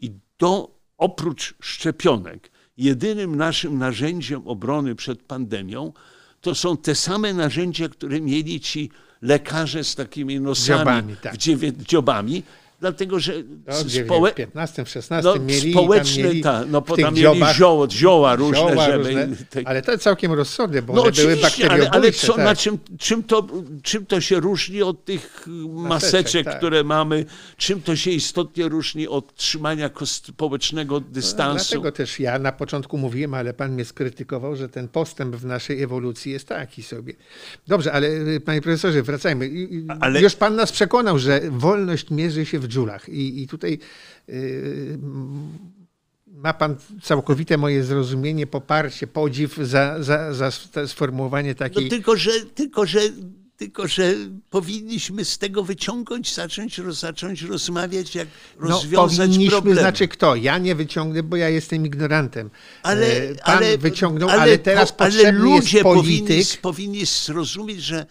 i 0.00 0.12
do, 0.38 0.80
oprócz 0.98 1.54
szczepionek, 1.60 2.53
jedynym 2.76 3.36
naszym 3.36 3.78
narzędziem 3.78 4.48
obrony 4.48 4.94
przed 4.94 5.22
pandemią 5.22 5.92
to 6.40 6.54
są 6.54 6.76
te 6.76 6.94
same 6.94 7.34
narzędzia, 7.34 7.88
które 7.88 8.20
mieli 8.20 8.60
ci 8.60 8.90
lekarze 9.22 9.84
z 9.84 9.94
takimi 9.94 10.40
nosami, 10.40 10.78
Dziobami, 10.78 11.16
tak. 11.16 11.34
w 11.34 11.36
dziewię, 11.36 11.72
dziobami, 11.72 12.42
dlatego 12.80 13.20
że 13.20 13.32
No, 13.66 13.74
społe, 14.04 14.30
w 14.32 14.34
15, 14.34 14.84
w 14.84 14.88
16 14.88 15.30
no, 15.30 15.44
mieli, 15.44 15.72
społeczne, 15.72 16.22
tam 16.22 16.30
mieli 16.30 16.42
ta, 16.42 16.64
no 16.64 16.80
tych 16.82 17.04
tam 17.04 17.14
mieli 17.14 17.40
zioło, 17.54 17.90
zioła 17.90 18.36
różne, 18.36 18.58
zioła 18.58 18.86
żeby... 18.86 18.98
różne, 18.98 19.28
te- 19.50 19.62
ale 19.64 19.82
to 19.82 19.98
całkiem 19.98 20.32
rozsądne, 20.32 20.82
bo 20.82 20.94
no 20.94 21.02
one 21.02 21.12
były 21.12 21.32
oczywiście, 21.32 21.64
ale, 21.64 21.74
ale 21.74 21.82
bakteriobójcze. 21.84 22.26
co, 22.26 22.32
tak. 22.32 22.44
na 22.44 22.56
czym, 22.56 22.78
czym, 22.98 23.22
to, 23.22 23.46
czym 23.82 24.06
to 24.06 24.20
się 24.20 24.40
różni 24.40 24.82
od 24.82 25.04
tych 25.04 25.46
maseczek, 25.68 26.44
tak. 26.44 26.56
które 26.56 26.84
mamy? 26.84 27.24
Czym 27.56 27.82
to 27.82 27.96
się 27.96 28.10
istotnie 28.10 28.68
różni 28.68 29.08
od 29.08 29.34
trzymania 29.34 29.90
społecznego 30.04 31.00
dystansu? 31.00 31.74
Dlatego 31.74 31.92
też 31.92 32.20
ja 32.20 32.38
na 32.38 32.52
początku 32.52 32.98
mówiłem, 32.98 33.34
ale 33.34 33.54
pan 33.54 33.72
mnie 33.72 33.84
skrytykował, 33.84 34.56
że 34.56 34.68
ten 34.68 34.88
postęp 34.88 35.36
w 35.36 35.44
naszej 35.44 35.82
ewolucji 35.82 36.32
jest 36.32 36.48
taki 36.48 36.82
sobie. 36.82 37.14
Dobrze, 37.66 37.92
ale 37.92 38.08
y, 38.08 38.40
panie 38.40 38.62
profesorze, 38.62 39.02
wracajmy. 39.02 39.50
Ale- 40.00 40.20
Już 40.20 40.34
pan 40.36 40.54
nas 40.56 40.72
przekonał, 40.72 41.18
że 41.18 41.40
wolność 41.50 42.10
mierzy 42.10 42.46
się 42.46 42.58
w 42.58 42.63
dżulach. 42.68 43.08
I, 43.08 43.42
i 43.42 43.48
tutaj 43.48 43.78
y, 44.28 44.98
ma 46.26 46.52
pan 46.54 46.76
całkowite 47.02 47.58
moje 47.58 47.84
zrozumienie, 47.84 48.46
poparcie, 48.46 49.06
podziw 49.06 49.56
za, 49.56 50.02
za, 50.02 50.32
za 50.34 50.50
sformułowanie 50.86 51.48
No 51.48 51.54
takiej... 51.54 51.88
tylko, 51.88 52.16
że, 52.16 52.30
tylko, 52.54 52.86
że, 52.86 53.00
tylko, 53.56 53.88
że 53.88 54.14
powinniśmy 54.50 55.24
z 55.24 55.38
tego 55.38 55.64
wyciągnąć, 55.64 56.34
zacząć, 56.34 56.80
zacząć 56.90 57.42
rozmawiać, 57.42 58.14
jak 58.14 58.28
No, 58.60 58.68
rozwiązać 58.68 59.26
powinniśmy, 59.28 59.50
problem. 59.50 59.78
znaczy 59.78 60.08
kto? 60.08 60.36
Ja 60.36 60.58
nie 60.58 60.74
wyciągnę, 60.74 61.22
bo 61.22 61.36
ja 61.36 61.48
jestem 61.48 61.86
ignorantem. 61.86 62.50
ale, 62.82 63.06
E, 63.06 63.34
Pan 63.34 63.56
ale, 63.56 63.78
wyciągnął, 63.78 64.28
ale, 64.30 64.58
teraz 64.58 64.92
po- 64.92 65.04
ale 65.04 65.12
potrzebny 65.12 65.40
ludzie 65.40 65.78
jest 65.78 65.82
polityk. 65.82 66.26
powinni, 66.26 66.44
powinni 66.62 67.06
zrozumieć, 67.06 67.82
że, 67.82 68.06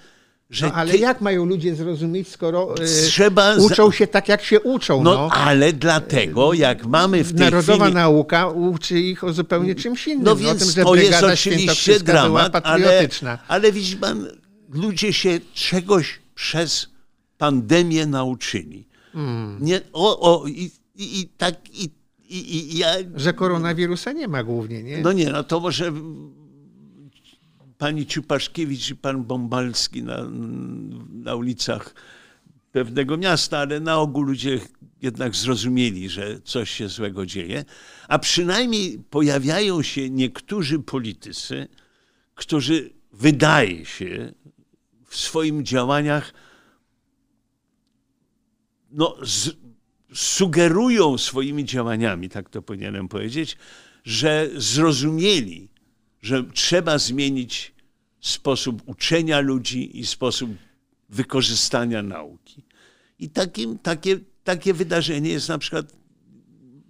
że 0.49 0.67
No, 0.67 0.73
ale 0.73 0.91
ty, 0.91 0.97
jak 0.97 1.21
mają 1.21 1.45
ludzie 1.45 1.75
zrozumieć, 1.75 2.27
skoro 2.27 2.75
e, 2.81 2.85
Trzeba 2.85 3.55
uczą 3.55 3.91
się 3.91 4.07
tak, 4.07 4.27
jak 4.27 4.43
się 4.43 4.61
uczą? 4.61 5.03
no, 5.03 5.13
No, 5.13 5.29
ale 5.31 5.73
dlatego, 5.73 6.53
jak 6.53 6.85
mamy 6.85 7.23
w 7.23 7.31
tej 7.31 7.39
Narodowa 7.39 7.85
chwili... 7.85 7.93
nauka 7.93 8.47
uczy 8.47 8.99
ich 8.99 9.23
o 9.23 9.33
zupełnie 9.33 9.75
czymś 9.75 10.07
innym. 10.07 10.23
No 10.23 10.31
o 10.31 10.35
więc 10.35 10.59
tym, 10.59 10.71
że 10.71 10.83
to 10.83 10.95
jest 10.95 11.23
oczywiście 11.23 11.99
dramat, 11.99 12.55
ale, 12.63 13.07
ale 13.47 13.71
widzi 13.71 13.97
pan, 13.97 14.27
ludzie 14.69 15.13
się 15.13 15.39
czegoś 15.53 16.19
przez 16.35 16.87
pandemię 17.37 18.05
nauczyli. 18.05 18.87
Hmm. 19.13 19.57
Nie, 19.61 19.81
o, 19.93 20.19
o, 20.41 20.47
i, 20.47 20.71
i, 20.95 21.19
i 21.19 21.27
tak, 21.37 21.55
i, 21.73 21.89
i, 22.29 22.73
i 22.73 22.77
ja... 22.77 22.87
Że 23.15 23.33
koronawirusa 23.33 24.11
nie 24.11 24.27
ma 24.27 24.43
głównie, 24.43 24.83
nie? 24.83 24.97
No 25.01 25.11
nie, 25.11 25.29
no 25.29 25.43
to 25.43 25.59
może 25.59 25.91
pani 27.77 28.05
Ciupaszkiewicz 28.05 28.89
i 28.89 28.95
pan 28.95 29.23
Bombalski 29.23 30.03
na, 30.03 30.17
na 31.09 31.35
ulicach 31.35 31.95
pewnego 32.71 33.17
miasta, 33.17 33.59
ale 33.59 33.79
na 33.79 33.99
ogół 33.99 34.23
ludzie 34.23 34.59
jednak 35.01 35.35
zrozumieli, 35.35 36.09
że 36.09 36.41
coś 36.41 36.69
się 36.69 36.89
złego 36.89 37.25
dzieje, 37.25 37.65
a 38.07 38.19
przynajmniej 38.19 38.99
pojawiają 39.09 39.81
się 39.81 40.09
niektórzy 40.09 40.79
politycy, 40.79 41.67
którzy 42.35 42.93
wydaje 43.11 43.85
się 43.85 44.33
w 45.05 45.17
swoim 45.17 45.65
działaniach 45.65 46.33
no, 48.91 49.17
z, 49.23 49.49
sugerują 50.13 51.17
swoimi 51.17 51.65
działaniami, 51.65 52.29
tak 52.29 52.49
to 52.49 52.61
powinienem 52.61 53.07
powiedzieć, 53.07 53.57
że 54.03 54.49
zrozumieli, 54.55 55.69
że 56.23 56.43
trzeba 56.53 56.97
zmienić 56.97 57.73
sposób 58.19 58.81
uczenia 58.85 59.39
ludzi 59.39 59.99
i 59.99 60.05
sposób 60.05 60.49
wykorzystania 61.09 62.03
nauki. 62.03 62.63
I 63.19 63.29
takim, 63.29 63.77
takie, 63.77 64.19
takie 64.43 64.73
wydarzenie 64.73 65.29
jest 65.29 65.49
na 65.49 65.57
przykład 65.57 65.93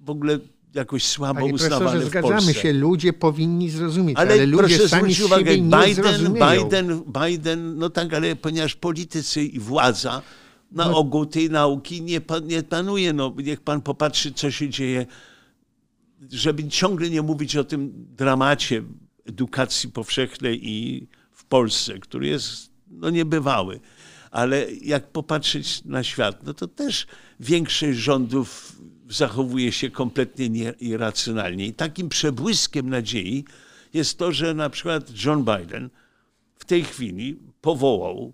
w 0.02 0.10
ogóle 0.10 0.40
jakoś 0.74 1.06
słabo 1.06 1.40
Panie 1.40 1.54
uznawane 1.54 2.00
w 2.00 2.06
zgadzamy 2.06 2.34
Polsce. 2.34 2.54
się, 2.54 2.74
ludzie 2.74 3.14
powinni 3.14 3.70
zrozumieć, 3.70 4.18
ale, 4.18 4.34
Ale, 4.34 4.46
ludzie 4.46 4.76
proszę 4.76 4.90
sami 4.90 5.14
zwrócić 5.14 5.26
uwagę, 5.26 5.52
Biden. 5.58 6.34
Biden, 6.34 7.04
Biden, 7.24 7.78
no 7.78 7.90
tak, 7.90 8.14
ale 8.14 8.36
ponieważ 8.36 8.76
politycy 8.76 9.44
i 9.44 9.60
władza 9.60 10.22
na 10.72 10.96
ogół 10.96 11.26
tej 11.26 11.50
nauki 11.50 12.02
nie, 12.02 12.22
nie 12.44 12.64
panuje, 12.64 13.14
no 13.14 13.34
niech 13.38 13.62
pan 13.62 13.82
popatrzy, 13.82 14.32
co 14.32 14.52
się 14.52 14.70
dzieje, 14.70 15.06
żeby 16.32 16.68
ciągle 16.68 17.10
nie 17.10 17.22
mówić 17.22 17.56
o 17.56 17.64
tym 17.64 17.92
dramacie 18.18 18.84
edukacji 19.26 19.90
powszechnej 19.90 20.70
i 20.70 21.08
w 21.32 21.46
Polsce, 21.46 22.00
który 22.00 22.28
jest 22.28 22.72
no, 22.88 23.10
niebywały. 23.10 23.80
Ale 24.32 24.72
jak 24.72 25.12
popatrzeć 25.12 25.86
na 25.86 26.04
świat, 26.04 26.44
no 26.44 26.54
to 26.54 26.68
też 26.68 27.08
większość 27.40 27.98
rządów 27.98 28.76
zachowuje 29.10 29.72
się 29.72 29.92
kompletnie 29.92 30.50
nie- 30.50 30.74
irracjonalnie. 30.80 31.66
I 31.68 31.74
takim 31.74 32.10
przebłyskiem 32.10 32.90
nadziei 32.90 33.46
jest 33.94 34.18
to, 34.18 34.32
że 34.32 34.54
na 34.54 34.70
przykład 34.70 35.24
John 35.26 35.46
Biden 35.46 35.90
w 36.56 36.66
tej 36.66 36.84
chwili 36.84 37.40
powołał 37.62 38.34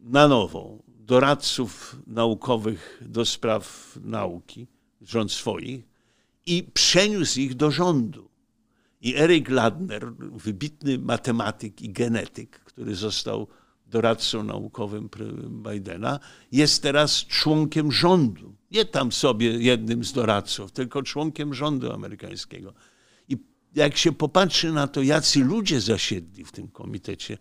na 0.00 0.28
nowo 0.28 0.78
doradców 0.86 1.96
naukowych 2.06 3.02
do 3.06 3.24
spraw 3.24 3.92
nauki, 4.04 4.66
rząd 5.02 5.32
swoich, 5.32 5.84
i 6.46 6.64
przeniósł 6.74 7.40
ich 7.40 7.54
do 7.54 7.70
rządu. 7.70 8.28
I 9.00 9.16
Eric 9.16 9.48
Ladner, 9.48 10.12
wybitny 10.18 10.98
matematyk 10.98 11.82
i 11.82 11.92
genetyk, 11.92 12.58
który 12.58 12.94
został 12.94 13.46
doradcą 13.86 14.42
naukowym 14.42 15.08
Bidena, 15.50 16.20
jest 16.52 16.82
teraz 16.82 17.26
członkiem 17.26 17.92
rządu. 17.92 18.56
Nie 18.70 18.84
tam 18.84 19.12
sobie 19.12 19.50
jednym 19.50 20.04
z 20.04 20.12
doradców, 20.12 20.72
tylko 20.72 21.02
członkiem 21.02 21.54
rządu 21.54 21.92
amerykańskiego. 21.92 22.74
I 23.28 23.36
jak 23.74 23.96
się 23.96 24.12
popatrzy 24.12 24.72
na 24.72 24.88
to, 24.88 25.02
jacy 25.02 25.44
ludzie 25.44 25.80
zasiedli 25.80 26.44
w 26.44 26.52
tym 26.52 26.68
komitecie, 26.68 27.38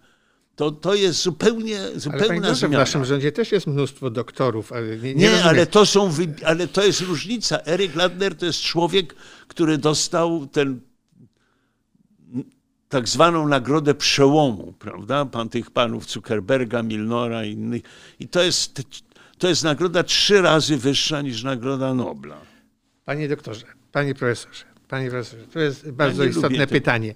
to, 0.56 0.72
to 0.72 0.96
jest 0.96 1.22
zupełnie, 1.22 1.82
Ale 1.82 2.00
zupełna 2.00 2.52
w 2.54 2.58
zmiana. 2.58 2.78
naszym 2.78 3.06
rządzie 3.06 3.32
też 3.32 3.52
jest 3.52 3.68
mnóstwo 3.68 4.10
doktorów, 4.10 4.72
ale 4.72 4.98
nie, 4.98 5.16
nie, 5.16 5.16
Nie, 5.16 5.44
ale 5.44 5.68
to 5.68 5.86
są, 5.86 6.10
ale 6.46 6.68
to 6.68 6.86
jest 6.86 7.02
różnica. 7.02 7.60
Eric 7.66 7.96
Ladner 7.96 8.36
to 8.36 8.46
jest 8.46 8.62
człowiek, 8.62 9.16
który 9.48 9.78
dostał 9.78 10.48
ten 10.48 10.82
tak 12.90 13.08
zwaną 13.10 13.48
nagrodę 13.48 13.96
przełomu, 13.96 14.74
prawda? 14.80 15.26
Pan 15.26 15.50
tych 15.50 15.72
panów 15.72 16.12
Zuckerberga, 16.12 16.84
Milnora 16.84 17.46
i 17.46 17.52
innych. 17.52 17.82
I 18.20 18.28
to 18.28 18.44
jest, 18.44 18.82
to 19.38 19.48
jest 19.48 19.64
nagroda 19.64 20.04
trzy 20.04 20.42
razy 20.42 20.78
wyższa 20.78 21.22
niż 21.22 21.44
nagroda 21.44 21.94
Nobla. 21.94 22.38
Panie 23.06 23.28
doktorze, 23.30 23.66
panie 23.92 24.16
profesorze, 24.16 24.66
panie 24.88 25.10
profesorze, 25.10 25.48
to 25.48 25.60
jest 25.60 25.92
bardzo 25.92 26.24
ja 26.24 26.30
istotne 26.30 26.68
pytanie. 26.68 27.14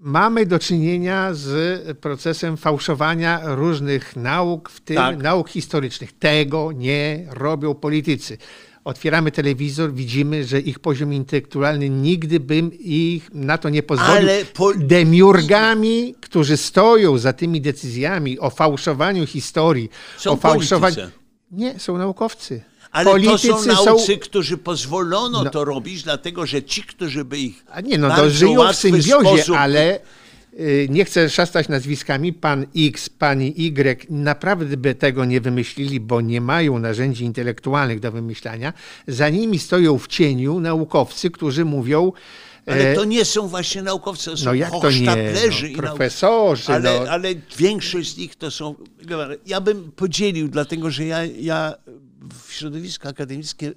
Mamy 0.00 0.46
do 0.46 0.58
czynienia 0.58 1.34
z 1.34 1.98
procesem 1.98 2.56
fałszowania 2.56 3.40
różnych 3.44 4.16
nauk, 4.16 4.70
w 4.70 4.80
tym 4.80 4.96
tak. 4.96 5.22
nauk 5.22 5.48
historycznych. 5.48 6.12
Tego 6.12 6.72
nie 6.72 7.26
robią 7.30 7.74
politycy 7.74 8.38
otwieramy 8.84 9.30
telewizor, 9.32 9.92
widzimy, 9.92 10.44
że 10.44 10.60
ich 10.60 10.78
poziom 10.78 11.12
intelektualny 11.12 11.90
nigdy 11.90 12.40
bym 12.40 12.70
ich 12.80 13.34
na 13.34 13.58
to 13.58 13.68
nie 13.68 13.82
pozwolił. 13.82 14.14
Ale 14.14 14.44
po... 14.44 14.74
Demiurgami, 14.74 16.14
którzy 16.20 16.56
stoją 16.56 17.18
za 17.18 17.32
tymi 17.32 17.60
decyzjami 17.60 18.38
o 18.38 18.50
fałszowaniu 18.50 19.26
historii, 19.26 19.90
są 20.18 20.32
o 20.32 20.36
fałszowaniu. 20.36 20.96
Nie, 21.50 21.78
są 21.78 21.98
naukowcy. 21.98 22.62
Ale 22.90 23.10
Politycy 23.10 23.48
to 23.48 23.62
są 23.62 23.84
naucy, 23.84 24.12
są... 24.12 24.18
którzy 24.18 24.58
pozwolono 24.58 25.44
no. 25.44 25.50
to 25.50 25.64
robić, 25.64 26.02
dlatego 26.02 26.46
że 26.46 26.62
ci, 26.62 26.82
którzy 26.82 27.24
by 27.24 27.38
ich. 27.38 27.64
A 27.70 27.80
nie, 27.80 27.98
no 27.98 28.16
to 28.16 28.30
żyją 28.30 28.72
w 28.72 28.76
symbiozie, 28.76 29.12
sposób... 29.12 29.56
ale 29.56 30.00
nie 30.88 31.04
chcę 31.04 31.30
szastać 31.30 31.68
nazwiskami, 31.68 32.32
pan 32.32 32.66
X, 32.76 33.08
pani 33.08 33.54
Y 33.66 34.06
naprawdę 34.10 34.76
by 34.76 34.94
tego 34.94 35.24
nie 35.24 35.40
wymyślili, 35.40 36.00
bo 36.00 36.20
nie 36.20 36.40
mają 36.40 36.78
narzędzi 36.78 37.24
intelektualnych 37.24 38.00
do 38.00 38.12
wymyślania. 38.12 38.72
Za 39.08 39.28
nimi 39.28 39.58
stoją 39.58 39.98
w 39.98 40.06
cieniu 40.06 40.60
naukowcy, 40.60 41.30
którzy 41.30 41.64
mówią, 41.64 42.12
ale 42.66 42.90
e, 42.90 42.94
to 42.94 43.04
nie 43.04 43.24
są 43.24 43.48
właśnie 43.48 43.82
naukowcy, 43.82 44.30
to 44.30 44.36
są 44.36 44.44
no 44.44 44.54
jak 44.54 44.70
to 44.70 44.90
nie? 44.90 45.06
No, 45.06 45.76
profesorzy. 45.76 46.72
Ale, 46.72 47.00
no. 47.00 47.10
ale 47.10 47.28
większość 47.56 48.14
z 48.14 48.16
nich 48.16 48.36
to 48.36 48.50
są... 48.50 48.74
Ja 49.46 49.60
bym 49.60 49.92
podzielił, 49.92 50.48
dlatego 50.48 50.90
że 50.90 51.04
ja, 51.04 51.24
ja 51.24 51.74
w 52.46 52.52
środowisku 52.52 53.08
akademickim 53.08 53.74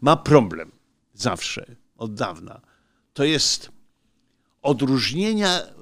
ma 0.00 0.16
problem 0.16 0.72
zawsze, 1.14 1.66
od 1.96 2.14
dawna. 2.14 2.60
To 3.12 3.24
jest 3.24 3.68
odróżnienia 4.62 5.77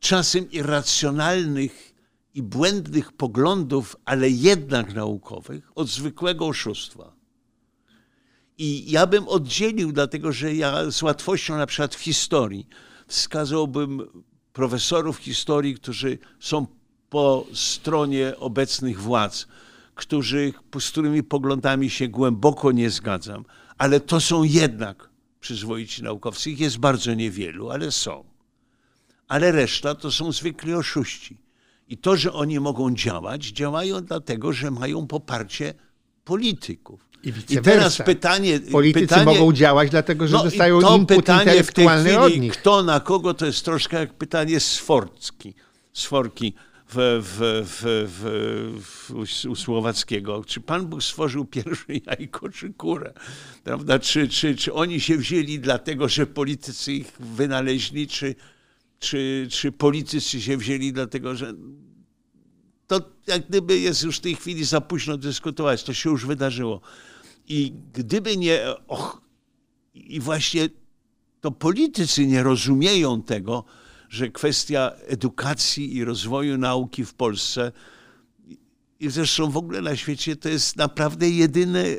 czasem 0.00 0.50
irracjonalnych 0.50 1.94
i 2.34 2.42
błędnych 2.42 3.12
poglądów, 3.12 3.96
ale 4.04 4.30
jednak 4.30 4.94
naukowych, 4.94 5.70
od 5.74 5.88
zwykłego 5.88 6.46
oszustwa. 6.46 7.12
I 8.58 8.90
ja 8.90 9.06
bym 9.06 9.28
oddzielił, 9.28 9.92
dlatego 9.92 10.32
że 10.32 10.54
ja 10.54 10.90
z 10.90 11.02
łatwością 11.02 11.56
na 11.56 11.66
przykład 11.66 11.94
w 11.94 12.00
historii 12.00 12.66
wskazałbym 13.06 14.00
profesorów 14.52 15.18
historii, 15.18 15.74
którzy 15.74 16.18
są 16.40 16.66
po 17.10 17.46
stronie 17.54 18.36
obecnych 18.36 19.00
władz, 19.00 19.46
którzy, 19.94 20.52
z 20.80 20.90
którymi 20.90 21.22
poglądami 21.22 21.90
się 21.90 22.08
głęboko 22.08 22.72
nie 22.72 22.90
zgadzam, 22.90 23.44
ale 23.78 24.00
to 24.00 24.20
są 24.20 24.42
jednak 24.42 25.10
przyzwoici 25.40 26.02
naukowcy. 26.02 26.50
Ich 26.50 26.60
jest 26.60 26.78
bardzo 26.78 27.14
niewielu, 27.14 27.70
ale 27.70 27.92
są 27.92 28.29
ale 29.30 29.52
reszta 29.52 29.94
to 29.94 30.10
są 30.12 30.32
zwykli 30.32 30.74
oszuści. 30.74 31.36
I 31.88 31.96
to, 31.96 32.16
że 32.16 32.32
oni 32.32 32.60
mogą 32.60 32.94
działać, 32.94 33.46
działają 33.46 34.00
dlatego, 34.00 34.52
że 34.52 34.70
mają 34.70 35.06
poparcie 35.06 35.74
polityków. 36.24 37.00
I, 37.22 37.32
I 37.48 37.58
teraz 37.58 37.98
pytanie. 37.98 38.60
Politycy 38.60 39.06
pytanie, 39.06 39.24
mogą 39.24 39.52
działać, 39.52 39.90
dlatego 39.90 40.26
że 40.26 40.36
no 40.36 40.44
dostają 40.44 40.80
to 40.80 40.96
input 40.96 41.16
pytanie 41.16 41.62
w 41.62 41.72
tej 41.72 41.88
chwili. 41.88 42.50
Kto 42.50 42.82
na 42.82 43.00
kogo, 43.00 43.34
to 43.34 43.46
jest 43.46 43.64
troszkę 43.64 44.00
jak 44.00 44.14
pytanie 44.14 44.60
Sforcki, 44.60 45.54
Sforki 45.92 46.54
w, 46.88 47.22
w, 47.22 47.66
w, 47.66 48.20
w, 48.82 49.46
u 49.48 49.56
Słowackiego. 49.56 50.44
Czy 50.44 50.60
Pan 50.60 50.86
Bóg 50.86 51.02
stworzył 51.02 51.44
pierwsze 51.44 51.84
jajko, 52.06 52.48
czy 52.48 52.72
kurę? 52.72 53.12
Prawda? 53.64 53.98
Czy, 53.98 54.28
czy, 54.28 54.56
czy 54.56 54.72
oni 54.72 55.00
się 55.00 55.16
wzięli 55.16 55.58
dlatego, 55.58 56.08
że 56.08 56.26
politycy 56.26 56.92
ich 56.92 57.12
wynaleźli, 57.20 58.06
czy, 58.08 58.34
czy, 59.00 59.48
czy 59.50 59.72
politycy 59.72 60.40
się 60.40 60.56
wzięli 60.56 60.92
dlatego, 60.92 61.36
że 61.36 61.54
to 62.86 63.00
jak 63.26 63.48
gdyby 63.48 63.78
jest 63.78 64.02
już 64.02 64.16
w 64.16 64.20
tej 64.20 64.34
chwili 64.34 64.64
za 64.64 64.80
późno 64.80 65.16
dyskutować, 65.16 65.84
to 65.84 65.94
się 65.94 66.10
już 66.10 66.26
wydarzyło. 66.26 66.80
I 67.48 67.72
gdyby 67.92 68.36
nie, 68.36 68.60
och, 68.86 69.22
i 69.94 70.20
właśnie 70.20 70.68
to 71.40 71.50
politycy 71.50 72.26
nie 72.26 72.42
rozumieją 72.42 73.22
tego, 73.22 73.64
że 74.08 74.30
kwestia 74.30 74.92
edukacji 75.06 75.96
i 75.96 76.04
rozwoju 76.04 76.58
nauki 76.58 77.04
w 77.04 77.14
Polsce 77.14 77.72
i 79.00 79.10
zresztą 79.10 79.50
w 79.50 79.56
ogóle 79.56 79.82
na 79.82 79.96
świecie 79.96 80.36
to 80.36 80.48
jest 80.48 80.76
naprawdę 80.76 81.30
jedyny, 81.30 81.98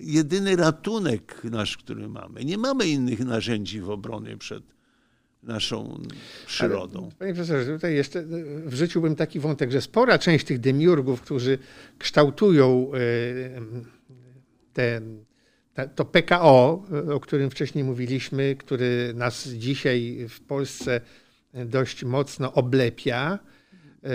jedyny 0.00 0.56
ratunek 0.56 1.44
nasz, 1.44 1.76
który 1.76 2.08
mamy. 2.08 2.44
Nie 2.44 2.58
mamy 2.58 2.88
innych 2.88 3.20
narzędzi 3.20 3.80
w 3.80 3.90
obronie 3.90 4.36
przed, 4.36 4.71
naszą 5.42 6.02
przyrodą. 6.46 7.02
Ale, 7.02 7.12
panie 7.18 7.34
profesorze, 7.34 7.74
tutaj 7.74 7.94
jeszcze 7.94 8.24
wrzuciłbym 8.66 9.16
taki 9.16 9.40
wątek, 9.40 9.72
że 9.72 9.80
spora 9.80 10.18
część 10.18 10.46
tych 10.46 10.60
demiurgów, 10.60 11.20
którzy 11.20 11.58
kształtują 11.98 12.90
e, 12.94 12.98
te, 14.72 15.00
to 15.94 16.04
PKO, 16.04 16.84
o 17.12 17.20
którym 17.20 17.50
wcześniej 17.50 17.84
mówiliśmy, 17.84 18.56
który 18.56 19.12
nas 19.14 19.48
dzisiaj 19.48 20.26
w 20.28 20.40
Polsce 20.40 21.00
dość 21.54 22.04
mocno 22.04 22.52
oblepia, 22.52 23.38
e, 24.02 24.08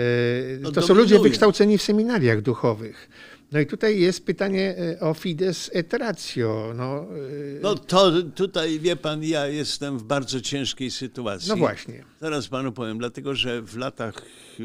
no, 0.60 0.72
to 0.72 0.82
są 0.82 0.94
ludzie 0.94 1.18
wykształceni 1.18 1.78
w 1.78 1.82
seminariach 1.82 2.42
duchowych. 2.42 3.08
No 3.52 3.60
i 3.60 3.66
tutaj 3.66 4.00
jest 4.00 4.26
pytanie 4.26 4.76
e, 4.78 5.00
o 5.00 5.14
fides 5.14 5.70
et 5.74 5.92
ratio. 5.92 6.72
No, 6.76 7.02
e, 7.02 7.60
no 7.62 7.74
to 7.74 8.22
tutaj, 8.22 8.80
wie 8.80 8.96
pan, 8.96 9.24
ja 9.24 9.46
jestem 9.46 9.98
w 9.98 10.02
bardzo 10.02 10.40
ciężkiej 10.40 10.90
sytuacji. 10.90 11.48
No 11.48 11.56
właśnie. 11.56 12.04
Zaraz 12.20 12.48
panu 12.48 12.72
powiem, 12.72 12.98
dlatego 12.98 13.34
że 13.34 13.62
w 13.62 13.76
latach 13.76 14.22
y, 14.60 14.62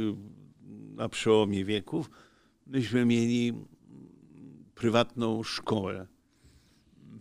na 0.96 1.10
przełomie 1.10 1.66
wieków 1.66 2.10
myśmy 2.68 3.06
mieli 3.06 3.54
prywatną 4.76 5.44
szkołę 5.44 6.08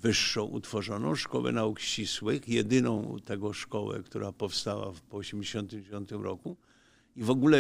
wyższą 0.02 0.44
utworzoną, 0.44 1.14
Szkołę 1.14 1.52
Nauk 1.52 1.80
Ścisłych, 1.80 2.48
jedyną 2.48 3.16
tego 3.24 3.52
szkołę, 3.52 4.02
która 4.02 4.32
powstała 4.32 4.92
po 5.10 5.20
1989 5.20 6.10
roku 6.24 6.56
i 7.16 7.22
w 7.22 7.30
ogóle 7.30 7.58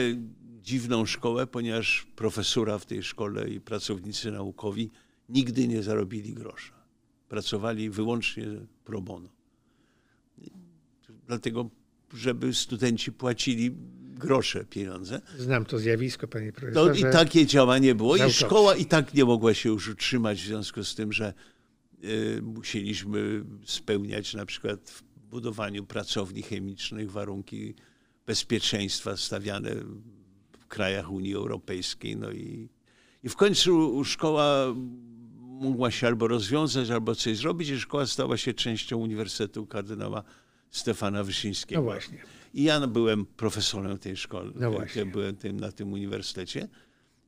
dziwną 0.62 1.06
szkołę, 1.06 1.46
ponieważ 1.46 2.06
profesura 2.16 2.78
w 2.78 2.86
tej 2.86 3.02
szkole 3.02 3.48
i 3.48 3.60
pracownicy 3.60 4.30
naukowi 4.30 4.90
nigdy 5.28 5.68
nie 5.68 5.82
zarobili 5.82 6.34
grosza. 6.34 6.72
Pracowali 7.28 7.90
wyłącznie 7.90 8.46
pro 8.84 9.00
bono. 9.00 9.28
Dlatego, 11.26 11.70
żeby 12.14 12.54
studenci 12.54 13.12
płacili 13.12 13.70
grosze 14.22 14.64
pieniądze. 14.64 15.20
Znam 15.38 15.64
to 15.64 15.78
zjawisko, 15.78 16.28
panie 16.28 16.52
profesorze. 16.52 17.02
No 17.02 17.08
i 17.08 17.12
takie 17.12 17.46
działanie 17.46 17.94
było. 17.94 18.16
I 18.16 18.32
szkoła 18.32 18.76
i 18.76 18.84
tak 18.84 19.14
nie 19.14 19.24
mogła 19.24 19.54
się 19.54 19.68
już 19.68 19.88
utrzymać 19.88 20.42
w 20.42 20.46
związku 20.46 20.84
z 20.84 20.94
tym, 20.94 21.12
że 21.12 21.34
y, 22.04 22.42
musieliśmy 22.42 23.44
spełniać 23.64 24.34
na 24.34 24.46
przykład 24.46 24.90
w 24.90 25.02
budowaniu 25.30 25.86
pracowni 25.86 26.42
chemicznych 26.42 27.10
warunki 27.10 27.74
bezpieczeństwa 28.26 29.16
stawiane 29.16 29.70
krajach 30.72 31.10
Unii 31.10 31.34
Europejskiej. 31.34 32.16
No 32.16 32.30
i, 32.30 32.68
i 33.22 33.28
w 33.28 33.36
końcu 33.36 34.04
szkoła 34.04 34.74
mogła 35.40 35.90
się 35.90 36.06
albo 36.06 36.28
rozwiązać, 36.28 36.90
albo 36.90 37.14
coś 37.14 37.36
zrobić, 37.36 37.68
i 37.68 37.80
szkoła 37.80 38.06
stała 38.06 38.36
się 38.36 38.54
częścią 38.54 38.96
Uniwersytetu 38.96 39.66
kardynała 39.66 40.22
Stefana 40.70 41.24
Wyszyńskiego. 41.24 41.80
No 41.80 41.84
właśnie. 41.84 42.18
I 42.54 42.62
ja 42.62 42.86
byłem 42.86 43.26
profesorem 43.26 43.98
tej 43.98 44.16
szkoły, 44.16 44.52
no 44.54 44.70
właśnie. 44.70 45.06
byłem 45.06 45.36
tym, 45.36 45.60
na 45.60 45.72
tym 45.72 45.92
uniwersytecie. 45.92 46.68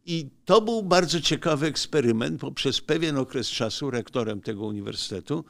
I 0.07 0.29
to 0.45 0.61
był 0.61 0.83
bardzo 0.83 1.21
ciekawy 1.21 1.67
eksperyment, 1.67 2.41
bo 2.41 2.53
przez 2.53 2.81
pewien 2.81 3.17
okres 3.17 3.49
czasu 3.49 3.91
rektorem 3.91 4.41
tego 4.41 4.65
uniwersytetu 4.67 5.45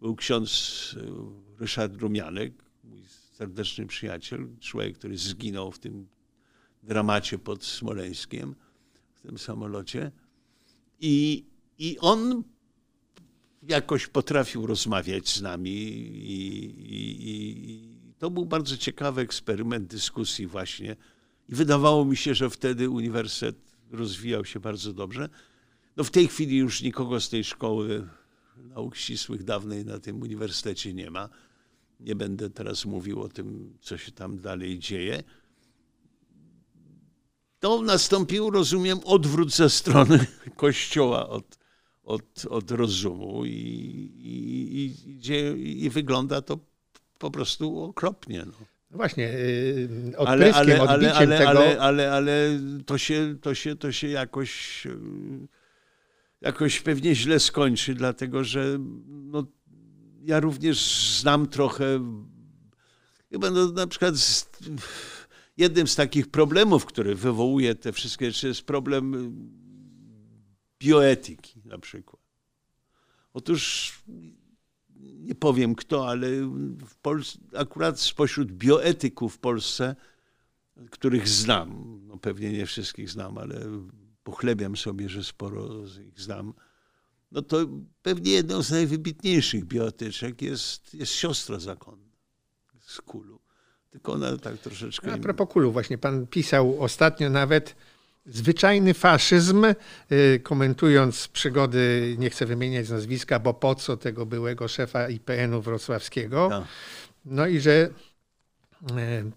był 0.00 0.16
ksiądz 0.16 0.50
e, 0.96 1.60
Ryszard 1.60 1.96
Rumianek, 1.96 2.52
serdeczny 3.32 3.86
przyjaciel, 3.86 4.46
człowiek, 4.60 4.98
który 4.98 5.18
zginął 5.18 5.72
w 5.72 5.78
tym 5.78 6.06
dramacie 6.84 7.38
pod 7.38 7.64
Smoleńskiem, 7.64 8.54
w 9.14 9.20
tym 9.20 9.38
samolocie. 9.38 10.12
I, 11.00 11.44
i 11.78 11.98
on 11.98 12.42
jakoś 13.68 14.06
potrafił 14.06 14.66
rozmawiać 14.66 15.28
z 15.28 15.42
nami 15.42 15.70
i, 15.70 16.64
i, 16.94 17.30
i, 17.30 18.14
to 18.18 18.30
był 18.30 18.46
bardzo 18.46 18.76
ciekawy 18.76 19.20
eksperyment 19.20 19.88
dyskusji 19.88 20.46
właśnie. 20.46 20.96
I 21.48 21.54
wydawało 21.54 22.04
mi 22.04 22.16
się, 22.16 22.34
że 22.34 22.50
wtedy 22.50 22.90
uniwersytet 22.90 23.56
rozwijał 23.90 24.44
się 24.44 24.60
bardzo 24.60 24.92
dobrze. 24.92 25.28
No 25.96 26.04
w 26.04 26.10
tej 26.10 26.28
chwili 26.28 26.56
już 26.56 26.82
nikogo 26.82 27.20
z 27.20 27.28
tej 27.28 27.44
szkoły 27.44 28.08
nauk 28.56 28.96
ścisłych 28.96 29.44
dawnej 29.44 29.84
na 29.84 29.98
tym 29.98 30.22
uniwersytecie 30.22 30.94
nie 30.94 31.10
ma 31.10 31.28
Nie 32.00 32.16
będę 32.16 32.50
teraz 32.50 32.84
mówił 32.84 33.22
o 33.22 33.28
tym, 33.28 33.76
co 33.80 33.98
się 33.98 34.12
tam 34.12 34.38
dalej 34.38 34.78
dzieje. 34.78 35.22
To 37.64 37.82
nastąpił, 37.82 38.50
rozumiem, 38.50 38.98
odwrót 39.04 39.54
ze 39.54 39.70
strony 39.70 40.26
Kościoła 40.56 41.28
od, 41.28 41.58
od, 42.04 42.46
od 42.50 42.70
rozumu 42.70 43.44
i, 43.44 43.50
i, 43.50 44.94
i, 45.32 45.84
i 45.84 45.90
wygląda 45.90 46.42
to 46.42 46.58
po 47.18 47.30
prostu 47.30 47.82
okropnie. 47.82 48.44
No. 48.46 48.52
No 48.90 48.96
właśnie, 48.96 49.24
yy, 49.24 49.88
ale, 50.18 50.54
ale, 50.54 50.80
ale, 50.80 51.14
ale, 51.14 51.38
tego... 51.38 51.50
ale, 51.50 51.80
ale, 51.80 52.12
ale 52.12 52.60
to, 52.86 52.98
się, 52.98 53.36
to, 53.40 53.54
się, 53.54 53.76
to 53.76 53.92
się 53.92 54.08
jakoś, 54.08 54.86
jakoś 56.40 56.80
pewnie 56.80 57.14
źle 57.14 57.40
skończy, 57.40 57.94
dlatego 57.94 58.44
że 58.44 58.78
no, 59.06 59.44
ja 60.24 60.40
również 60.40 61.10
znam 61.20 61.46
trochę, 61.46 61.84
chyba 63.30 63.50
no, 63.50 63.72
na 63.72 63.86
przykład 63.86 64.16
z, 64.16 64.50
jednym 65.56 65.86
z 65.86 65.94
takich 65.94 66.30
problemów, 66.30 66.86
który 66.86 67.14
wywołuje 67.14 67.74
te 67.74 67.92
wszystkie 67.92 68.30
rzeczy, 68.30 68.48
jest 68.48 68.62
problem 68.62 69.32
bioetyki 70.78 71.62
na 71.64 71.78
przykład. 71.78 72.22
Otóż 73.32 73.92
nie 75.00 75.34
powiem 75.34 75.74
kto, 75.74 76.08
ale 76.08 76.28
w 76.86 76.96
Polsce, 77.02 77.38
akurat 77.56 78.00
spośród 78.00 78.52
bioetyków 78.52 79.34
w 79.34 79.38
Polsce, 79.38 79.96
których 80.90 81.28
znam, 81.28 82.00
no 82.06 82.18
pewnie 82.18 82.52
nie 82.52 82.66
wszystkich 82.66 83.10
znam, 83.10 83.38
ale 83.38 83.60
pochlebiam 84.22 84.76
sobie, 84.76 85.08
że 85.08 85.24
sporo 85.24 85.86
z 85.86 85.98
ich 85.98 86.20
znam, 86.20 86.54
no 87.32 87.42
to 87.42 87.66
pewnie 88.02 88.32
jedną 88.32 88.62
z 88.62 88.70
najwybitniejszych 88.70 89.64
bioetyczek 89.64 90.42
jest, 90.42 90.94
jest 90.94 91.12
siostra 91.12 91.58
zakonna 91.58 92.12
z 92.80 93.00
Kulu. 93.00 93.43
Tylko 93.94 94.12
ona 94.12 94.36
tak 94.36 94.58
troszeczkę... 94.58 95.12
A 95.12 95.18
propos 95.18 95.48
Kulu, 95.48 95.72
właśnie 95.72 95.98
pan 95.98 96.26
pisał 96.26 96.82
ostatnio 96.82 97.30
nawet 97.30 97.74
zwyczajny 98.26 98.94
faszyzm, 98.94 99.64
y, 100.12 100.40
komentując 100.42 101.28
przygody, 101.28 102.14
nie 102.18 102.30
chcę 102.30 102.46
wymieniać 102.46 102.88
nazwiska, 102.88 103.38
bo 103.38 103.54
po 103.54 103.74
co 103.74 103.96
tego 103.96 104.26
byłego 104.26 104.68
szefa 104.68 105.08
IPN-u 105.08 105.60
wrocławskiego. 105.60 106.48
No, 106.50 106.66
no 107.24 107.46
i 107.46 107.60
że 107.60 107.90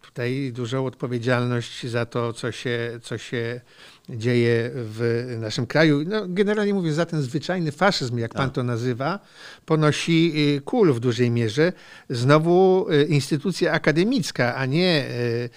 tutaj 0.02 0.52
dużą 0.54 0.86
odpowiedzialność 0.86 1.88
za 1.88 2.06
to, 2.06 2.34
co 2.34 2.52
się, 2.52 3.00
co 3.04 3.18
się 3.18 3.62
dzieje 4.10 4.72
w 4.74 5.26
naszym 5.40 5.68
kraju. 5.68 6.04
No, 6.08 6.26
generalnie 6.28 6.74
mówię, 6.74 6.94
za 6.94 7.06
ten 7.06 7.22
zwyczajny 7.22 7.72
faszyzm, 7.72 8.18
jak 8.18 8.34
pan 8.34 8.46
tak. 8.46 8.56
to 8.56 8.64
nazywa, 8.64 9.20
ponosi 9.66 10.34
y, 10.58 10.62
kul 10.62 10.94
w 10.94 11.00
dużej 11.00 11.32
mierze. 11.32 11.74
Znowu 12.10 12.88
y, 12.92 13.04
instytucja 13.04 13.72
akademicka, 13.72 14.56
a 14.56 14.66
nie 14.66 15.06
y, 15.10 15.50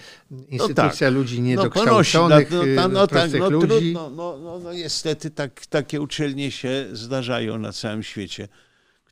instytucja 0.49 1.07
no 1.07 1.11
tak. 1.11 1.13
ludzi 1.13 1.41
no, 1.41 1.47
niedokształconych, 1.47 2.51
no, 2.51 2.65
no, 2.75 2.87
no, 2.87 3.07
tak, 3.07 3.31
no, 3.33 3.49
ludzi. 3.49 3.67
Trudno, 3.67 4.09
no, 4.09 4.37
no, 4.43 4.59
no 4.59 4.73
niestety 4.73 5.29
tak, 5.29 5.65
takie 5.65 6.01
uczelnie 6.01 6.51
się 6.51 6.85
zdarzają 6.91 7.57
na 7.57 7.71
całym 7.71 8.03
świecie 8.03 8.47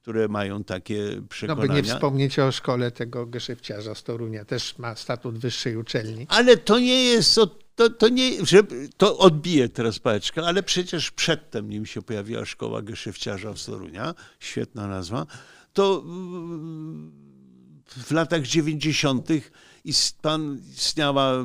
które 0.02 0.28
mają 0.28 0.64
takie 0.64 1.22
przekonania. 1.30 1.68
No 1.68 1.74
by 1.74 1.82
nie 1.82 1.94
wspomnieć 1.94 2.40
o 2.40 2.52
szkole 2.52 2.92
tego 2.92 3.26
geszefciarza 3.26 3.96
z 3.96 4.04
Torunia, 4.04 4.46
też 4.46 4.78
ma 4.78 4.96
statut 4.96 5.38
wyższej 5.38 5.78
uczelni. 5.78 6.26
Ale 6.30 6.58
to 6.58 6.80
nie 6.80 7.04
jest 7.04 7.36
to, 7.80 7.90
to 7.90 8.10
nie, 8.10 8.46
że 8.46 8.64
to 8.98 9.18
odbije 9.18 9.70
teraz 9.70 10.00
pałeczkę, 10.00 10.46
ale 10.46 10.64
przecież 10.64 11.12
przedtem, 11.12 11.70
nim 11.70 11.86
się 11.86 12.02
pojawiła 12.02 12.46
szkoła 12.46 12.82
geszefciarza 12.82 13.54
w 13.54 13.66
Torunia, 13.66 14.16
świetna 14.40 14.88
nazwa, 14.88 15.26
to 15.74 16.04
w 17.86 18.12
latach 18.12 18.42
90. 18.42 19.28
istniała 19.86 21.34
e, 21.34 21.44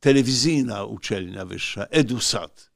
telewizyjna 0.00 0.84
uczelnia 0.84 1.44
wyższa, 1.44 1.84
EduSat, 1.84 2.70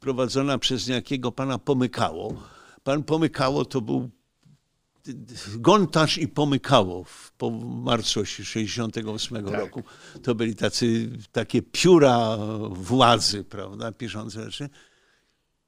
prowadzona 0.00 0.58
przez 0.58 0.88
niejakiego 0.88 1.32
pana 1.32 1.58
Pomykało. 1.58 2.42
Pan 2.86 3.02
Pomykało 3.02 3.64
to 3.64 3.80
był 3.80 4.10
Gontarz 5.56 6.18
i 6.18 6.28
Pomykało 6.28 7.04
po 7.38 7.50
marcu 7.50 8.26
68 8.26 9.44
tak. 9.44 9.54
roku. 9.54 9.82
To 10.22 10.34
byli 10.34 10.54
tacy, 10.54 11.10
takie 11.32 11.62
pióra 11.62 12.36
władzy, 12.70 13.44
prawda, 13.44 13.92
piszące 13.92 14.44
rzeczy. 14.50 14.68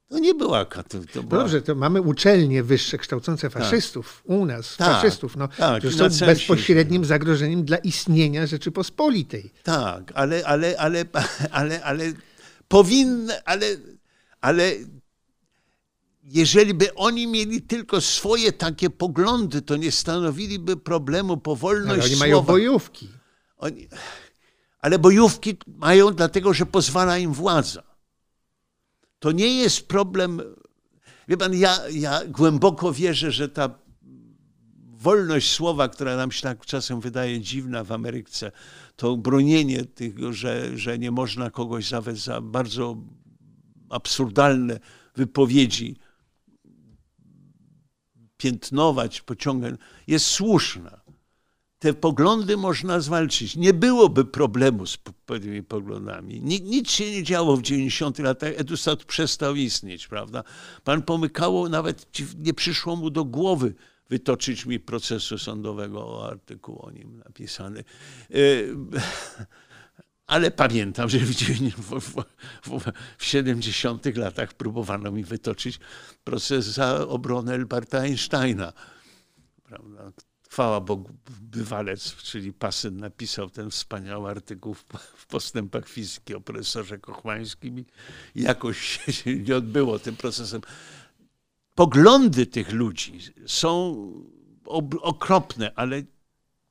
To 0.09 0.19
nie 0.19 0.33
była 0.33 0.65
katolika. 0.65 1.13
To 1.13 1.23
była... 1.23 1.41
Dobrze, 1.41 1.61
to 1.61 1.75
mamy 1.75 2.01
uczelnie 2.01 2.63
wyższe 2.63 2.97
kształcące 2.97 3.49
tak. 3.49 3.63
faszystów 3.63 4.23
tak. 4.27 4.37
u 4.37 4.45
nas, 4.45 4.77
tak. 4.77 4.87
faszystów, 4.87 5.35
no, 5.35 5.47
tak. 5.47 5.79
którzy 5.79 6.09
są 6.09 6.25
bezpośrednim 6.25 7.05
zagrożeniem 7.05 7.65
dla 7.65 7.77
istnienia 7.77 8.47
Rzeczypospolitej. 8.47 9.51
Tak, 9.63 10.11
ale, 10.15 10.45
ale, 10.45 10.77
ale, 10.77 11.05
ale, 11.51 11.83
ale 11.83 12.13
powinny, 12.67 13.43
ale, 13.43 13.65
ale 14.41 14.73
jeżeli 16.31 16.73
by 16.73 16.95
oni 16.95 17.27
mieli 17.27 17.61
tylko 17.61 18.01
swoje 18.01 18.51
takie 18.51 18.89
poglądy, 18.89 19.61
to 19.61 19.75
nie 19.75 19.91
stanowiliby 19.91 20.77
problemu 20.77 21.37
po 21.37 21.55
wolność 21.55 21.91
Ale 21.91 22.03
oni 22.03 22.09
słowa. 22.15 22.25
mają 22.25 22.41
bojówki. 22.41 23.09
Oni, 23.57 23.87
ale 24.79 24.99
bojówki 24.99 25.57
mają 25.67 26.11
dlatego, 26.11 26.53
że 26.53 26.65
pozwala 26.65 27.17
im 27.17 27.33
władza. 27.33 27.83
To 29.19 29.31
nie 29.31 29.53
jest 29.53 29.87
problem. 29.87 30.41
Wie 31.27 31.37
pan, 31.37 31.53
ja, 31.53 31.77
ja 31.91 32.25
głęboko 32.25 32.93
wierzę, 32.93 33.31
że 33.31 33.49
ta 33.49 33.69
wolność 34.83 35.51
słowa, 35.51 35.89
która 35.89 36.15
nam 36.15 36.31
się 36.31 36.41
tak 36.41 36.65
czasem 36.65 36.99
wydaje 36.99 37.41
dziwna 37.41 37.83
w 37.83 37.91
Ameryce, 37.91 38.51
to 38.95 39.17
bronienie 39.17 39.85
tego, 39.85 40.33
że, 40.33 40.77
że 40.77 40.99
nie 40.99 41.11
można 41.11 41.49
kogoś 41.49 41.87
zawieść 41.87 42.23
za 42.23 42.41
bardzo 42.41 42.97
absurdalne 43.89 44.79
wypowiedzi, 45.15 45.95
piętnować, 48.39 49.21
pociągać, 49.21 49.75
jest 50.07 50.25
słuszna. 50.25 51.01
Te 51.79 51.93
poglądy 51.93 52.57
można 52.57 52.99
zwalczyć. 52.99 53.55
Nie 53.55 53.73
byłoby 53.73 54.25
problemu 54.25 54.85
z 54.85 54.97
pewnymi 55.25 55.63
poglądami. 55.63 56.41
Nic, 56.41 56.63
nic 56.63 56.91
się 56.91 57.11
nie 57.11 57.23
działo 57.23 57.57
w 57.57 57.61
90 57.61 58.19
latach. 58.19 58.53
Edustat 58.57 59.03
przestał 59.03 59.55
istnieć, 59.55 60.07
prawda? 60.07 60.43
Pan 60.83 61.01
Pomykało 61.01 61.69
nawet 61.69 62.07
nie 62.39 62.53
przyszło 62.53 62.95
mu 62.95 63.09
do 63.09 63.25
głowy 63.25 63.73
wytoczyć 64.09 64.65
mi 64.65 64.79
procesu 64.79 65.37
sądowego 65.37 66.07
o 66.07 66.27
artykuł 66.27 66.85
o 66.85 66.91
nim 66.91 67.21
napisany. 67.25 67.79
E, 67.79 68.35
ale 70.29 70.51
pamiętam, 70.51 71.09
że 71.09 71.19
w, 71.19 71.31
w, 71.77 72.23
w, 72.63 72.91
w 73.17 73.25
70 73.25 74.17
latach 74.17 74.53
próbowano 74.53 75.11
mi 75.11 75.23
wytoczyć 75.23 75.79
proces 76.23 76.65
za 76.65 77.07
obronę 77.07 77.53
Alberta 77.53 77.99
Einsteina. 77.99 78.73
Prawda? 79.63 80.11
Chwała 80.49 80.81
Bogu, 80.81 81.09
bywalec, 81.41 82.15
czyli 82.15 82.53
Pasyn, 82.53 82.97
napisał 82.97 83.49
ten 83.49 83.69
wspaniały 83.69 84.29
artykuł 84.29 84.73
w 85.17 85.27
postępach 85.27 85.89
fizyki 85.89 86.35
o 86.35 86.41
profesorze 86.41 86.97
Kochmańskim 86.97 87.79
i 87.79 87.85
jakoś 88.35 88.99
się 89.17 89.35
nie 89.35 89.55
odbyło 89.55 89.99
tym 89.99 90.15
procesem. 90.15 90.61
Poglądy 91.75 92.45
tych 92.45 92.71
ludzi 92.71 93.19
są 93.47 93.95
okropne, 95.01 95.71
ale 95.75 96.03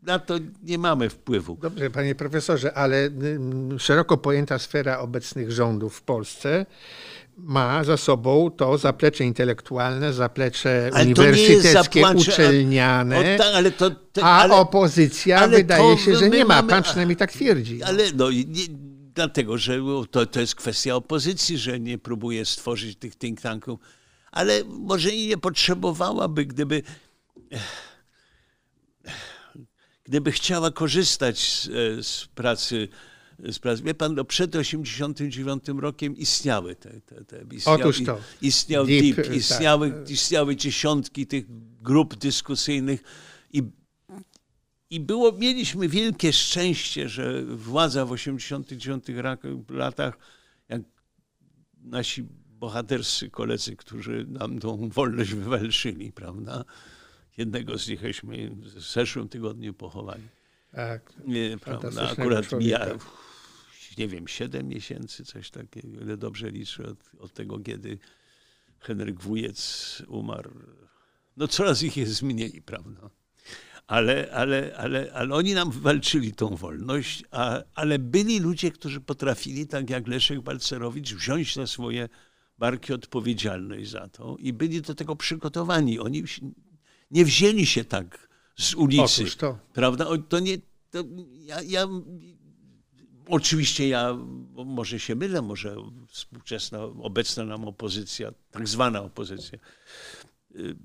na 0.03 0.19
to 0.19 0.35
nie 0.63 0.79
mamy 0.79 1.11
wpływu. 1.11 1.59
Dobrze, 1.63 1.91
panie 1.91 2.15
profesorze, 2.15 2.75
ale 2.75 3.07
mm, 3.07 3.79
szeroko 3.79 4.17
pojęta 4.17 4.59
sfera 4.59 4.99
obecnych 4.99 5.53
rządów 5.53 5.97
w 5.97 6.03
Polsce 6.03 6.67
ma 7.37 7.85
za 7.85 7.97
sobą 7.97 8.51
to 8.51 8.79
zaplecze 8.79 9.25
intelektualne, 9.25 10.13
zaplecze 10.13 10.91
ale 10.93 11.05
uniwersyteckie, 11.05 12.07
uczelniane, 12.17 13.35
o, 13.35 13.39
tak, 13.39 13.55
ale 13.55 13.71
to, 13.71 13.91
a 14.23 14.41
ale, 14.41 14.55
opozycja 14.55 15.39
ale 15.39 15.57
wydaje 15.57 15.99
się, 15.99 16.17
że 16.17 16.31
nie 16.31 16.45
ma. 16.45 16.63
Pan 16.63 16.83
przynajmniej 16.83 17.17
tak 17.17 17.33
twierdzi. 17.33 17.83
Ale 17.83 18.05
no, 18.15 18.31
nie, 18.31 18.67
dlatego, 19.15 19.59
że 19.59 19.79
to, 20.11 20.27
to 20.27 20.41
jest 20.41 20.55
kwestia 20.55 20.95
opozycji, 20.95 21.59
że 21.59 21.81
nie 21.81 21.99
próbuje 21.99 22.45
stworzyć 22.45 22.99
tych 22.99 23.17
think 23.17 23.41
tanków, 23.41 23.81
ale 24.33 24.65
może 24.65 25.11
i 25.11 25.27
nie 25.27 25.39
potrzebowałaby, 25.39 26.47
gdyby 26.47 26.83
gdyby 30.09 30.33
chciała 30.33 30.71
korzystać 30.71 31.39
z, 31.39 31.69
e, 31.69 32.03
z 32.03 32.29
pracy 32.35 32.89
z 33.39 33.59
pracy. 33.59 33.83
Wie 33.83 33.95
pan, 33.95 34.15
no 34.15 34.25
przed 34.25 34.51
1989 34.51 35.81
rokiem 35.83 36.17
istniały 36.17 36.77
te, 36.77 37.01
te, 37.01 37.25
te 37.25 37.45
istniały, 37.55 37.81
Otóż 37.81 38.05
to. 38.05 38.19
Istniał 38.43 38.87
DIP, 38.87 39.17
DIP 39.17 39.35
istniały, 39.35 39.91
tak. 39.91 40.11
istniały 40.11 40.57
dziesiątki 40.57 41.27
tych 41.27 41.45
grup 41.83 42.17
dyskusyjnych 42.17 43.03
i, 43.53 43.63
i 44.91 45.01
było, 45.01 45.33
mieliśmy 45.33 45.89
wielkie 45.89 46.33
szczęście, 46.33 47.09
że 47.09 47.45
władza 47.45 48.05
w 48.05 48.11
1989 48.11 49.41
latach, 49.69 50.19
jak 50.69 50.83
nasi 51.85 52.27
bohaterscy 52.47 53.31
koledzy, 53.31 53.77
którzy 53.77 54.27
nam 54.29 54.59
tą 54.59 54.89
wolność 54.89 55.35
wywalczyli, 55.35 56.13
prawda, 56.13 56.65
Jednego 57.39 57.79
z 57.79 57.89
nich 57.89 58.01
żeśmy 58.01 58.51
w 58.51 58.81
zeszłym 58.81 59.29
tygodniu 59.29 59.75
pochowali. 59.75 60.23
Tak, 60.73 61.13
prawda? 61.61 62.11
Akurat 62.11 62.53
mija, 62.53 62.87
nie 63.99 64.09
wiem, 64.09 64.29
7 64.29 64.69
miesięcy, 64.69 65.25
coś 65.25 65.51
takiego, 65.51 66.01
ile 66.01 66.17
dobrze 66.17 66.51
liczę 66.51 66.83
od, 66.83 66.99
od 67.19 67.33
tego, 67.33 67.59
kiedy 67.59 67.99
Henryk 68.81 69.21
Wujec 69.21 70.03
umarł. 70.09 70.51
No 71.37 71.49
coraz 71.49 71.83
ich 71.83 71.97
jest 71.97 72.23
mniej, 72.23 72.63
prawda? 72.63 73.11
Ale, 73.87 74.31
ale, 74.33 74.77
ale, 74.77 75.13
ale 75.13 75.35
oni 75.35 75.55
nam 75.55 75.71
walczyli 75.71 76.33
tą 76.33 76.57
wolność, 76.57 77.25
a, 77.31 77.63
ale 77.75 77.99
byli 77.99 78.41
ludzie, 78.41 78.71
którzy 78.71 79.01
potrafili, 79.01 79.67
tak 79.67 79.91
jak 79.91 80.09
Leszek 80.09 80.41
Balcerowicz, 80.41 81.15
wziąć 81.15 81.57
na 81.57 81.67
swoje 81.67 82.09
barki 82.59 82.93
odpowiedzialność 82.93 83.91
za 83.91 84.09
to 84.09 84.37
i 84.39 84.53
byli 84.53 84.83
do 84.83 84.95
tego 84.95 85.17
przygotowani. 85.17 85.99
Oni 85.99 86.25
nie 87.11 87.25
wzięli 87.25 87.67
się 87.67 87.85
tak 87.85 88.29
z 88.59 88.75
ulicy. 88.75 89.37
to. 89.37 89.59
Prawda? 89.73 90.07
To 90.29 90.41
nie, 90.41 90.59
to 90.91 91.05
ja, 91.31 91.63
ja, 91.63 91.89
oczywiście 93.29 93.89
ja, 93.89 94.19
może 94.55 95.01
się 95.01 95.15
mylę, 95.15 95.43
może 95.43 95.77
współczesna, 96.09 96.83
obecna 96.83 97.45
nam 97.45 97.69
opozycja, 97.69 98.33
tak 98.51 98.69
zwana 98.69 99.03
opozycja, 99.03 99.59
y, 100.57 100.77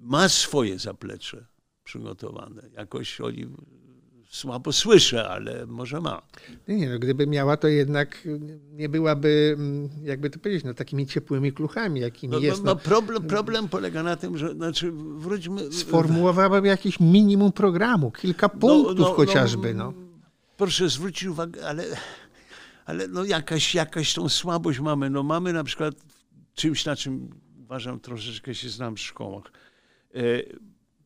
ma 0.00 0.28
swoje 0.28 0.78
zaplecze 0.78 1.46
przygotowane. 1.84 2.62
Jakoś 2.72 3.20
oni 3.20 3.46
słabo 4.28 4.72
słyszę, 4.72 5.28
ale 5.28 5.66
może 5.66 6.00
ma. 6.00 6.22
Nie, 6.68 6.88
no, 6.88 6.98
gdyby 6.98 7.26
miała, 7.26 7.56
to 7.56 7.68
jednak 7.68 8.28
nie 8.72 8.88
byłaby, 8.88 9.56
mm, 9.58 9.88
jakby 10.02 10.30
to 10.30 10.38
powiedzieć, 10.38 10.64
no, 10.64 10.74
takimi 10.74 11.06
ciepłymi 11.06 11.52
kluchami, 11.52 12.00
jakimi 12.00 12.32
no, 12.32 12.38
jest. 12.38 12.64
No, 12.64 12.74
no, 12.74 12.76
problem, 12.76 13.22
problem 13.22 13.68
polega 13.68 14.02
na 14.02 14.16
tym, 14.16 14.38
że 14.38 14.54
znaczy, 14.54 14.92
wróćmy... 14.92 15.72
Sformułowałaby 15.72 16.68
jakieś 16.68 17.00
minimum 17.00 17.52
programu, 17.52 18.10
kilka 18.10 18.50
no, 18.54 18.60
punktów 18.60 18.98
no, 18.98 19.14
chociażby. 19.14 19.74
No. 19.74 19.92
Proszę 20.56 20.88
zwrócić 20.88 21.28
uwagę, 21.28 21.66
ale, 21.66 21.84
ale 22.84 23.08
no 23.08 23.24
jakaś, 23.24 23.74
jakaś 23.74 24.14
tą 24.14 24.28
słabość 24.28 24.80
mamy. 24.80 25.10
No 25.10 25.22
mamy 25.22 25.52
na 25.52 25.64
przykład 25.64 25.94
czymś, 26.54 26.84
na 26.84 26.96
czym 26.96 27.30
uważam 27.62 28.00
troszeczkę 28.00 28.54
się 28.54 28.68
znam 28.68 28.96
w 28.96 29.00
szkołach. 29.00 29.52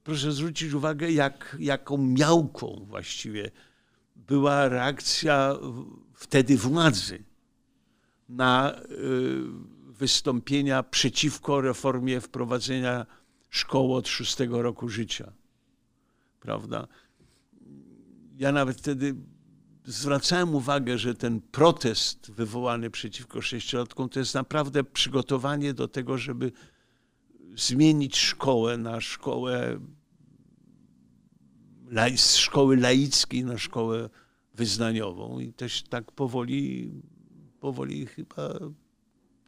Proszę 0.04 0.32
zwrócić 0.32 0.72
uwagę, 0.72 1.12
jak, 1.12 1.56
jaką 1.60 1.98
miałką 1.98 2.86
właściwie 2.88 3.50
była 4.16 4.68
reakcja 4.68 5.56
wtedy 6.14 6.56
władzy 6.56 7.24
na 8.28 8.80
y, 8.80 8.82
wystąpienia 9.86 10.82
przeciwko 10.82 11.60
reformie 11.60 12.20
wprowadzenia 12.20 13.06
szkoły 13.50 13.94
od 13.94 14.08
szóstego 14.08 14.62
roku 14.62 14.88
życia. 14.88 15.32
Prawda? 16.40 16.88
Ja 18.38 18.52
nawet 18.52 18.78
wtedy 18.78 19.14
zwracałem 19.84 20.54
uwagę, 20.54 20.98
że 20.98 21.14
ten 21.14 21.40
protest 21.40 22.30
wywołany 22.30 22.90
przeciwko 22.90 23.42
sześciolatkom 23.42 24.08
to 24.08 24.18
jest 24.18 24.34
naprawdę 24.34 24.84
przygotowanie 24.84 25.74
do 25.74 25.88
tego, 25.88 26.18
żeby 26.18 26.52
zmienić 27.56 28.16
szkołę 28.16 28.78
na 28.78 29.00
szkołę 29.00 29.80
z 32.16 32.36
szkoły 32.36 32.76
laickiej 32.76 33.44
na 33.44 33.58
szkołę 33.58 34.10
wyznaniową 34.54 35.38
i 35.38 35.52
też 35.52 35.82
tak 35.82 36.12
powoli, 36.12 36.92
powoli 37.60 38.06
chyba 38.06 38.58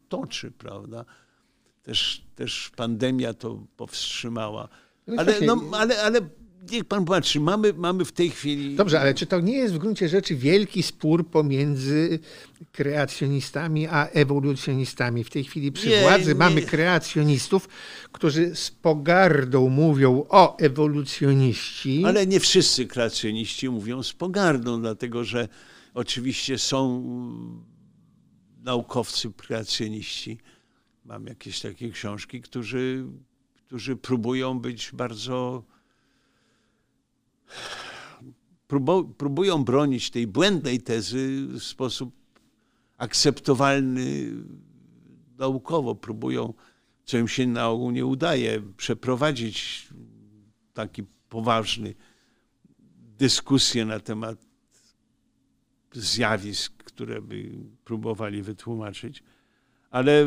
toczy, 0.09 0.50
prawda? 0.50 1.05
Też, 1.82 2.24
też 2.34 2.70
pandemia 2.76 3.34
to 3.34 3.66
powstrzymała. 3.76 4.68
No 5.07 5.14
ale, 5.18 5.40
no, 5.40 5.62
ale, 5.72 6.02
ale 6.02 6.20
niech 6.70 6.84
pan 6.84 7.04
patrzy, 7.04 7.40
mamy, 7.40 7.72
mamy 7.72 8.04
w 8.04 8.12
tej 8.12 8.30
chwili. 8.30 8.76
Dobrze, 8.76 9.00
ale 9.00 9.14
czy 9.14 9.26
to 9.26 9.40
nie 9.40 9.52
jest 9.52 9.74
w 9.74 9.78
gruncie 9.78 10.08
rzeczy 10.08 10.36
wielki 10.36 10.82
spór 10.82 11.26
pomiędzy 11.30 12.18
kreacjonistami 12.72 13.86
a 13.86 14.06
ewolucjonistami? 14.06 15.24
W 15.24 15.30
tej 15.30 15.44
chwili 15.44 15.72
przy 15.72 15.88
nie, 15.88 16.00
władzy 16.00 16.28
nie. 16.28 16.34
mamy 16.34 16.62
kreacjonistów, 16.62 17.68
którzy 18.12 18.56
z 18.56 18.70
pogardą 18.70 19.68
mówią 19.68 20.26
o 20.28 20.58
ewolucjoniści. 20.58 22.02
Ale 22.06 22.26
nie 22.26 22.40
wszyscy 22.40 22.86
kreacjoniści 22.86 23.70
mówią 23.70 24.02
z 24.02 24.12
pogardą, 24.12 24.80
dlatego 24.80 25.24
że 25.24 25.48
oczywiście 25.94 26.58
są 26.58 27.04
naukowcy 28.62 29.32
kreacjoniści. 29.36 30.38
Mam 31.04 31.26
jakieś 31.26 31.60
takie 31.60 31.90
książki, 31.90 32.40
którzy, 32.40 33.04
którzy 33.66 33.96
próbują 33.96 34.58
być 34.58 34.90
bardzo 34.92 35.64
próbują 39.18 39.64
bronić 39.64 40.11
tej 40.11 40.26
błędnej 40.26 40.80
tezy 40.80 41.47
w 41.47 41.62
sposób 41.62 42.14
akceptowalny 42.99 44.32
naukowo. 45.38 45.95
Próbują, 45.95 46.55
co 47.05 47.18
im 47.18 47.28
się 47.28 47.47
na 47.47 47.68
ogół 47.68 47.90
nie 47.90 48.07
udaje, 48.07 48.62
przeprowadzić 48.76 49.88
taki 50.74 51.03
poważny 51.28 51.95
dyskusję 53.18 53.84
na 53.84 54.01
temat 54.01 54.38
zjawisk, 55.92 56.72
które 56.84 57.22
by 57.22 57.51
próbowali 57.84 58.42
wytłumaczyć 58.42 59.22
ale, 59.95 60.26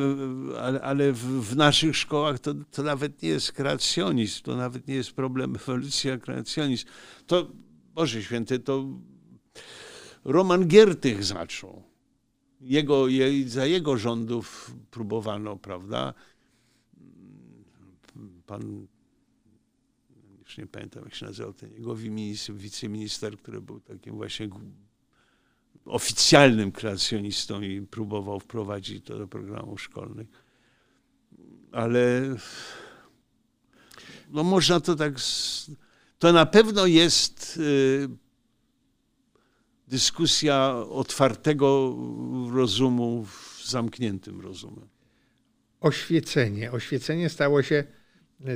ale, 0.60 0.82
ale 0.82 1.14
w, 1.14 1.56
naszych 1.56 1.98
szkołach 1.98 2.40
to, 2.40 2.54
to 2.72 2.84
nawet 2.84 3.22
nie 3.22 3.30
jest 3.30 3.52
kreacjonizm, 3.52 4.44
to 4.44 4.56
nawet 4.56 4.88
nie 4.88 4.96
jest 4.96 5.12
problem 5.12 5.56
ewolucji, 5.56 6.12
a 6.12 6.18
kreacjonizm. 6.18 6.86
To, 7.26 7.52
Boże 7.94 8.24
Święty, 8.24 8.60
to 8.60 8.86
Roman 10.24 10.68
Giertych 10.68 11.24
zaczął. 11.24 11.84
Jego, 12.62 13.06
za 13.46 13.66
jego 13.66 13.98
rządów 13.98 14.76
próbowano, 14.92 15.56
prawda? 15.56 16.14
Pan, 18.46 18.88
już 20.40 20.58
nie 20.58 20.68
pamiętam 20.68 21.04
jak 21.04 21.16
się 21.16 21.26
nazywał 21.26 21.54
ten 21.54 21.74
jego 21.74 21.96
wiceminister, 22.50 23.38
który 23.38 23.62
był 23.62 23.80
takim 23.80 24.16
właśnie 24.16 24.50
oficjalnym 25.88 26.72
kreacjonistą 26.72 27.62
i 27.62 27.82
próbował 27.82 28.40
wprowadzić 28.40 29.06
to 29.06 29.18
do 29.18 29.28
programów 29.28 29.82
szkolnych. 29.82 30.28
Ale 31.72 32.22
no 34.30 34.44
można 34.44 34.80
to 34.80 34.96
tak. 34.96 35.14
To 36.20 36.34
na 36.34 36.46
pewno 36.46 36.86
jest 36.86 37.58
y, 37.58 38.10
dyskusja 39.88 40.76
otwartego 40.90 41.96
rozumu 42.54 43.26
w 43.26 43.62
zamkniętym 43.66 44.42
rozumem. 44.42 44.88
Oświecenie. 45.82 46.72
Oświecenie 46.72 47.30
stało 47.30 47.64
się 47.64 47.84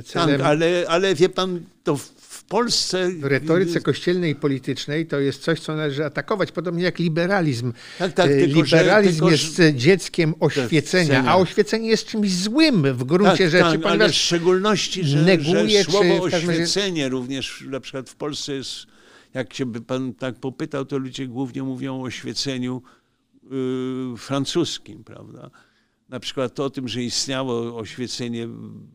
celem... 0.04 0.38
Tak, 0.38 0.46
ale, 0.46 0.84
ale 0.88 1.14
wie 1.14 1.28
pan, 1.28 1.60
to 1.84 1.96
w 2.16 2.44
Polsce... 2.44 3.10
W 3.10 3.24
retoryce 3.24 3.80
kościelnej 3.80 4.32
i 4.32 4.34
politycznej 4.34 5.06
to 5.06 5.20
jest 5.20 5.42
coś, 5.42 5.60
co 5.60 5.76
należy 5.76 6.04
atakować, 6.04 6.52
podobnie 6.52 6.84
jak 6.84 6.98
liberalizm. 6.98 7.72
Tak, 7.98 8.12
tak, 8.12 8.28
tylko, 8.28 8.62
liberalizm 8.62 9.24
że, 9.24 9.30
jest 9.30 9.56
że... 9.56 9.74
dzieckiem 9.74 10.34
oświecenia, 10.40 11.24
a 11.26 11.36
oświecenie 11.36 11.88
jest 11.88 12.06
czymś 12.06 12.32
złym 12.32 12.82
w 12.96 13.04
gruncie 13.04 13.44
tak, 13.44 13.50
rzeczy, 13.50 13.78
tak, 13.78 13.92
ale 13.92 14.08
w 14.08 14.14
szczególności, 14.14 15.04
że, 15.04 15.22
neguje, 15.22 15.84
że 15.84 15.90
słowo 15.90 16.22
oświecenie 16.22 17.08
również 17.08 17.64
na 17.70 17.80
przykład 17.80 18.10
w 18.10 18.16
Polsce 18.16 18.52
jest, 18.52 18.86
jak 19.34 19.54
się 19.54 19.66
by 19.66 19.80
pan 19.80 20.14
tak 20.14 20.34
popytał, 20.34 20.84
to 20.84 20.98
ludzie 20.98 21.26
głównie 21.26 21.62
mówią 21.62 22.00
o 22.00 22.02
oświeceniu 22.02 22.82
yy, 23.50 24.16
francuskim, 24.16 25.04
prawda? 25.04 25.50
Na 26.12 26.20
przykład 26.20 26.60
o 26.60 26.70
tym, 26.70 26.88
że 26.88 27.02
istniało 27.02 27.78
oświecenie 27.78 28.48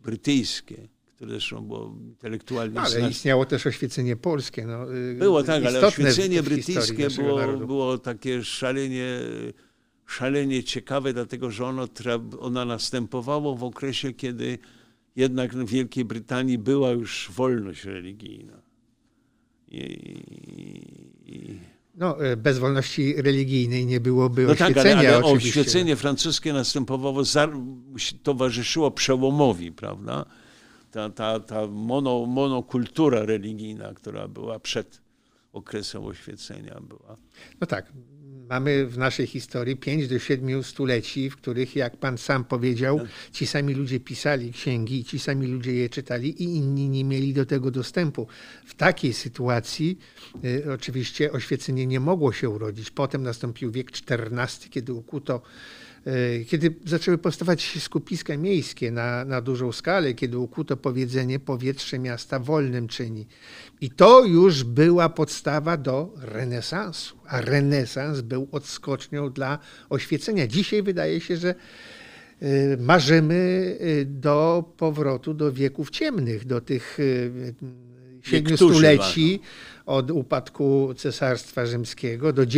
brytyjskie, 0.03 0.87
które 1.15 1.31
zresztą 1.31 1.61
było 1.61 1.95
intelektualnie... 2.01 2.79
Ale 2.79 3.09
istniało 3.09 3.45
też 3.45 3.67
oświecenie 3.67 4.15
polskie. 4.15 4.65
No, 4.65 4.95
y, 4.95 5.15
było 5.15 5.43
tak, 5.43 5.65
ale 5.65 5.87
oświecenie 5.87 6.43
brytyjskie 6.43 7.09
było, 7.09 7.57
było 7.57 7.97
takie 7.97 8.43
szalenie, 8.43 9.19
szalenie 10.05 10.63
ciekawe, 10.63 11.13
dlatego 11.13 11.51
że 11.51 11.65
ono, 11.65 11.87
ono 12.39 12.65
następowało 12.65 13.55
w 13.55 13.63
okresie, 13.63 14.13
kiedy 14.13 14.57
jednak 15.15 15.55
w 15.55 15.69
Wielkiej 15.69 16.05
Brytanii 16.05 16.57
była 16.57 16.89
już 16.89 17.31
wolność 17.31 17.83
religijna. 17.83 18.61
I, 19.67 19.81
i, 21.25 21.59
no, 21.97 22.25
e, 22.25 22.37
bez 22.37 22.59
wolności 22.59 23.21
religijnej 23.21 23.85
nie 23.85 23.99
byłoby 23.99 24.43
no 24.43 24.51
oświecenia. 24.51 24.95
Tak, 24.95 25.05
ale, 25.05 25.15
ale 25.15 25.25
oświecenie 25.25 25.95
francuskie 25.95 26.53
następowało, 26.53 27.23
towarzyszyło 28.23 28.91
przełomowi, 28.91 29.71
prawda? 29.71 30.25
Ta, 30.91 31.09
ta, 31.09 31.39
ta 31.39 31.67
mono, 31.67 32.25
monokultura 32.25 33.25
religijna, 33.25 33.93
która 33.93 34.27
była 34.27 34.59
przed 34.59 35.01
okresem 35.53 36.05
oświecenia 36.05 36.79
była. 36.81 37.17
No 37.61 37.67
tak. 37.67 37.91
Mamy 38.49 38.85
w 38.85 38.97
naszej 38.97 39.27
historii 39.27 39.75
5 39.75 40.07
do 40.07 40.19
7 40.19 40.63
stuleci, 40.63 41.29
w 41.29 41.37
których, 41.37 41.75
jak 41.75 41.97
pan 41.97 42.17
sam 42.17 42.45
powiedział, 42.45 42.99
tak. 42.99 43.07
ci 43.31 43.47
sami 43.47 43.73
ludzie 43.73 43.99
pisali 43.99 44.53
księgi, 44.53 45.03
ci 45.03 45.19
sami 45.19 45.47
ludzie 45.47 45.73
je 45.73 45.89
czytali 45.89 46.43
i 46.43 46.43
inni 46.43 46.89
nie 46.89 47.03
mieli 47.03 47.33
do 47.33 47.45
tego 47.45 47.71
dostępu. 47.71 48.27
W 48.65 48.73
takiej 48.75 49.13
sytuacji 49.13 49.97
y, 50.45 50.73
oczywiście 50.73 51.31
oświecenie 51.31 51.87
nie 51.87 51.99
mogło 51.99 52.33
się 52.33 52.49
urodzić. 52.49 52.91
Potem 52.91 53.23
nastąpił 53.23 53.71
wiek 53.71 53.91
XIV, 54.09 54.69
kiedy 54.69 54.93
ukuto 54.93 55.41
kiedy 56.47 56.75
zaczęły 56.85 57.17
powstawać 57.17 57.77
skupiska 57.79 58.37
miejskie 58.37 58.91
na, 58.91 59.25
na 59.25 59.41
dużą 59.41 59.71
skalę, 59.71 60.13
kiedy 60.13 60.37
ukuto 60.37 60.77
powiedzenie 60.77 61.39
powietrze 61.39 61.99
miasta 61.99 62.39
wolnym 62.39 62.87
czyni. 62.87 63.27
I 63.81 63.89
to 63.89 64.25
już 64.25 64.63
była 64.63 65.09
podstawa 65.09 65.77
do 65.77 66.13
renesansu, 66.17 67.17
a 67.25 67.41
renesans 67.41 68.21
był 68.21 68.47
odskocznią 68.51 69.29
dla 69.29 69.59
oświecenia. 69.89 70.47
Dzisiaj 70.47 70.83
wydaje 70.83 71.21
się, 71.21 71.37
że 71.37 71.55
e, 72.41 72.77
marzymy 72.77 73.77
e, 73.79 74.05
do 74.05 74.63
powrotu 74.77 75.33
do 75.33 75.51
wieków 75.51 75.89
ciemnych, 75.89 76.45
do 76.45 76.61
tych 76.61 76.97
siedmiu 78.21 78.57
stuleci 78.57 79.39
od 79.87 80.11
upadku 80.11 80.93
Cesarstwa 80.97 81.65
Rzymskiego 81.65 82.33
do 82.33 82.41
X 82.41 82.53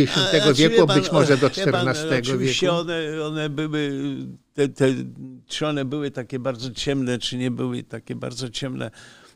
wieku, 0.54 0.86
pan, 0.86 1.00
być 1.00 1.12
może 1.12 1.36
do 1.36 1.46
XIV 1.46 1.72
pan, 1.72 1.88
oczywiście 2.18 2.66
wieku. 2.66 2.78
One, 2.78 3.24
one 3.24 3.48
były, 3.48 3.92
te, 4.54 4.68
te, 4.68 4.94
czy 5.46 5.66
one 5.66 5.84
były 5.84 6.10
takie 6.10 6.38
bardzo 6.38 6.70
ciemne, 6.70 7.18
czy 7.18 7.36
nie 7.36 7.50
były 7.50 7.82
takie 7.82 8.14
bardzo 8.14 8.48
ciemne, 8.48 8.90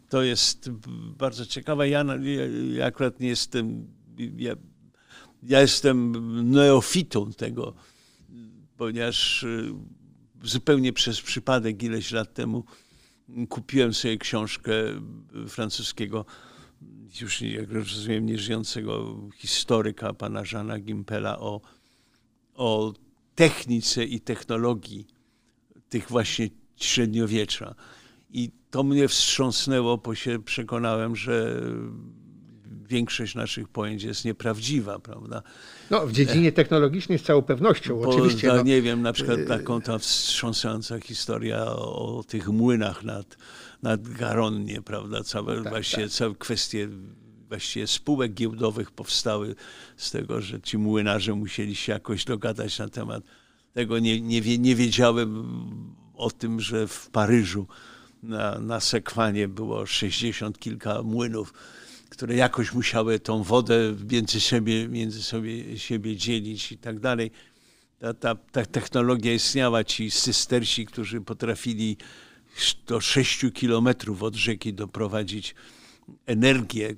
to 0.09 0.23
jest 0.23 0.71
bardzo 1.19 1.47
ciekawe. 1.47 1.89
Ja, 1.89 2.05
ja 2.73 2.87
akurat 2.87 3.21
nie 3.21 3.29
jestem, 3.29 3.87
ja, 4.37 4.55
ja 5.43 5.61
jestem 5.61 6.13
neofitą 6.51 7.33
tego, 7.33 7.75
ponieważ 8.77 9.43
y, 9.43 9.73
zupełnie 10.43 10.93
przez 10.93 11.21
przypadek 11.21 11.83
ileś 11.83 12.13
lat 12.13 12.35
temu 12.35 12.65
kupiłem 13.49 13.95
sobie 13.95 14.19
książkę 14.19 14.73
francuskiego, 15.49 16.25
już 17.21 17.41
jak 17.41 17.73
rozumiem, 17.73 18.27
nieżyjącego 18.27 19.17
historyka, 19.37 20.15
pana 20.15 20.45
Żana 20.45 20.79
Gimpela, 20.79 21.39
o, 21.39 21.61
o 22.55 22.93
technice 23.35 24.05
i 24.05 24.21
technologii 24.21 25.07
tych 25.89 26.09
właśnie 26.09 26.49
średniowiecza. 26.77 27.75
I 28.31 28.51
to 28.71 28.83
mnie 28.83 29.09
wstrząsnęło, 29.09 29.99
bo 29.99 30.15
się 30.15 30.43
przekonałem, 30.43 31.17
że 31.17 31.61
większość 32.89 33.35
naszych 33.35 33.69
pojęć 33.69 34.03
jest 34.03 34.25
nieprawdziwa, 34.25 34.99
prawda? 34.99 35.43
No, 35.91 36.07
w 36.07 36.13
dziedzinie 36.13 36.53
technologicznej 36.53 37.19
z 37.19 37.23
całą 37.23 37.43
pewnością, 37.43 38.01
Bo, 38.01 38.09
oczywiście. 38.09 38.49
no, 38.49 38.63
nie 38.63 38.83
wiem, 38.83 39.03
na 39.03 39.13
przykład 39.13 39.39
y, 39.39 39.45
taką 39.45 39.81
ta 39.81 39.99
wstrząsająca 39.99 41.01
historia 41.01 41.67
o, 41.67 42.19
o 42.19 42.25
tych 42.25 42.49
młynach 42.49 43.05
nad, 43.05 43.37
nad 43.83 44.09
Garonnie, 44.09 44.83
prawda? 44.83 45.25
Całe, 45.25 45.63
tak, 45.63 45.73
właściwie, 45.73 46.03
tak. 46.03 46.13
całe 46.13 46.35
kwestie 46.35 46.89
właściwie 47.49 47.87
spółek 47.87 48.35
giełdowych 48.35 48.91
powstały 48.91 49.55
z 49.97 50.11
tego, 50.11 50.41
że 50.41 50.61
ci 50.61 50.79
młynarze 50.79 51.35
musieli 51.35 51.75
się 51.75 51.93
jakoś 51.93 52.25
dogadać 52.25 52.79
na 52.79 52.89
temat 52.89 53.25
tego. 53.73 53.99
Nie, 53.99 54.21
nie, 54.21 54.59
nie 54.59 54.75
wiedziałem 54.75 55.45
o 56.15 56.31
tym, 56.31 56.61
że 56.61 56.89
w 56.89 57.11
Paryżu 57.11 57.67
na, 58.23 58.59
na 58.59 58.81
Sekwanie 58.81 59.49
było 59.49 59.87
60 59.87 60.59
kilka 60.59 61.03
młynów 61.03 61.55
które 62.17 62.37
jakoś 62.37 62.73
musiały 62.73 63.21
tą 63.21 63.43
wodę 63.43 63.95
między 64.11 64.41
siebie, 64.41 64.89
między 64.89 65.23
sobie, 65.23 65.79
siebie 65.79 66.17
dzielić 66.17 66.73
i 66.73 66.79
tak 66.79 67.01
dalej. 67.01 67.31
Ta, 67.99 68.15
ta, 68.15 68.35
ta 68.35 68.67
technologia 68.67 69.33
istniała, 69.33 69.85
ci 69.85 70.11
systersi, 70.11 70.87
którzy 70.87 71.21
potrafili 71.21 71.97
do 72.87 73.01
6 73.01 73.45
kilometrów 73.55 74.23
od 74.23 74.35
rzeki 74.35 74.75
doprowadzić 74.75 75.55
energię, 76.27 76.95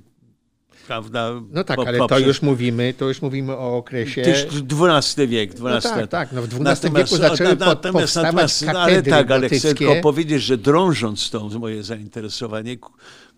prawda? 0.86 1.32
No 1.50 1.64
tak, 1.64 1.78
ale 1.78 1.98
poprzez... 1.98 2.22
to 2.22 2.26
już 2.26 2.42
mówimy, 2.42 2.94
to 2.98 3.08
już 3.08 3.22
mówimy 3.22 3.52
o 3.52 3.76
okresie... 3.76 4.22
XII 4.22 5.28
wiek, 5.28 5.50
XII. 5.50 5.62
No 5.64 5.80
tak, 5.80 6.10
tak, 6.10 6.32
no 6.32 6.42
w 6.42 6.44
XII 6.44 6.62
natomiast, 6.62 7.12
wieku 7.12 7.16
zaczęły 7.16 7.56
po, 7.56 7.64
natomiast, 7.64 8.16
natomiast, 8.16 8.66
no, 8.66 8.80
ale 8.80 9.02
tak, 9.02 9.30
ale 9.30 9.48
chcę 9.48 9.74
tylko 9.74 9.94
powiedzieć, 10.02 10.42
że 10.42 10.58
drążąc 10.58 11.30
to 11.30 11.48
moje 11.48 11.82
zainteresowanie, 11.82 12.76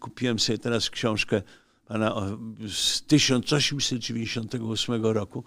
kupiłem 0.00 0.38
sobie 0.38 0.58
teraz 0.58 0.90
książkę 0.90 1.42
pana 1.88 2.14
z 2.68 3.02
1898 3.02 5.06
roku, 5.06 5.44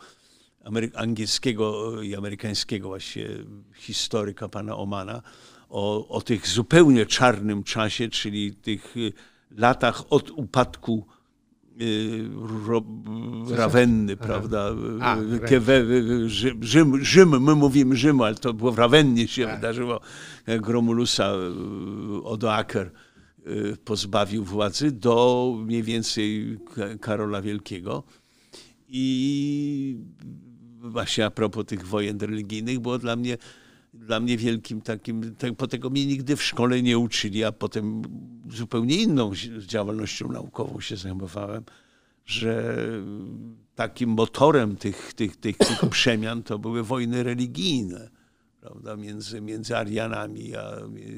angielskiego 0.96 2.02
i 2.02 2.16
amerykańskiego 2.16 2.88
właśnie 2.88 3.28
historyka 3.76 4.50
pana 4.50 4.78
Omana, 4.78 5.22
o, 5.70 6.08
o 6.08 6.22
tych 6.22 6.48
zupełnie 6.48 7.06
czarnym 7.06 7.64
czasie, 7.64 8.10
czyli 8.10 8.54
tych 8.54 8.98
y, 8.98 9.14
latach 9.52 10.04
od 10.10 10.32
upadku 10.32 11.08
y, 11.82 12.30
Rawenny, 13.56 14.18
prawda? 14.18 14.72
A, 15.02 15.18
Rzym, 16.60 17.06
Rzym, 17.06 17.44
my 17.44 17.56
mówimy 17.56 17.96
Rzym, 17.96 18.22
ale 18.22 18.36
to 18.36 18.54
było 18.54 18.72
w 18.72 18.80
Rawennie 18.80 19.28
się 19.28 19.46
tak. 19.46 19.56
wydarzyło, 19.56 20.00
Romulusa 20.48 21.34
y, 21.34 22.24
Odoaker. 22.24 22.88
Y, 22.88 23.11
pozbawił 23.86 24.44
władzy 24.44 24.92
do 24.92 25.56
mniej 25.66 25.84
więcej 25.84 26.58
Karola 27.02 27.42
Wielkiego. 27.42 28.04
I 28.88 29.98
właśnie 30.82 31.26
a 31.26 31.32
propos 31.32 31.66
tych 31.66 31.88
wojen 31.88 32.20
religijnych, 32.20 32.80
było 32.80 32.98
dla 32.98 33.16
mnie, 33.16 33.38
dla 33.94 34.20
mnie 34.20 34.38
wielkim 34.38 34.82
takim, 34.82 35.36
po 35.58 35.68
tego 35.68 35.90
mnie 35.90 36.06
nigdy 36.06 36.36
w 36.36 36.44
szkole 36.44 36.82
nie 36.82 36.98
uczyli, 36.98 37.44
a 37.44 37.52
potem 37.52 38.02
zupełnie 38.50 38.96
inną 38.96 39.32
działalnością 39.60 40.32
naukową 40.32 40.80
się 40.80 40.96
zajmowałem, 40.96 41.64
że 42.26 42.78
takim 43.76 44.10
motorem 44.10 44.76
tych, 44.76 45.14
tych, 45.14 45.38
tych, 45.38 45.58
tych 45.58 45.90
przemian 45.90 46.44
to 46.44 46.60
były 46.60 46.84
wojny 46.84 47.24
religijne 47.24 48.21
prawda, 48.62 48.96
między, 48.96 49.42
między 49.42 49.78
Arianami, 49.78 50.56
a 50.56 50.76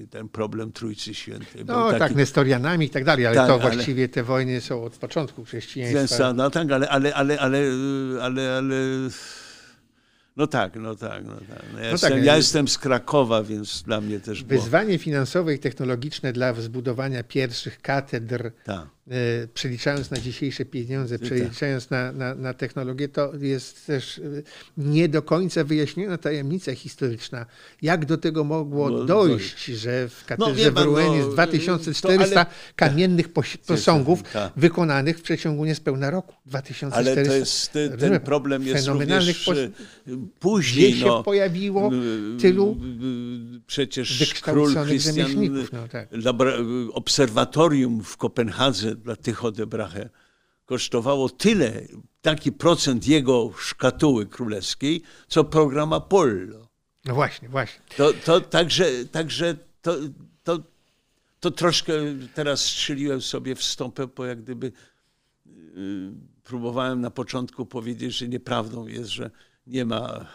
ten 0.09 0.29
problem 0.29 0.71
Trójcy 0.71 1.13
Świętej. 1.13 1.65
No 1.65 1.87
taki... 1.87 1.99
tak, 1.99 2.15
Nestorianami 2.15 2.85
i 2.85 2.89
tak 2.89 3.03
dalej, 3.03 3.25
ale 3.25 3.35
tak, 3.35 3.47
to 3.47 3.59
właściwie 3.59 4.03
ale... 4.03 4.09
te 4.09 4.23
wojny 4.23 4.61
są 4.61 4.83
od 4.83 4.97
początku 4.97 5.43
chrześcijaństwa. 5.43 6.33
No 6.33 6.49
tak, 6.49 6.71
ale, 6.71 6.89
ale, 6.89 7.15
ale, 7.15 7.39
ale, 7.39 7.59
ale, 8.21 8.57
ale 8.57 8.75
no 10.37 10.47
tak, 10.47 10.75
no 10.75 10.95
tak. 10.95 11.25
No 11.25 11.33
tak. 11.35 11.63
No 11.73 11.79
ja, 11.79 11.85
no 11.85 11.91
jestem, 11.91 12.11
tak. 12.11 12.23
ja 12.23 12.37
jestem 12.37 12.67
z 12.67 12.77
Krakowa, 12.77 13.43
więc 13.43 13.83
dla 13.83 14.01
mnie 14.01 14.19
też 14.19 14.43
było... 14.43 14.61
Wyzwanie 14.61 14.97
finansowe 14.97 15.53
i 15.53 15.59
technologiczne 15.59 16.33
dla 16.33 16.53
zbudowania 16.53 17.23
pierwszych 17.23 17.81
katedr 17.81 18.51
tak. 18.63 18.87
E, 19.11 19.47
przeliczając 19.53 20.11
na 20.11 20.17
dzisiejsze 20.17 20.65
pieniądze, 20.65 21.19
przeliczając 21.19 21.89
na, 21.89 22.11
na, 22.11 22.35
na, 22.35 22.53
technologię, 22.53 23.09
to 23.09 23.31
jest 23.35 23.87
też 23.87 24.19
e, 24.19 24.21
nie 24.77 25.09
do 25.09 25.21
końca 25.21 25.63
wyjaśniona 25.63 26.17
tajemnica 26.17 26.75
historyczna. 26.75 27.45
Jak 27.81 28.05
do 28.05 28.17
tego 28.17 28.43
mogło 28.43 28.89
no, 28.89 29.05
dojść, 29.05 29.65
że 29.65 30.09
w 30.09 30.21
no, 30.21 30.27
katedrze 30.27 30.71
no, 30.71 30.93
w 30.93 31.15
jest 31.15 31.29
2400 31.29 32.07
to, 32.07 32.39
ale... 32.39 32.45
kamiennych 32.75 33.27
posągów 33.67 34.23
tak. 34.23 34.53
wykonanych 34.55 35.19
w 35.19 35.21
przeciągu 35.21 35.65
niespełna 35.65 36.09
roku. 36.09 36.35
2400. 36.45 37.11
Ale 37.11 37.25
to 37.25 37.33
jest, 37.33 37.71
ten 37.99 38.19
problem 38.19 38.67
jest 38.67 38.87
również 38.87 39.45
pos... 39.45 39.57
później. 40.39 40.91
Gdzie 40.91 40.99
się 40.99 41.05
no, 41.05 41.23
pojawiło 41.23 41.91
tylu 42.41 42.77
przecież 43.67 44.34
król 44.41 44.75
Christian 44.85 45.31
no, 45.73 45.88
tak. 45.88 46.09
obserwatorium 46.93 48.03
w 48.03 48.17
Kopenhadze 48.17 48.93
dla 48.95 49.15
tych 49.15 49.45
odebrachę 49.45 50.10
kosztowało 50.65 51.30
tyle, 51.30 51.88
taki 52.22 52.52
procent 52.52 53.07
jego 53.07 53.52
szkatuły 53.57 54.26
królewskiej, 54.26 55.02
co 55.28 55.44
program 55.44 55.94
Apollo. 55.94 56.68
No 57.06 57.14
właśnie, 57.14 57.49
właśnie. 57.49 57.82
To, 57.98 58.14
to 58.26 58.41
także, 58.41 59.06
także 59.06 59.57
to, 59.82 59.95
to, 60.44 60.60
to 61.40 61.52
troszkę 61.52 61.94
teraz 62.34 62.65
strzeliłem 62.65 63.22
sobie 63.22 63.56
w 63.56 63.64
stąpę, 63.64 64.07
bo 64.07 64.26
jak 64.26 64.41
gdyby 64.41 64.72
yy, 65.45 65.53
próbowałem 66.44 67.02
na 67.02 67.11
początku 67.11 67.65
powiedzieć, 67.65 68.18
że 68.18 68.28
nieprawdą 68.28 68.88
jest, 68.88 69.10
że 69.10 69.32
nie 69.68 69.86
ma, 69.86 70.26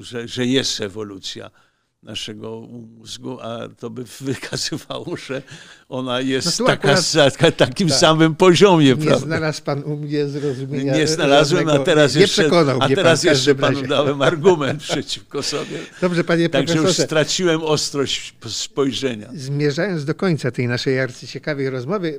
że, 0.00 0.28
że 0.28 0.46
jest 0.46 0.80
ewolucja 0.80 1.50
naszego 2.02 2.60
mózgu, 2.60 3.40
a 3.40 3.68
to 3.78 3.90
by 3.90 4.04
wykazywało, 4.20 5.16
że 5.16 5.42
ona 5.88 6.20
jest 6.20 6.60
No 6.60 6.66
taka, 6.66 6.94
na 7.42 7.50
takim 7.50 7.88
tak. 7.88 7.98
samym 7.98 8.34
poziomie, 8.34 8.86
Nie 8.86 8.96
prawda? 8.96 9.26
znalazł 9.26 9.62
pan 9.62 9.82
u 9.84 9.96
mnie 9.96 10.26
zrozumienia. 10.28 10.94
Nie 10.96 11.06
znalazłem, 11.06 11.62
a 11.62 11.70
żadnego- 11.70 11.84
teraz 11.84 12.14
nie, 12.14 12.20
jeszcze, 12.20 12.42
przekonał 12.42 12.78
a 12.80 12.88
teraz 12.88 13.22
pan 13.22 13.30
jeszcze 13.30 13.54
panu 13.54 13.76
razie. 13.76 13.88
dałem 13.88 14.22
argument 14.22 14.82
przeciwko 14.82 15.42
sobie. 15.42 15.78
Dobrze, 16.00 16.24
panie 16.24 16.48
Także 16.48 16.76
już 16.76 16.96
straciłem 16.98 17.62
ostrość 17.62 18.34
spojrzenia. 18.46 19.28
Zmierzając 19.34 20.04
do 20.04 20.14
końca 20.14 20.50
tej 20.50 20.68
naszej 20.68 21.00
arcyciekawej 21.00 21.70
rozmowy, 21.70 22.18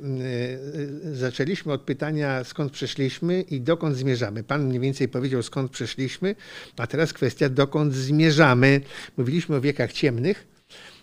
yy, 1.04 1.16
zaczęliśmy 1.16 1.72
od 1.72 1.80
pytania, 1.82 2.44
skąd 2.44 2.72
przyszliśmy 2.72 3.42
i 3.42 3.60
dokąd 3.60 3.96
zmierzamy. 3.96 4.42
Pan 4.44 4.64
mniej 4.66 4.80
więcej 4.80 5.08
powiedział, 5.08 5.42
skąd 5.42 5.70
przyszliśmy, 5.70 6.34
a 6.76 6.86
teraz 6.86 7.12
kwestia, 7.12 7.48
dokąd 7.48 7.94
zmierzamy. 7.94 8.80
Mówiliśmy 9.16 9.56
o 9.56 9.60
wiekach 9.74 9.92
ciemnych. 9.92 10.46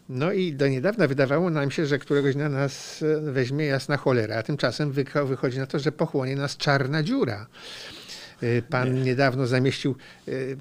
No 0.09 0.31
i 0.31 0.53
do 0.53 0.67
niedawna 0.67 1.07
wydawało 1.07 1.49
nam 1.49 1.71
się, 1.71 1.85
że 1.85 1.99
któregoś 1.99 2.35
dnia 2.35 2.49
nas 2.49 3.03
e, 3.03 3.31
weźmie 3.31 3.65
jasna 3.65 3.97
cholera, 3.97 4.35
a 4.35 4.43
tymczasem 4.43 4.93
wycho- 4.93 5.27
wychodzi 5.27 5.59
na 5.59 5.65
to, 5.65 5.79
że 5.79 5.91
pochłonie 5.91 6.35
nas 6.35 6.57
czarna 6.57 7.03
dziura. 7.03 7.47
Y, 8.43 8.63
Pan 8.69 9.03
niedawno 9.03 9.47
zamieścił 9.47 9.95
y, 10.27 10.57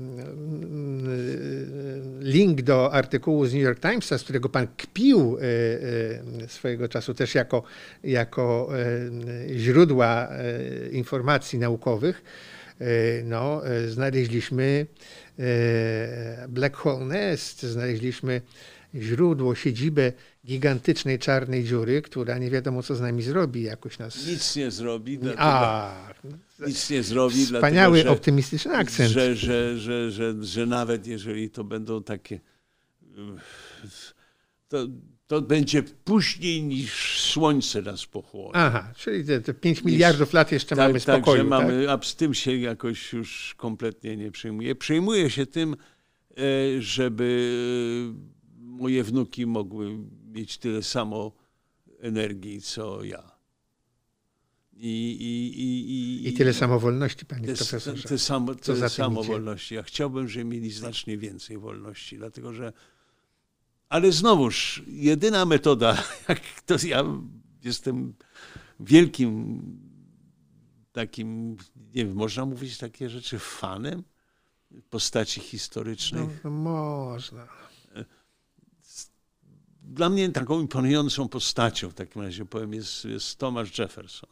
link 2.21 2.63
do 2.63 2.93
artykułu 2.93 3.47
z 3.47 3.55
New 3.55 3.63
York 3.63 3.81
Timesa, 3.81 4.19
z 4.19 4.23
którego 4.23 4.49
pan 4.49 4.67
kpił 4.77 5.37
swojego 6.49 6.89
czasu 6.89 7.15
też 7.15 7.35
jako, 7.35 7.63
jako 8.05 8.69
źródła 9.57 10.29
informacji 10.93 11.59
naukowych. 11.59 12.23
No, 13.25 13.63
znaleźliśmy 13.89 14.87
Black 16.49 16.77
Hole 16.77 17.05
Nest, 17.05 17.63
znaleźliśmy 17.63 18.41
źródło, 18.95 19.55
siedzibę 19.55 20.13
gigantycznej 20.47 21.19
czarnej 21.19 21.65
dziury, 21.65 22.03
która 22.03 22.39
nie 22.39 22.51
wiadomo 22.51 22.83
co 22.83 22.95
z 22.95 23.01
nami 23.01 23.23
zrobi, 23.23 23.63
jakoś 23.63 23.99
nas... 23.99 24.27
Nic 24.27 24.57
nie 24.57 24.71
zrobi, 24.71 25.19
dlatego, 25.19 25.43
A, 25.43 26.15
nic 26.67 26.91
nie 26.91 27.03
zrobi, 27.03 27.45
Wspaniały, 27.45 27.73
dlatego, 27.73 28.15
że, 28.15 28.19
optymistyczny 28.19 28.77
akcent. 28.77 29.11
że, 29.11 29.37
że, 29.37 29.79
że, 29.79 30.11
że, 30.11 30.35
że 30.41 30.67
nawet 30.67 31.07
jeżeli 31.07 31.51
to 31.51 31.65
będą 31.65 32.03
takie, 32.03 32.41
to, 34.69 34.87
to 35.31 35.43
będzie 35.43 35.83
później 35.83 36.63
niż 36.63 37.21
słońce 37.21 37.83
nas 37.83 38.07
pochłonie. 38.07 38.51
Aha, 38.55 38.93
czyli 38.97 39.25
te, 39.25 39.41
te 39.41 39.55
5 39.55 39.85
miliardów 39.85 40.33
lat 40.33 40.53
jeszcze 40.53 40.77
mamy 40.77 40.93
tak, 40.93 41.03
spokoju. 41.03 41.43
tak? 41.43 41.49
mamy, 41.49 41.91
a 41.91 41.99
z 42.03 42.17
tym 42.17 42.35
się 42.35 42.57
jakoś 42.57 43.13
już 43.13 43.55
kompletnie 43.57 44.17
nie 44.17 44.31
przejmuję. 44.31 44.75
Przejmuję 44.75 45.31
się 45.31 45.47
tym, 45.47 45.77
e, 46.31 46.37
żeby 46.83 48.13
moje 48.59 49.05
wnuki 49.05 49.47
mogły 49.47 49.99
mieć 50.33 50.59
tyle 50.59 50.83
samo 50.83 51.33
energii, 52.01 52.61
co 52.61 53.05
ja. 53.05 53.31
I, 54.73 55.17
i, 55.21 55.61
i, 55.63 56.29
I 56.29 56.33
tyle 56.33 56.53
samo 56.53 56.81
wolności, 56.81 57.27
panie 57.27 57.47
te, 57.47 57.55
profesorze. 57.55 58.09
te, 58.09 58.19
samo, 58.19 58.55
za 58.55 58.59
tyle 58.59 58.89
samo 58.89 59.23
wolności. 59.23 59.75
Ja 59.75 59.83
chciałbym, 59.83 60.29
żeby 60.29 60.45
mieli 60.45 60.71
znacznie 60.71 61.19
więcej 61.19 61.59
wolności, 61.59 62.17
dlatego 62.17 62.53
że. 62.53 62.73
Ale 63.91 64.13
znowuż, 64.13 64.83
jedyna 64.87 65.45
metoda, 65.45 66.03
jak 66.29 66.41
to 66.67 66.75
ja 66.87 67.05
jestem 67.65 68.15
wielkim 68.81 69.61
takim, 70.93 71.57
nie 71.95 72.07
wiem, 72.07 72.15
można 72.15 72.45
mówić 72.45 72.79
takie 72.79 73.11
rzeczy, 73.11 73.39
fanem 73.39 74.03
postaci 74.91 75.41
historycznych. 75.41 76.45
No, 76.45 76.51
no 76.51 76.51
można. 76.51 77.49
Dla 79.83 80.09
mnie 80.09 80.29
taką 80.29 80.61
imponującą 80.61 81.29
postacią, 81.29 81.91
w 81.91 81.95
takim 81.95 82.23
razie 82.23 82.45
powiem, 82.45 82.75
jest, 82.75 83.05
jest 83.05 83.39
Thomas 83.39 83.79
Jefferson. 83.79 84.31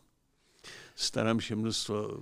Staram 0.95 1.41
się 1.41 1.57
mnóstwo 1.57 2.21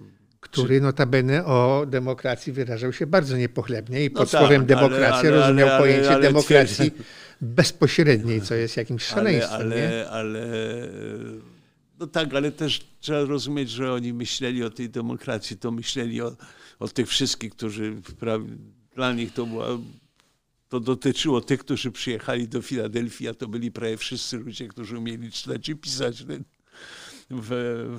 Który 0.50 0.80
notabene 0.80 1.44
o 1.44 1.84
demokracji 1.88 2.52
wyrażał 2.52 2.92
się 2.92 3.06
bardzo 3.06 3.36
niepochlebnie 3.36 4.04
i 4.04 4.10
No 4.12 4.18
pod 4.20 4.30
tak, 4.30 4.40
słowem 4.40 4.60
ale- 4.60 4.66
demokracja 4.66 5.18
ale- 5.18 5.30
rozumiał 5.30 5.68
ale- 5.68 5.78
pojęcie 5.78 6.10
ale 6.14 6.22
demokracji 6.22 6.90
bezpośredniej, 7.40 8.40
co 8.42 8.54
jest 8.54 8.76
jakimś 8.76 9.12
ale, 9.12 9.14
szaleństwem. 9.14 9.60
ale, 9.60 10.08
ale 10.10 10.46
no 11.98 12.06
tak, 12.06 12.34
ale 12.34 12.52
też 12.52 12.80
trzeba 13.00 13.24
rozumieć, 13.24 13.70
że 13.70 13.92
oni 13.92 14.12
myśleli 14.12 14.64
o 14.64 14.70
tej 14.70 14.90
demokracji, 14.90 15.56
to 15.56 15.70
myśleli 15.70 16.22
o, 16.22 16.36
o 16.78 16.88
tych 16.88 17.08
wszystkich, 17.08 17.52
którzy 17.52 17.94
dla 18.94 19.12
nich 19.12 19.32
to 19.34 19.46
była, 19.46 19.66
to 20.68 20.80
dotyczyło 20.80 21.40
tych, 21.40 21.60
którzy 21.60 21.92
przyjechali 21.92 22.48
do 22.48 22.62
Filadelfii, 22.62 23.28
a 23.28 23.34
to 23.34 23.48
byli 23.48 23.70
prawie 23.72 23.96
wszyscy 23.96 24.36
ludzie, 24.36 24.68
którzy 24.68 24.98
umieli 24.98 25.30
czytać 25.32 25.68
i 25.68 25.76
pisać 25.76 26.24
w, 27.30 27.48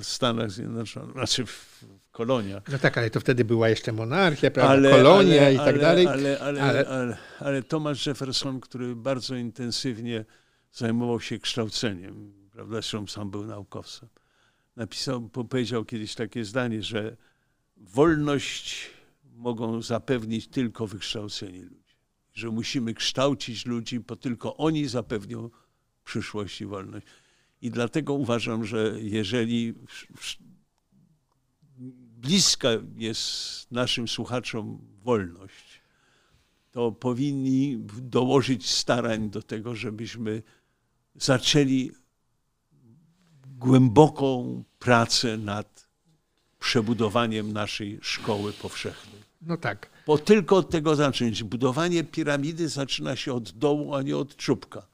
w 0.00 0.04
Stanach 0.04 0.50
Zjednoczonych, 0.50 1.12
znaczy 1.12 1.46
w 1.46 1.84
koloniach. 2.12 2.62
No 2.72 2.78
tak, 2.78 2.98
ale 2.98 3.10
to 3.10 3.20
wtedy 3.20 3.44
była 3.44 3.68
jeszcze 3.68 3.92
monarchia, 3.92 4.50
prawda, 4.50 4.90
kolonia 4.90 5.50
i 5.50 5.56
tak 5.56 5.66
ale, 5.68 5.78
dalej. 5.78 6.06
Ale, 6.06 6.40
ale, 6.40 6.62
ale- 6.62 6.86
ale, 6.88 7.16
ale 7.40 7.62
Thomas 7.62 8.06
Jefferson, 8.06 8.60
który 8.60 8.96
bardzo 8.96 9.34
intensywnie 9.36 10.24
zajmował 10.72 11.20
się 11.20 11.38
kształceniem, 11.38 12.32
prawda, 12.52 12.72
zresztą 12.72 13.06
sam 13.06 13.30
był 13.30 13.44
naukowcem, 13.46 14.08
napisał, 14.76 15.28
po- 15.28 15.44
powiedział 15.44 15.84
kiedyś 15.84 16.14
takie 16.14 16.44
zdanie, 16.44 16.82
że 16.82 17.16
wolność 17.76 18.90
mogą 19.36 19.82
zapewnić 19.82 20.48
tylko 20.48 20.86
wykształceni 20.86 21.62
ludzie. 21.62 21.78
Że 22.32 22.48
musimy 22.50 22.94
kształcić 22.94 23.66
ludzi, 23.66 24.00
bo 24.00 24.16
tylko 24.16 24.56
oni 24.56 24.88
zapewnią 24.88 25.50
przyszłość 26.04 26.60
i 26.60 26.66
wolność. 26.66 27.06
I 27.62 27.70
dlatego 27.70 28.14
uważam, 28.14 28.64
że 28.64 28.94
jeżeli 29.00 29.74
bliska 32.20 32.68
jest 32.96 33.72
naszym 33.72 34.08
słuchaczom 34.08 34.78
wolność, 35.02 35.82
to 36.72 36.92
powinni 36.92 37.78
dołożyć 38.00 38.70
starań 38.70 39.30
do 39.30 39.42
tego, 39.42 39.74
żebyśmy 39.74 40.42
zaczęli 41.14 41.90
głęboką 43.58 44.64
pracę 44.78 45.38
nad 45.38 45.88
przebudowaniem 46.58 47.52
naszej 47.52 47.98
szkoły 48.02 48.52
powszechnej. 48.52 49.22
No 49.42 49.56
tak. 49.56 49.90
Bo 50.06 50.18
tylko 50.18 50.56
od 50.56 50.70
tego 50.70 50.96
zacząć. 50.96 51.42
Budowanie 51.42 52.04
piramidy 52.04 52.68
zaczyna 52.68 53.16
się 53.16 53.32
od 53.32 53.50
dołu, 53.50 53.94
a 53.94 54.02
nie 54.02 54.16
od 54.16 54.36
czubka. 54.36 54.86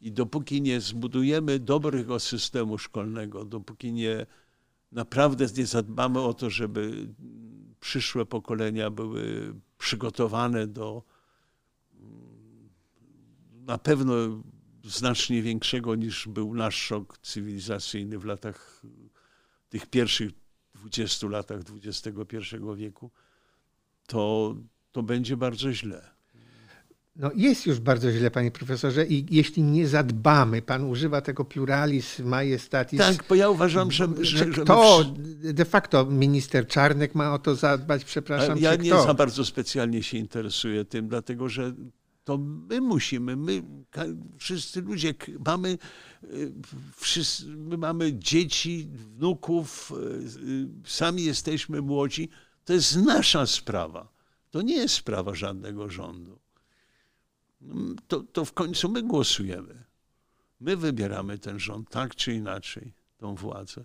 I 0.00 0.12
dopóki 0.12 0.62
nie 0.62 0.80
zbudujemy 0.80 1.58
dobrego 1.58 2.20
systemu 2.20 2.78
szkolnego, 2.78 3.44
dopóki 3.44 3.92
nie 3.92 4.26
naprawdę 4.92 5.46
nie 5.56 5.66
zadbamy 5.66 6.20
o 6.20 6.34
to, 6.34 6.50
żeby 6.50 7.08
przyszłe 7.80 8.26
pokolenia 8.26 8.90
były 8.90 9.54
przygotowane 9.78 10.66
do 10.66 11.02
mm, 11.94 12.68
na 13.52 13.78
pewno 13.78 14.14
znacznie 14.84 15.42
większego 15.42 15.94
niż 15.94 16.28
był 16.28 16.54
nasz 16.54 16.76
szok 16.76 17.18
cywilizacyjny 17.18 18.18
w 18.18 18.24
latach 18.24 18.82
tych 19.68 19.86
pierwszych 19.86 20.30
20 20.74 21.28
latach 21.28 21.60
XXI 21.84 22.56
wieku, 22.76 23.10
to, 24.06 24.54
to 24.92 25.02
będzie 25.02 25.36
bardzo 25.36 25.72
źle. 25.72 26.17
No 27.18 27.30
jest 27.34 27.66
już 27.66 27.80
bardzo 27.80 28.12
źle, 28.12 28.30
panie 28.30 28.50
profesorze, 28.50 29.06
i 29.06 29.26
jeśli 29.30 29.62
nie 29.62 29.88
zadbamy, 29.88 30.62
pan 30.62 30.84
używa 30.84 31.20
tego 31.20 31.44
pluralis 31.44 32.18
majestatis. 32.18 32.98
Tak, 32.98 33.24
bo 33.28 33.34
ja 33.34 33.50
uważam, 33.50 33.90
że, 33.92 34.08
że, 34.20 34.38
że 34.38 34.46
my 34.46 35.52
de 35.52 35.64
facto 35.64 36.06
minister 36.06 36.66
Czarnek 36.66 37.14
ma 37.14 37.34
o 37.34 37.38
to 37.38 37.54
zadbać, 37.54 38.04
przepraszam 38.04 38.58
Ja 38.58 38.74
nie 38.74 38.90
kto? 38.90 39.02
za 39.02 39.14
bardzo 39.14 39.44
specjalnie 39.44 40.02
się 40.02 40.18
interesuję 40.18 40.84
tym, 40.84 41.08
dlatego 41.08 41.48
że 41.48 41.74
to 42.24 42.38
my 42.38 42.80
musimy, 42.80 43.36
my 43.36 43.62
wszyscy 44.38 44.80
ludzie 44.80 45.14
mamy, 45.46 45.78
y, 46.24 46.52
wszyscy, 46.96 47.46
my 47.46 47.76
mamy 47.76 48.12
dzieci, 48.18 48.88
wnuków, 48.92 49.92
y, 49.92 50.40
y, 50.50 50.68
sami 50.84 51.24
jesteśmy 51.24 51.82
młodzi. 51.82 52.28
To 52.64 52.72
jest 52.72 52.96
nasza 52.96 53.46
sprawa. 53.46 54.12
To 54.50 54.62
nie 54.62 54.76
jest 54.76 54.94
sprawa 54.94 55.34
żadnego 55.34 55.90
rządu. 55.90 56.38
To, 58.08 58.20
to 58.20 58.44
w 58.44 58.52
końcu 58.52 58.88
my 58.88 59.02
głosujemy. 59.02 59.84
My 60.60 60.76
wybieramy 60.76 61.38
ten 61.38 61.58
rząd, 61.58 61.90
tak 61.90 62.14
czy 62.14 62.34
inaczej, 62.34 62.92
tą 63.18 63.34
władzę. 63.34 63.84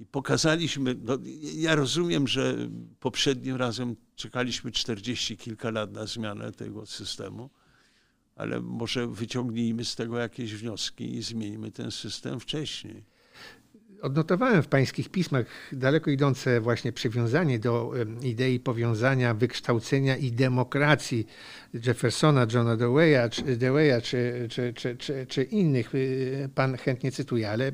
I 0.00 0.06
pokazaliśmy, 0.06 0.96
no, 1.02 1.18
ja 1.54 1.74
rozumiem, 1.74 2.28
że 2.28 2.56
poprzednim 3.00 3.56
razem 3.56 3.96
czekaliśmy 4.16 4.72
40 4.72 5.36
kilka 5.36 5.70
lat 5.70 5.92
na 5.92 6.06
zmianę 6.06 6.52
tego 6.52 6.86
systemu, 6.86 7.50
ale 8.36 8.60
może 8.60 9.06
wyciągnijmy 9.06 9.84
z 9.84 9.96
tego 9.96 10.18
jakieś 10.18 10.54
wnioski 10.54 11.14
i 11.14 11.22
zmieńmy 11.22 11.70
ten 11.70 11.90
system 11.90 12.40
wcześniej. 12.40 13.04
Odnotowałem 14.04 14.62
w 14.62 14.68
pańskich 14.68 15.08
pismach 15.08 15.46
daleko 15.72 16.10
idące 16.10 16.60
właśnie 16.60 16.92
przywiązanie 16.92 17.58
do 17.58 17.92
idei 18.22 18.60
powiązania 18.60 19.34
wykształcenia 19.34 20.16
i 20.16 20.32
demokracji 20.32 21.26
Jeffersona, 21.86 22.46
Johna 22.54 22.76
Dewey'a, 22.76 23.28
Dewey'a, 23.56 24.02
czy, 24.02 24.48
czy, 24.50 24.72
czy, 24.72 24.96
czy, 24.96 25.26
czy 25.26 25.42
innych. 25.42 25.94
Y, 25.94 26.48
pan 26.54 26.76
chętnie 26.76 27.12
cytuje, 27.12 27.50
ale 27.50 27.72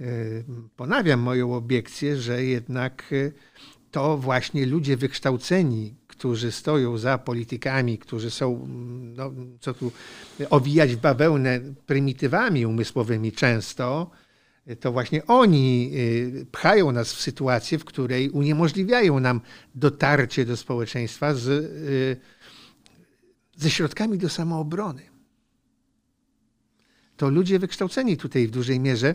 y, 0.00 0.44
ponawiam 0.76 1.20
moją 1.20 1.54
obiekcję, 1.54 2.16
że 2.16 2.44
jednak 2.44 3.12
y, 3.12 3.32
to 3.90 4.18
właśnie 4.18 4.66
ludzie 4.66 4.96
wykształceni, 4.96 5.94
którzy 6.06 6.52
stoją 6.52 6.98
za 6.98 7.18
politykami, 7.18 7.98
którzy 7.98 8.30
są, 8.30 8.68
no, 9.16 9.32
co 9.60 9.74
tu 9.74 9.92
owijać 10.50 10.96
w 10.96 11.00
bawełnę, 11.00 11.60
prymitywami 11.86 12.66
umysłowymi 12.66 13.32
często, 13.32 14.10
to 14.76 14.92
właśnie 14.92 15.26
oni 15.26 15.90
y, 15.94 16.46
pchają 16.52 16.92
nas 16.92 17.12
w 17.14 17.20
sytuację, 17.20 17.78
w 17.78 17.84
której 17.84 18.30
uniemożliwiają 18.30 19.20
nam 19.20 19.40
dotarcie 19.74 20.44
do 20.44 20.56
społeczeństwa 20.56 21.34
z, 21.34 21.48
y, 21.48 22.20
ze 23.56 23.70
środkami 23.70 24.18
do 24.18 24.28
samoobrony. 24.28 25.02
To 27.16 27.30
ludzie 27.30 27.58
wykształceni 27.58 28.16
tutaj 28.16 28.46
w 28.46 28.50
dużej 28.50 28.80
mierze 28.80 29.14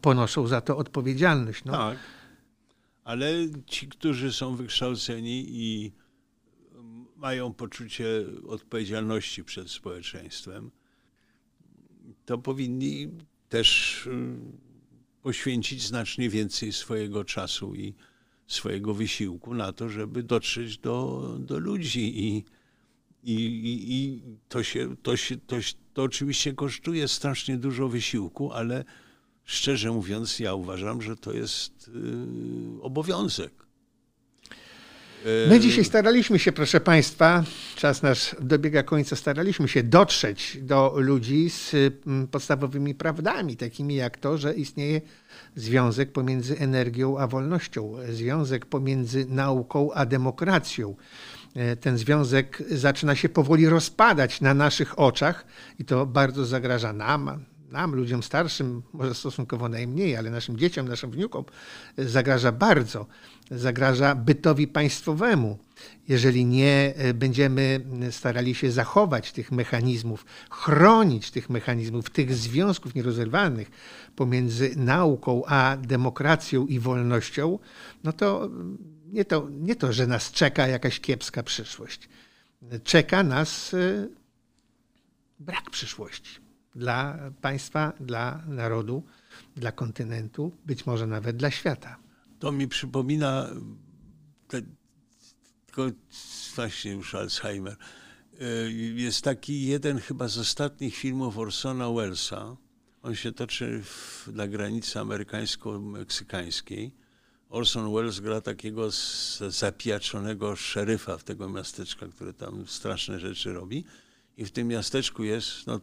ponoszą 0.00 0.46
za 0.46 0.60
to 0.60 0.76
odpowiedzialność. 0.76 1.64
No. 1.64 1.72
Tak, 1.72 1.98
ale 3.04 3.32
ci, 3.66 3.88
którzy 3.88 4.32
są 4.32 4.56
wykształceni 4.56 5.46
i 5.48 5.92
mają 7.16 7.52
poczucie 7.52 8.06
odpowiedzialności 8.48 9.44
przed 9.44 9.70
społeczeństwem, 9.70 10.70
to 12.24 12.38
powinni 12.38 13.10
też 13.48 14.06
y, 14.06 14.63
poświęcić 15.24 15.82
znacznie 15.82 16.28
więcej 16.28 16.72
swojego 16.72 17.24
czasu 17.24 17.74
i 17.74 17.94
swojego 18.46 18.94
wysiłku 18.94 19.54
na 19.54 19.72
to, 19.72 19.88
żeby 19.88 20.22
dotrzeć 20.22 20.78
do, 20.78 21.28
do 21.40 21.58
ludzi 21.58 22.24
i, 22.24 22.44
i, 23.22 23.34
i, 23.94 24.22
to, 24.48 24.62
się, 24.62 24.96
to, 25.02 25.16
się, 25.16 25.36
to, 25.36 25.56
to 25.94 26.02
oczywiście 26.02 26.52
kosztuje 26.52 27.08
strasznie 27.08 27.58
dużo 27.58 27.88
wysiłku, 27.88 28.52
ale 28.52 28.84
szczerze 29.44 29.92
mówiąc, 29.92 30.38
ja 30.38 30.54
uważam, 30.54 31.02
że 31.02 31.16
to 31.16 31.32
jest 31.32 31.90
yy, 32.74 32.82
obowiązek. 32.82 33.63
My 35.48 35.60
dzisiaj 35.60 35.84
staraliśmy 35.84 36.38
się, 36.38 36.52
proszę 36.52 36.80
Państwa, 36.80 37.44
czas 37.76 38.02
nasz 38.02 38.36
dobiega 38.40 38.82
końca, 38.82 39.16
staraliśmy 39.16 39.68
się 39.68 39.82
dotrzeć 39.82 40.58
do 40.62 40.94
ludzi 40.96 41.50
z 41.50 41.74
mm, 42.06 42.28
podstawowymi 42.28 42.94
prawdami, 42.94 43.56
takimi 43.56 43.94
jak 43.94 44.18
to, 44.18 44.38
że 44.38 44.54
istnieje 44.54 45.00
związek 45.56 46.12
pomiędzy 46.12 46.58
energią 46.58 47.18
a 47.18 47.26
wolnością, 47.26 47.94
związek 48.12 48.66
pomiędzy 48.66 49.26
nauką 49.28 49.92
a 49.92 50.06
demokracją. 50.06 50.96
E, 51.54 51.76
ten 51.76 51.98
związek 51.98 52.62
zaczyna 52.70 53.16
się 53.16 53.28
powoli 53.28 53.68
rozpadać 53.68 54.40
na 54.40 54.54
naszych 54.54 54.98
oczach 54.98 55.46
i 55.78 55.84
to 55.84 56.06
bardzo 56.06 56.44
zagraża 56.44 56.92
nam, 56.92 57.44
nam, 57.74 57.94
ludziom 57.94 58.22
starszym, 58.22 58.82
może 58.92 59.14
stosunkowo 59.14 59.68
najmniej, 59.68 60.16
ale 60.16 60.30
naszym 60.30 60.58
dzieciom, 60.58 60.88
naszym 60.88 61.10
wnukom 61.10 61.44
zagraża 61.98 62.52
bardzo. 62.52 63.06
Zagraża 63.50 64.14
bytowi 64.14 64.68
państwowemu. 64.68 65.58
Jeżeli 66.08 66.44
nie 66.44 66.94
e, 66.96 67.14
będziemy 67.14 67.84
starali 68.10 68.54
się 68.54 68.70
zachować 68.70 69.32
tych 69.32 69.52
mechanizmów, 69.52 70.26
chronić 70.50 71.30
tych 71.30 71.50
mechanizmów, 71.50 72.10
tych 72.10 72.34
związków 72.34 72.94
nierozerwalnych 72.94 73.70
pomiędzy 74.16 74.76
nauką 74.76 75.42
a 75.46 75.76
demokracją 75.76 76.66
i 76.66 76.78
wolnością, 76.78 77.58
no 78.04 78.12
to 78.12 78.50
nie 79.12 79.24
to, 79.24 79.48
nie 79.50 79.76
to 79.76 79.92
że 79.92 80.06
nas 80.06 80.32
czeka 80.32 80.68
jakaś 80.68 81.00
kiepska 81.00 81.42
przyszłość. 81.42 82.08
Czeka 82.84 83.22
nas 83.22 83.74
e, 83.74 84.08
brak 85.40 85.70
przyszłości 85.70 86.43
dla 86.74 87.30
państwa, 87.40 87.92
dla 88.00 88.42
narodu, 88.46 89.02
dla 89.56 89.72
kontynentu, 89.72 90.52
być 90.66 90.86
może 90.86 91.06
nawet 91.06 91.36
dla 91.36 91.50
świata. 91.50 91.96
To 92.38 92.52
mi 92.52 92.68
przypomina 92.68 93.50
te, 94.48 94.62
tylko 95.66 95.90
właśnie 96.56 96.92
już 96.92 97.14
Alzheimer. 97.14 97.76
E, 98.40 98.70
jest 98.94 99.24
taki 99.24 99.66
jeden 99.66 99.98
chyba 99.98 100.28
z 100.28 100.38
ostatnich 100.38 100.96
filmów 100.96 101.38
Orsona 101.38 101.90
Wellesa. 101.90 102.56
On 103.02 103.14
się 103.14 103.32
toczy 103.32 103.82
w, 103.84 104.28
na 104.32 104.48
granicy 104.48 104.98
amerykańsko-meksykańskiej. 104.98 106.90
Orson 107.48 107.94
Welles 107.94 108.20
gra 108.20 108.40
takiego 108.40 108.88
zapijaczonego 109.48 110.56
szeryfa 110.56 111.18
w 111.18 111.24
tego 111.24 111.48
miasteczka, 111.48 112.06
który 112.08 112.32
tam 112.32 112.66
straszne 112.66 113.20
rzeczy 113.20 113.52
robi. 113.52 113.84
I 114.36 114.44
w 114.44 114.50
tym 114.50 114.68
miasteczku 114.68 115.24
jest 115.24 115.66
no, 115.66 115.80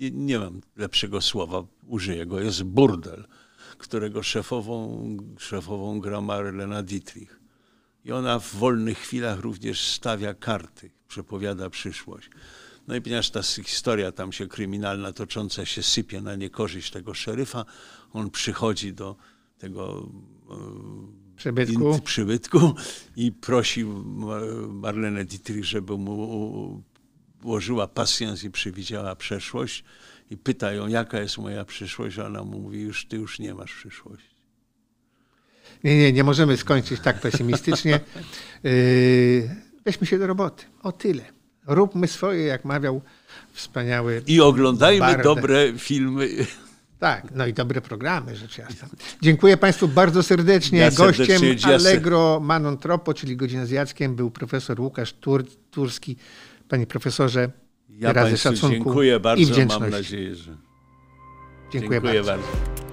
nie, 0.00 0.10
nie 0.10 0.38
mam 0.38 0.60
lepszego 0.76 1.20
słowa, 1.20 1.62
użyję 1.86 2.26
go, 2.26 2.40
jest 2.40 2.62
burdel, 2.62 3.24
którego 3.78 4.22
szefową, 4.22 5.16
szefową 5.38 6.00
gra 6.00 6.20
Marlena 6.20 6.82
Dietrich. 6.82 7.40
I 8.04 8.12
ona 8.12 8.38
w 8.38 8.54
wolnych 8.54 8.98
chwilach 8.98 9.40
również 9.40 9.90
stawia 9.90 10.34
karty, 10.34 10.90
przepowiada 11.08 11.70
przyszłość. 11.70 12.30
No 12.88 12.96
i 12.96 13.00
ponieważ 13.00 13.30
ta 13.30 13.42
historia 13.42 14.12
tam 14.12 14.32
się 14.32 14.48
kryminalna 14.48 15.12
tocząca 15.12 15.66
się 15.66 15.82
sypie 15.82 16.20
na 16.20 16.36
niekorzyść 16.36 16.90
tego 16.90 17.14
szeryfa, 17.14 17.64
on 18.12 18.30
przychodzi 18.30 18.92
do 18.92 19.16
tego 19.58 20.08
e, 20.50 21.36
przybytku, 21.36 22.00
przybytku 22.04 22.74
i 23.16 23.32
prosi 23.32 23.84
Marlenę 24.68 25.24
Dietrich, 25.24 25.64
żeby 25.64 25.98
mu 25.98 26.82
włożyła 27.46 27.86
pasjans 27.86 28.44
i 28.44 28.50
przewidziała 28.50 29.16
przeszłość 29.16 29.84
i 30.30 30.36
pyta 30.36 30.72
ją, 30.72 30.88
jaka 30.88 31.20
jest 31.20 31.38
moja 31.38 31.64
przyszłość, 31.64 32.18
a 32.18 32.26
ona 32.26 32.44
mówi, 32.44 32.80
już 32.80 33.06
ty 33.06 33.16
już 33.16 33.38
nie 33.38 33.54
masz 33.54 33.74
przyszłości. 33.74 34.36
Nie, 35.84 35.98
nie, 35.98 36.12
nie 36.12 36.24
możemy 36.24 36.56
skończyć 36.56 37.00
tak 37.00 37.20
pesymistycznie. 37.20 38.00
Yy, 38.62 39.56
weźmy 39.84 40.06
się 40.06 40.18
do 40.18 40.26
roboty. 40.26 40.64
O 40.82 40.92
tyle. 40.92 41.22
Róbmy 41.66 42.08
swoje, 42.08 42.42
jak 42.44 42.64
mawiał 42.64 43.02
wspaniały. 43.52 44.22
I 44.26 44.40
oglądajmy 44.40 45.22
dobre 45.22 45.72
filmy. 45.78 46.28
Tak, 46.98 47.24
no 47.34 47.46
i 47.46 47.52
dobre 47.52 47.80
programy, 47.80 48.36
rzecz 48.36 48.58
jasna. 48.58 48.88
Dziękuję 49.22 49.56
Państwu 49.56 49.88
bardzo 49.88 50.22
serdecznie. 50.22 50.78
Ja 50.78 50.90
Gościem 50.90 51.42
Allegro 51.62 52.40
Manon 52.40 52.78
Tropo, 52.78 53.14
czyli 53.14 53.36
Godzina 53.36 53.66
z 53.66 53.70
Jackiem, 53.70 54.16
był 54.16 54.30
profesor 54.30 54.80
Łukasz 54.80 55.12
Tur 55.12 55.44
Turski. 55.70 56.16
Panie 56.68 56.86
profesorze, 56.86 57.50
ja 57.88 58.12
razy 58.12 58.38
szacunku 58.38 58.74
dziękuję 58.74 59.20
bardzo. 59.20 59.42
i 59.42 59.46
wdzięczności. 59.46 59.80
Mam 59.80 59.90
nadzieję, 59.90 60.34
że. 60.34 60.56
Dziękuję, 61.72 62.00
dziękuję 62.00 62.22
bardzo. 62.22 62.32
bardzo. 62.32 62.85